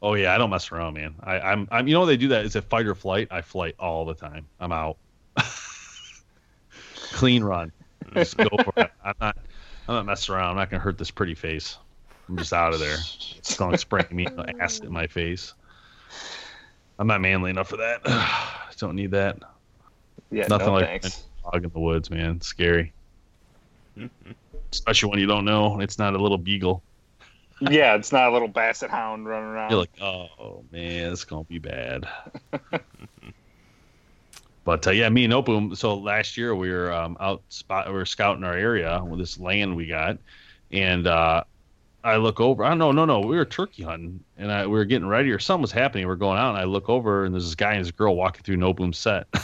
Oh 0.01 0.15
yeah, 0.15 0.35
I 0.35 0.39
don't 0.39 0.51
mess 0.51 0.71
around, 0.71 0.95
man. 0.95 1.15
I, 1.23 1.41
I'm, 1.41 1.67
I'm, 1.73 1.89
you 1.89 1.95
know, 1.95 2.05
they 2.07 2.17
do 2.17 2.29
that. 2.29 2.45
It's 2.45 2.55
a 2.57 2.63
fight 2.63 2.87
or 2.87 2.95
flight? 2.95 3.29
I 3.31 3.41
flight 3.41 3.75
all 3.79 4.05
the 4.05 4.15
time. 4.15 4.47
I'm 4.61 4.71
out. 4.71 4.97
Clean 7.13 7.43
run. 7.43 7.73
Just 8.15 8.37
go 8.37 8.49
for 8.63 8.73
it. 8.77 8.91
I'm 9.05 9.15
not, 9.21 9.37
I'm 9.89 9.95
not 9.95 10.07
messing 10.07 10.35
around. 10.35 10.51
I'm 10.51 10.57
not 10.57 10.71
gonna 10.71 10.83
hurt 10.83 10.99
this 10.99 11.11
pretty 11.11 11.35
face. 11.35 11.79
I'm 12.29 12.37
just 12.37 12.53
out 12.53 12.73
of 12.75 12.81
there. 12.81 12.97
Skunk 13.43 13.79
spraying 13.79 14.07
me 14.15 14.27
acid 14.61 14.85
in 14.85 14.93
my 14.93 15.07
face. 15.07 15.55
I'm 16.99 17.07
not 17.07 17.21
manly 17.21 17.51
enough 17.51 17.69
for 17.69 17.77
that. 17.79 18.03
don't 18.79 18.95
need 18.97 19.11
that. 19.13 19.39
yeah, 20.31 20.47
Nothing 20.49 20.67
no 20.69 20.73
like 20.75 20.87
thanks. 21.03 21.25
a 21.47 21.51
dog 21.53 21.65
in 21.65 21.71
the 21.71 21.81
woods, 21.81 22.11
man. 22.11 22.37
It's 22.37 22.47
scary. 22.47 22.93
Especially 24.73 25.11
when 25.11 25.19
you 25.19 25.27
don't 25.27 25.45
know 25.45 25.81
it's 25.81 25.99
not 25.99 26.15
a 26.15 26.19
little 26.19 26.39
beagle. 26.39 26.83
yeah, 27.61 27.95
it's 27.95 28.13
not 28.13 28.29
a 28.29 28.33
little 28.33 28.49
basset 28.49 28.91
hound 28.91 29.27
running 29.27 29.49
around. 29.49 29.71
You're 29.71 29.81
like, 29.81 30.01
oh 30.01 30.65
man, 30.73 31.13
it's 31.13 31.25
gonna 31.25 31.45
be 31.45 31.59
bad. 31.59 32.07
but 34.65 34.87
uh, 34.87 34.91
yeah, 34.91 35.09
me 35.09 35.25
and 35.25 35.33
Opum. 35.33 35.75
So 35.75 35.95
last 35.95 36.37
year 36.37 36.55
we 36.55 36.71
were 36.71 36.93
um, 36.93 37.17
out 37.21 37.43
spot, 37.49 37.87
we 37.87 37.95
were 37.95 38.07
scouting 38.07 38.45
our 38.45 38.55
area 38.55 39.03
with 39.05 39.21
this 39.21 39.39
land 39.39 39.77
we 39.77 39.87
got, 39.87 40.19
and 40.73 41.07
uh, 41.07 41.45
I 42.03 42.17
look 42.17 42.41
over. 42.41 42.65
I 42.65 42.71
don't 42.71 42.79
know, 42.79 42.93
no, 42.93 43.05
no, 43.05 43.21
we 43.21 43.37
were 43.37 43.45
turkey 43.45 43.83
hunting, 43.85 44.23
and 44.37 44.53
I, 44.53 44.67
we 44.67 44.73
were 44.73 44.85
getting 44.85 45.09
ready, 45.09 45.31
or 45.31 45.39
something 45.39 45.63
was 45.63 45.73
happening. 45.73 46.07
We're 46.07 46.17
going 46.17 46.39
out, 46.39 46.51
and 46.51 46.59
I 46.59 46.65
look 46.65 46.89
over, 46.91 47.25
and 47.25 47.35
there's 47.35 47.45
this 47.47 47.55
guy 47.55 47.75
and 47.75 47.85
this 47.85 47.93
girl 47.93 48.15
walking 48.15 48.43
through 48.43 48.57
Nopum 48.57 48.95
set. 48.95 49.27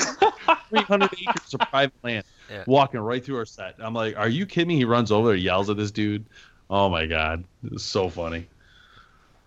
300 0.70 1.10
acres 1.12 1.54
of 1.54 1.60
private 1.60 1.94
land, 2.02 2.24
Yeah. 2.50 2.64
walking 2.66 2.98
right 3.00 3.24
through 3.24 3.36
our 3.36 3.46
set. 3.46 3.76
I'm 3.78 3.94
like, 3.94 4.16
are 4.16 4.28
you 4.28 4.44
kidding 4.44 4.68
me? 4.68 4.76
He 4.76 4.84
runs 4.84 5.12
over 5.12 5.28
there, 5.28 5.36
yells 5.36 5.70
at 5.70 5.76
this 5.76 5.90
dude. 5.90 6.24
Oh 6.68 6.88
my 6.88 7.06
god, 7.06 7.44
it's 7.64 7.84
so 7.84 8.08
funny. 8.08 8.46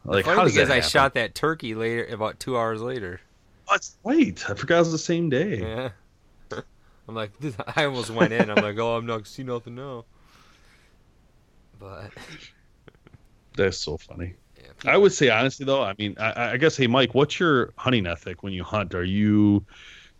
Like, 0.05 0.25
Funny 0.25 0.37
how 0.37 0.43
does 0.43 0.53
because 0.53 0.69
I 0.69 0.81
shot 0.81 1.13
that 1.13 1.35
turkey 1.35 1.75
later, 1.75 2.05
about 2.13 2.39
two 2.39 2.57
hours 2.57 2.81
later. 2.81 3.21
What's 3.67 3.95
late? 4.03 4.49
I 4.49 4.53
forgot 4.53 4.77
it 4.77 4.79
was 4.79 4.91
the 4.91 4.97
same 4.97 5.29
day. 5.29 5.59
Yeah. 5.59 5.89
I'm 7.07 7.15
like, 7.15 7.31
I 7.75 7.85
almost 7.85 8.09
went 8.09 8.33
in. 8.33 8.49
I'm 8.49 8.63
like, 8.63 8.77
oh, 8.77 8.95
I'm 8.95 9.05
not 9.05 9.27
see 9.27 9.43
nothing 9.43 9.75
now. 9.75 10.05
But 11.79 12.11
That's 13.55 13.77
so 13.77 13.97
funny. 13.97 14.33
yeah, 14.57 14.91
I 14.91 14.97
would 14.97 15.11
say 15.13 15.29
honestly 15.29 15.65
though, 15.65 15.83
I 15.83 15.93
mean, 15.97 16.15
I, 16.19 16.51
I 16.53 16.57
guess 16.57 16.75
hey 16.77 16.87
Mike, 16.87 17.13
what's 17.13 17.39
your 17.39 17.73
hunting 17.77 18.07
ethic 18.07 18.43
when 18.43 18.53
you 18.53 18.63
hunt? 18.63 18.95
Are 18.95 19.03
you 19.03 19.65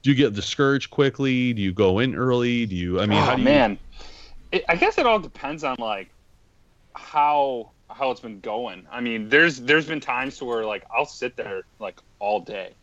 do 0.04 0.10
you 0.10 0.16
get 0.16 0.34
discouraged 0.34 0.92
quickly? 0.92 1.54
Do 1.54 1.62
you 1.62 1.74
go 1.74 2.00
in 2.00 2.14
early? 2.14 2.66
Do 2.66 2.76
you? 2.76 3.00
I 3.00 3.06
mean, 3.06 3.18
oh 3.20 3.22
how 3.22 3.36
do 3.36 3.42
you? 3.42 3.46
man, 3.46 3.80
it, 4.52 4.66
I 4.68 4.76
guess 4.76 4.98
it 4.98 5.06
all 5.06 5.20
depends 5.20 5.64
on 5.64 5.78
like 5.80 6.10
how 6.94 7.72
how 7.90 8.12
it's 8.12 8.20
been 8.20 8.42
going. 8.42 8.86
I 8.92 9.00
mean, 9.00 9.30
there's 9.30 9.62
there's 9.62 9.88
been 9.88 10.02
times 10.02 10.38
to 10.38 10.46
where 10.46 10.66
like 10.66 10.84
I'll 10.96 11.06
sit 11.06 11.38
there 11.38 11.64
like 11.80 12.00
all 12.20 12.42
day, 12.42 12.76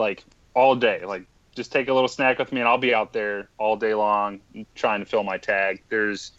like 0.00 0.24
all 0.54 0.74
day, 0.74 1.04
like 1.04 1.26
just 1.54 1.70
take 1.70 1.88
a 1.88 1.94
little 1.94 2.08
snack 2.08 2.40
with 2.40 2.52
me, 2.52 2.60
and 2.60 2.68
I'll 2.68 2.76
be 2.76 2.92
out 2.92 3.12
there 3.12 3.48
all 3.56 3.76
day 3.76 3.94
long 3.94 4.40
trying 4.74 5.00
to 5.00 5.06
fill 5.06 5.22
my 5.22 5.38
tag. 5.38 5.84
There's 5.90 6.32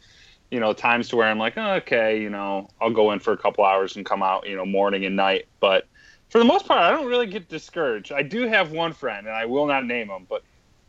you 0.52 0.60
know 0.60 0.74
times 0.74 1.08
to 1.10 1.16
where 1.16 1.30
I'm 1.30 1.40
like, 1.40 1.58
oh, 1.58 1.76
okay, 1.76 2.22
you 2.22 2.30
know, 2.30 2.68
I'll 2.82 2.92
go 2.92 3.14
in 3.14 3.20
for 3.20 3.32
a 3.32 3.38
couple 3.38 3.64
hours 3.64 3.96
and 3.96 4.06
come 4.06 4.22
out, 4.22 4.50
you 4.50 4.58
know, 4.58 4.66
morning 4.66 5.06
and 5.06 5.16
night. 5.16 5.46
But 5.62 5.86
for 6.34 6.40
the 6.40 6.46
most 6.46 6.66
part, 6.68 6.80
I 6.82 6.90
don't 6.90 7.06
really 7.06 7.28
get 7.28 7.48
discouraged. 7.48 8.12
I 8.12 8.24
do 8.24 8.48
have 8.48 8.72
one 8.72 8.92
friend, 8.92 9.28
and 9.28 9.36
I 9.36 9.46
will 9.46 9.68
not 9.68 9.86
name 9.86 10.10
him, 10.10 10.26
but 10.28 10.42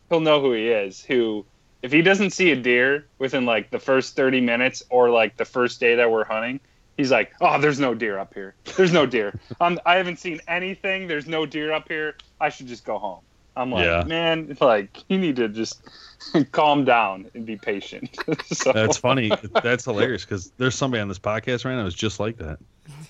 he'll 0.08 0.20
know 0.20 0.40
who 0.40 0.54
he 0.54 0.68
is. 0.68 1.04
Who, 1.04 1.44
if 1.82 1.92
he 1.92 2.00
doesn't 2.00 2.30
see 2.30 2.50
a 2.50 2.56
deer 2.56 3.08
within 3.18 3.44
like 3.44 3.68
the 3.68 3.78
first 3.78 4.16
30 4.16 4.40
minutes 4.40 4.82
or 4.88 5.10
like 5.10 5.36
the 5.36 5.44
first 5.44 5.80
day 5.80 5.96
that 5.96 6.10
we're 6.10 6.24
hunting, 6.24 6.60
he's 6.96 7.10
like, 7.10 7.34
"Oh, 7.42 7.60
there's 7.60 7.78
no 7.78 7.92
deer 7.92 8.18
up 8.18 8.32
here. 8.32 8.54
There's 8.78 8.94
no 8.94 9.04
deer. 9.04 9.38
I'm, 9.60 9.78
I 9.84 9.96
haven't 9.96 10.18
seen 10.18 10.40
anything. 10.48 11.08
There's 11.08 11.26
no 11.26 11.44
deer 11.44 11.72
up 11.72 11.88
here. 11.88 12.16
I 12.40 12.48
should 12.48 12.66
just 12.66 12.86
go 12.86 12.96
home." 12.96 13.20
I'm 13.54 13.70
like, 13.70 13.84
Yeah. 13.84 14.04
man, 14.04 14.56
like 14.62 15.04
you 15.10 15.18
need 15.18 15.36
to 15.36 15.50
just 15.50 15.82
calm 16.52 16.86
down 16.86 17.30
and 17.34 17.44
be 17.44 17.56
patient. 17.56 18.18
so, 18.46 18.72
That's 18.72 18.96
funny. 18.96 19.30
That's 19.62 19.84
hilarious 19.84 20.24
because 20.24 20.52
there's 20.56 20.74
somebody 20.74 21.02
on 21.02 21.08
this 21.08 21.18
podcast 21.18 21.66
right 21.66 21.76
now 21.76 21.84
who's 21.84 21.94
just 21.94 22.18
like 22.18 22.38
that. 22.38 22.58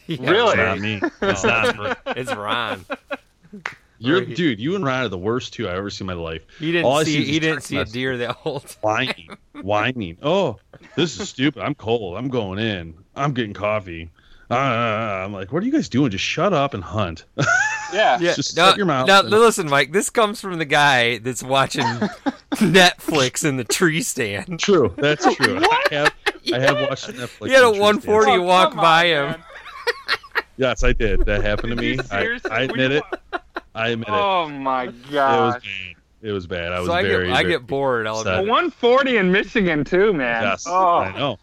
Yeah, 0.20 0.30
Really? 0.30 0.52
It's 0.52 0.56
not 0.56 0.78
me. 0.80 1.00
It's 1.22 1.44
not. 1.44 1.98
It's 2.16 2.34
Ron. 2.34 2.84
You're, 3.98 4.18
Right. 4.24 4.36
dude, 4.36 4.60
you 4.60 4.74
and 4.74 4.84
Ron 4.84 5.04
are 5.04 5.08
the 5.08 5.16
worst 5.16 5.54
two 5.54 5.66
I 5.68 5.74
ever 5.76 5.88
seen 5.88 6.10
in 6.10 6.16
my 6.16 6.22
life. 6.22 6.42
He 6.58 6.72
didn't 6.72 6.92
see. 7.06 7.12
see 7.12 7.22
is 7.22 7.28
He 7.28 7.38
didn't 7.38 7.62
see 7.62 7.76
a 7.78 7.84
deer 7.84 8.18
that 8.18 8.32
whole 8.32 8.60
time. 8.60 8.78
Whining, 8.82 9.36
whining. 9.62 10.18
Oh, 10.22 10.58
this 10.96 11.18
is 11.18 11.28
stupid. 11.30 11.62
I'm 11.62 11.74
cold. 11.74 12.18
I'm 12.18 12.28
going 12.28 12.58
in. 12.58 12.94
I'm 13.16 13.32
getting 13.32 13.54
coffee. 13.54 14.10
Uh, 14.50 14.54
I'm 14.56 15.32
like, 15.32 15.52
what 15.52 15.62
are 15.62 15.66
you 15.66 15.72
guys 15.72 15.88
doing? 15.88 16.10
Just 16.10 16.24
shut 16.24 16.52
up 16.52 16.74
and 16.74 16.84
hunt. 16.84 17.24
yeah, 17.94 18.18
Yeah. 18.20 18.34
Just 18.34 18.56
now, 18.56 18.68
shut 18.68 18.76
your 18.76 18.84
mouth 18.86 19.06
now 19.06 19.20
and- 19.20 19.30
listen, 19.30 19.70
Mike. 19.70 19.92
This 19.92 20.10
comes 20.10 20.38
from 20.40 20.58
the 20.58 20.66
guy 20.66 21.16
that's 21.18 21.42
watching 21.42 21.86
Netflix 22.56 23.44
in 23.44 23.56
the 23.56 23.64
tree 23.64 24.02
stand. 24.02 24.60
True. 24.60 24.94
That's 24.98 25.24
true. 25.36 25.60
I 25.62 25.80
have, 25.92 26.14
I 26.52 26.58
have 26.58 26.80
watched 26.88 27.08
Netflix. 27.08 27.46
He 27.46 27.52
had 27.52 27.64
a 27.64 27.70
140 27.70 28.24
Stand. 28.26 28.42
Oh, 28.42 28.44
walk 28.44 28.70
come 28.70 28.78
on, 28.80 28.84
by 28.84 29.04
him. 29.06 29.26
man. 29.30 29.42
Yes, 30.56 30.84
I 30.84 30.92
did. 30.92 31.24
That 31.26 31.42
happened 31.42 31.76
to 31.76 31.76
me. 31.82 31.98
I. 32.12 32.38
I 32.48 32.60
admit 32.62 32.92
it. 32.92 33.02
I 33.74 33.88
admit 33.88 34.08
it. 34.08 34.14
Oh 34.14 34.48
my 34.48 34.84
it. 34.84 34.88
It 34.90 34.92
was 34.94 35.10
god. 35.10 35.52
bad. 35.62 35.94
It 36.22 36.32
was 36.32 36.46
bad. 36.46 36.72
I 36.72 36.78
was 36.78 36.86
So 36.88 36.94
I 36.94 37.02
very. 37.02 37.26
get 37.26 37.36
I 37.36 37.42
very 37.42 37.54
get 37.54 37.66
bored. 37.66 38.06
I'll 38.06 38.18
upset. 38.20 38.34
Admit. 38.34 38.48
140 38.50 39.16
in 39.16 39.32
Michigan 39.32 39.82
too, 39.84 40.12
man. 40.12 40.44
Yes, 40.44 40.64
Oh, 40.68 40.98
I 40.98 41.18
know. 41.18 41.38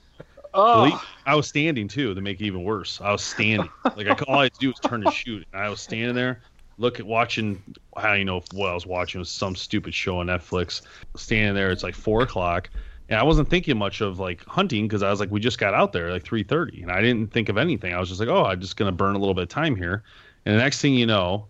oh. 0.54 0.86
Believe- 0.86 1.02
I 1.26 1.36
was 1.36 1.46
standing 1.48 1.88
too 1.90 2.14
to 2.16 2.22
make 2.22 2.40
it 2.40 2.46
even 2.46 2.64
worse. 2.64 3.02
I 3.02 3.12
was 3.12 3.22
standing. 3.22 3.70
Like 3.98 4.08
I, 4.08 4.14
all 4.30 4.40
I 4.40 4.44
had 4.44 4.54
to 4.54 4.60
do 4.60 4.68
was 4.70 4.80
turn 4.80 5.02
to 5.02 5.12
shoot, 5.12 5.46
and 5.54 5.62
I 5.62 5.68
was 5.70 5.82
standing 5.82 6.16
there, 6.16 6.42
look 6.78 7.00
at 7.02 7.06
watching. 7.06 7.62
I 7.98 8.16
don't 8.16 8.26
know 8.26 8.42
what 8.54 8.70
I 8.70 8.74
was 8.74 8.88
watching. 8.88 9.20
It 9.20 9.24
was 9.24 9.30
some 9.30 9.56
stupid 9.58 9.94
show 9.94 10.20
on 10.20 10.28
Netflix. 10.28 10.82
Standing 11.18 11.54
there, 11.54 11.70
it's 11.70 11.84
like 11.84 11.96
four 11.96 12.22
o'clock, 12.22 12.70
and 13.12 13.20
I 13.20 13.24
wasn't 13.24 13.50
thinking 13.50 13.78
much 13.78 14.02
of 14.02 14.18
like 14.20 14.44
hunting 14.46 14.88
because 14.88 15.04
I 15.04 15.12
was 15.12 15.20
like, 15.20 15.30
we 15.30 15.40
just 15.40 15.60
got 15.60 15.76
out 15.76 15.94
there 15.94 16.12
like 16.12 16.24
three 16.24 16.44
thirty, 16.44 16.82
and 16.82 16.92
I 16.92 17.02
didn't 17.02 17.32
think 17.32 17.50
of 17.50 17.58
anything. 17.58 17.94
I 17.94 18.00
was 18.00 18.10
just 18.10 18.20
like, 18.20 18.30
oh, 18.30 18.46
I'm 18.46 18.60
just 18.62 18.78
gonna 18.78 18.92
burn 18.92 19.16
a 19.16 19.20
little 19.20 19.36
bit 19.36 19.44
of 19.44 19.50
time 19.50 19.76
here, 19.76 20.04
and 20.46 20.56
the 20.56 20.60
next 20.60 20.82
thing 20.82 20.96
you 20.96 21.06
know. 21.06 21.48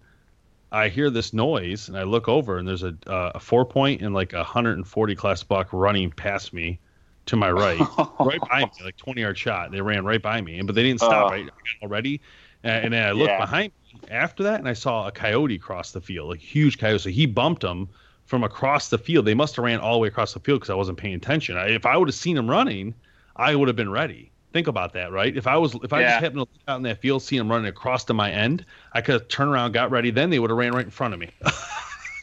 I 0.73 0.87
hear 0.87 1.09
this 1.09 1.33
noise 1.33 1.89
and 1.89 1.97
I 1.97 2.03
look 2.03 2.29
over 2.29 2.57
and 2.57 2.65
there's 2.65 2.83
a 2.83 2.95
uh, 3.05 3.33
a 3.35 3.39
four 3.41 3.65
point 3.65 4.01
and 4.01 4.13
like 4.15 4.31
a 4.31 4.37
140 4.37 5.15
class 5.15 5.43
buck 5.43 5.67
running 5.73 6.11
past 6.11 6.53
me 6.53 6.79
to 7.25 7.35
my 7.35 7.51
right, 7.51 7.91
right 8.19 8.39
by 8.49 8.61
me, 8.61 8.71
like 8.83 8.95
20 8.97 9.19
yard 9.21 9.37
shot. 9.37 9.71
They 9.71 9.81
ran 9.81 10.05
right 10.05 10.21
by 10.21 10.39
me, 10.41 10.59
and 10.59 10.67
but 10.67 10.75
they 10.75 10.83
didn't 10.83 11.01
stop. 11.01 11.27
Oh. 11.27 11.31
right 11.31 11.49
already, 11.83 12.21
and, 12.63 12.85
and 12.85 12.93
then 12.93 13.05
I 13.07 13.11
looked 13.11 13.31
Yeah. 13.31 13.37
behind 13.37 13.73
me 13.93 13.99
after 14.09 14.43
that, 14.43 14.59
and 14.59 14.67
I 14.69 14.73
saw 14.73 15.07
a 15.07 15.11
coyote 15.11 15.57
cross 15.57 15.91
the 15.91 15.99
field, 16.01 16.29
like 16.29 16.39
huge 16.39 16.77
coyote. 16.77 17.01
So 17.01 17.09
he 17.09 17.25
bumped 17.25 17.63
him 17.65 17.89
from 18.31 18.45
across 18.45 18.87
the 18.87 18.97
field. 18.97 19.25
They 19.25 19.33
must 19.33 19.57
have 19.57 19.65
ran 19.65 19.81
all 19.81 19.95
the 19.95 19.99
way 19.99 20.07
across 20.07 20.33
the 20.33 20.39
field 20.39 20.61
because 20.61 20.69
I 20.69 20.73
wasn't 20.73 20.97
paying 20.97 21.15
attention. 21.15 21.57
I, 21.57 21.67
if 21.67 21.85
I 21.85 21.97
would 21.97 22.07
have 22.07 22.15
seen 22.15 22.37
him 22.37 22.49
running, 22.49 22.95
I 23.35 23.53
would 23.55 23.67
have 23.67 23.75
been 23.75 23.91
ready. 23.91 24.31
Think 24.53 24.67
about 24.67 24.93
that, 24.93 25.11
right? 25.11 25.35
If 25.35 25.47
I 25.47 25.57
was, 25.57 25.75
if 25.83 25.91
I 25.91 25.99
Yeah. 25.99 26.07
just 26.11 26.23
happened 26.23 26.35
to 26.35 26.39
look 26.39 26.49
out 26.69 26.77
in 26.77 26.83
that 26.83 27.01
field, 27.01 27.23
see 27.23 27.35
him 27.35 27.51
running 27.51 27.67
across 27.67 28.05
to 28.05 28.13
my 28.13 28.31
end, 28.31 28.65
I 28.93 29.01
could 29.01 29.13
have 29.15 29.27
turned 29.27 29.51
around, 29.51 29.73
got 29.73 29.91
ready. 29.91 30.11
Then 30.11 30.29
they 30.29 30.39
would 30.39 30.49
have 30.49 30.57
ran 30.57 30.71
right 30.71 30.85
in 30.85 30.91
front 30.91 31.13
of 31.13 31.19
me. 31.19 31.29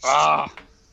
Ah. 0.04 0.50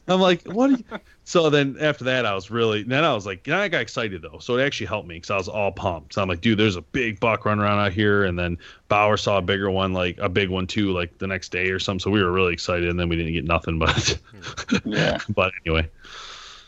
I'm 0.08 0.22
like, 0.22 0.44
what? 0.44 0.70
Are 0.70 0.74
you? 0.74 0.84
So 1.24 1.50
then 1.50 1.78
after 1.82 2.04
that, 2.04 2.26
I 2.26 2.36
was 2.36 2.52
really, 2.52 2.84
then 2.84 3.04
I 3.04 3.14
was 3.14 3.26
like, 3.26 3.44
then 3.46 3.56
I 3.56 3.68
got 3.68 3.82
excited 3.82 4.22
though. 4.22 4.38
So 4.40 4.58
it 4.58 4.64
actually 4.64 4.88
helped 4.88 5.08
me 5.08 5.16
because 5.16 5.32
I 5.32 5.38
was 5.38 5.48
all 5.48 5.72
pumped. 5.72 6.14
So 6.14 6.22
I'm 6.22 6.30
like, 6.30 6.42
dude, 6.42 6.60
there's 6.60 6.76
a 6.76 6.82
big 6.82 7.20
buck 7.20 7.46
running 7.46 7.64
around 7.64 7.80
out 7.80 7.92
here. 7.92 8.26
And 8.26 8.38
then 8.38 8.58
Bauer 8.88 9.18
saw 9.18 9.40
a 9.40 9.42
bigger 9.42 9.72
one, 9.72 9.94
like 9.94 10.18
a 10.20 10.30
big 10.30 10.50
one 10.50 10.68
too, 10.68 10.92
like 10.92 11.18
the 11.18 11.26
next 11.26 11.50
day 11.50 11.70
or 11.70 11.80
something. 11.80 12.00
So 12.00 12.12
we 12.12 12.24
were 12.24 12.32
really 12.32 12.54
excited. 12.54 12.88
And 12.88 13.00
then 13.00 13.10
we 13.10 13.16
didn't 13.16 13.34
get 13.34 13.46
nothing, 13.46 13.80
but, 13.80 14.20
Yeah. 14.86 15.18
but 15.30 15.52
anyway, 15.66 15.90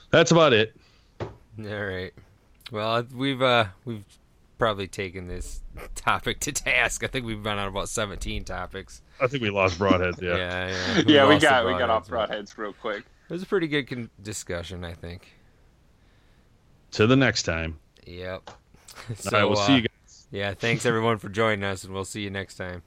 that's 0.10 0.32
about 0.32 0.54
it. 0.54 0.76
All 1.22 1.28
right. 1.60 2.14
Well, 2.72 3.06
we've 3.16 3.42
uh 3.42 3.66
we've 3.86 4.04
probably 4.58 4.88
taken 4.88 5.28
this 5.28 5.62
topic 5.96 6.40
to 6.42 6.52
task. 6.52 7.04
I 7.04 7.08
think 7.08 7.26
we've 7.26 7.44
run 7.46 7.60
out 7.60 7.68
about 7.68 7.90
17 7.90 8.44
topics. 8.44 9.02
I 9.22 9.28
think 9.28 9.44
we 9.44 9.50
lost 9.52 9.78
broadheads. 9.78 10.22
Yeah. 10.22 10.36
Yeah, 10.38 10.68
yeah. 10.98 11.04
Yeah, 11.06 11.30
we 11.30 11.38
got 11.40 11.66
we 11.66 11.74
got 11.74 11.90
off 11.90 12.08
broadheads 12.08 12.58
real 12.58 12.74
quick. 12.74 13.04
It 13.30 13.34
was 13.34 13.44
a 13.44 13.46
pretty 13.46 13.68
good 13.68 13.88
con- 13.88 14.10
discussion, 14.22 14.84
I 14.84 14.94
think. 14.94 15.28
To 16.92 17.08
the 17.08 17.16
next 17.16 17.44
time. 17.44 17.80
Yep. 18.06 18.50
all 18.50 19.32
right, 19.32 19.44
we'll 19.44 19.56
see 19.58 19.74
you 19.74 19.80
uh, 19.80 19.82
guys. 19.82 20.28
Yeah, 20.32 20.54
thanks 20.54 20.86
everyone 20.86 21.18
for 21.18 21.30
joining 21.30 21.64
us, 21.64 21.84
and 21.84 21.94
we'll 21.94 22.06
see 22.06 22.22
you 22.22 22.30
next 22.30 22.56
time. 22.56 22.84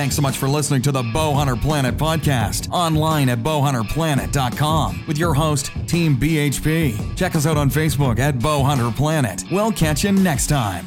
Thanks 0.00 0.16
so 0.16 0.22
much 0.22 0.38
for 0.38 0.48
listening 0.48 0.82
to 0.82 0.92
the 0.92 1.02
Bowhunter 1.02 1.60
Planet 1.60 1.96
podcast 1.96 2.70
online 2.72 3.28
at 3.28 3.38
bowhunterplanet.com 3.40 5.04
with 5.06 5.18
your 5.18 5.34
host, 5.34 5.72
Team 5.86 6.16
BHP. 6.16 7.16
Check 7.16 7.34
us 7.34 7.44
out 7.44 7.56
on 7.56 7.68
Facebook 7.68 8.18
at 8.18 8.36
Bowhunter 8.36 8.94
Planet. 8.94 9.44
We'll 9.50 9.72
catch 9.72 10.04
you 10.04 10.12
next 10.12 10.46
time. 10.46 10.86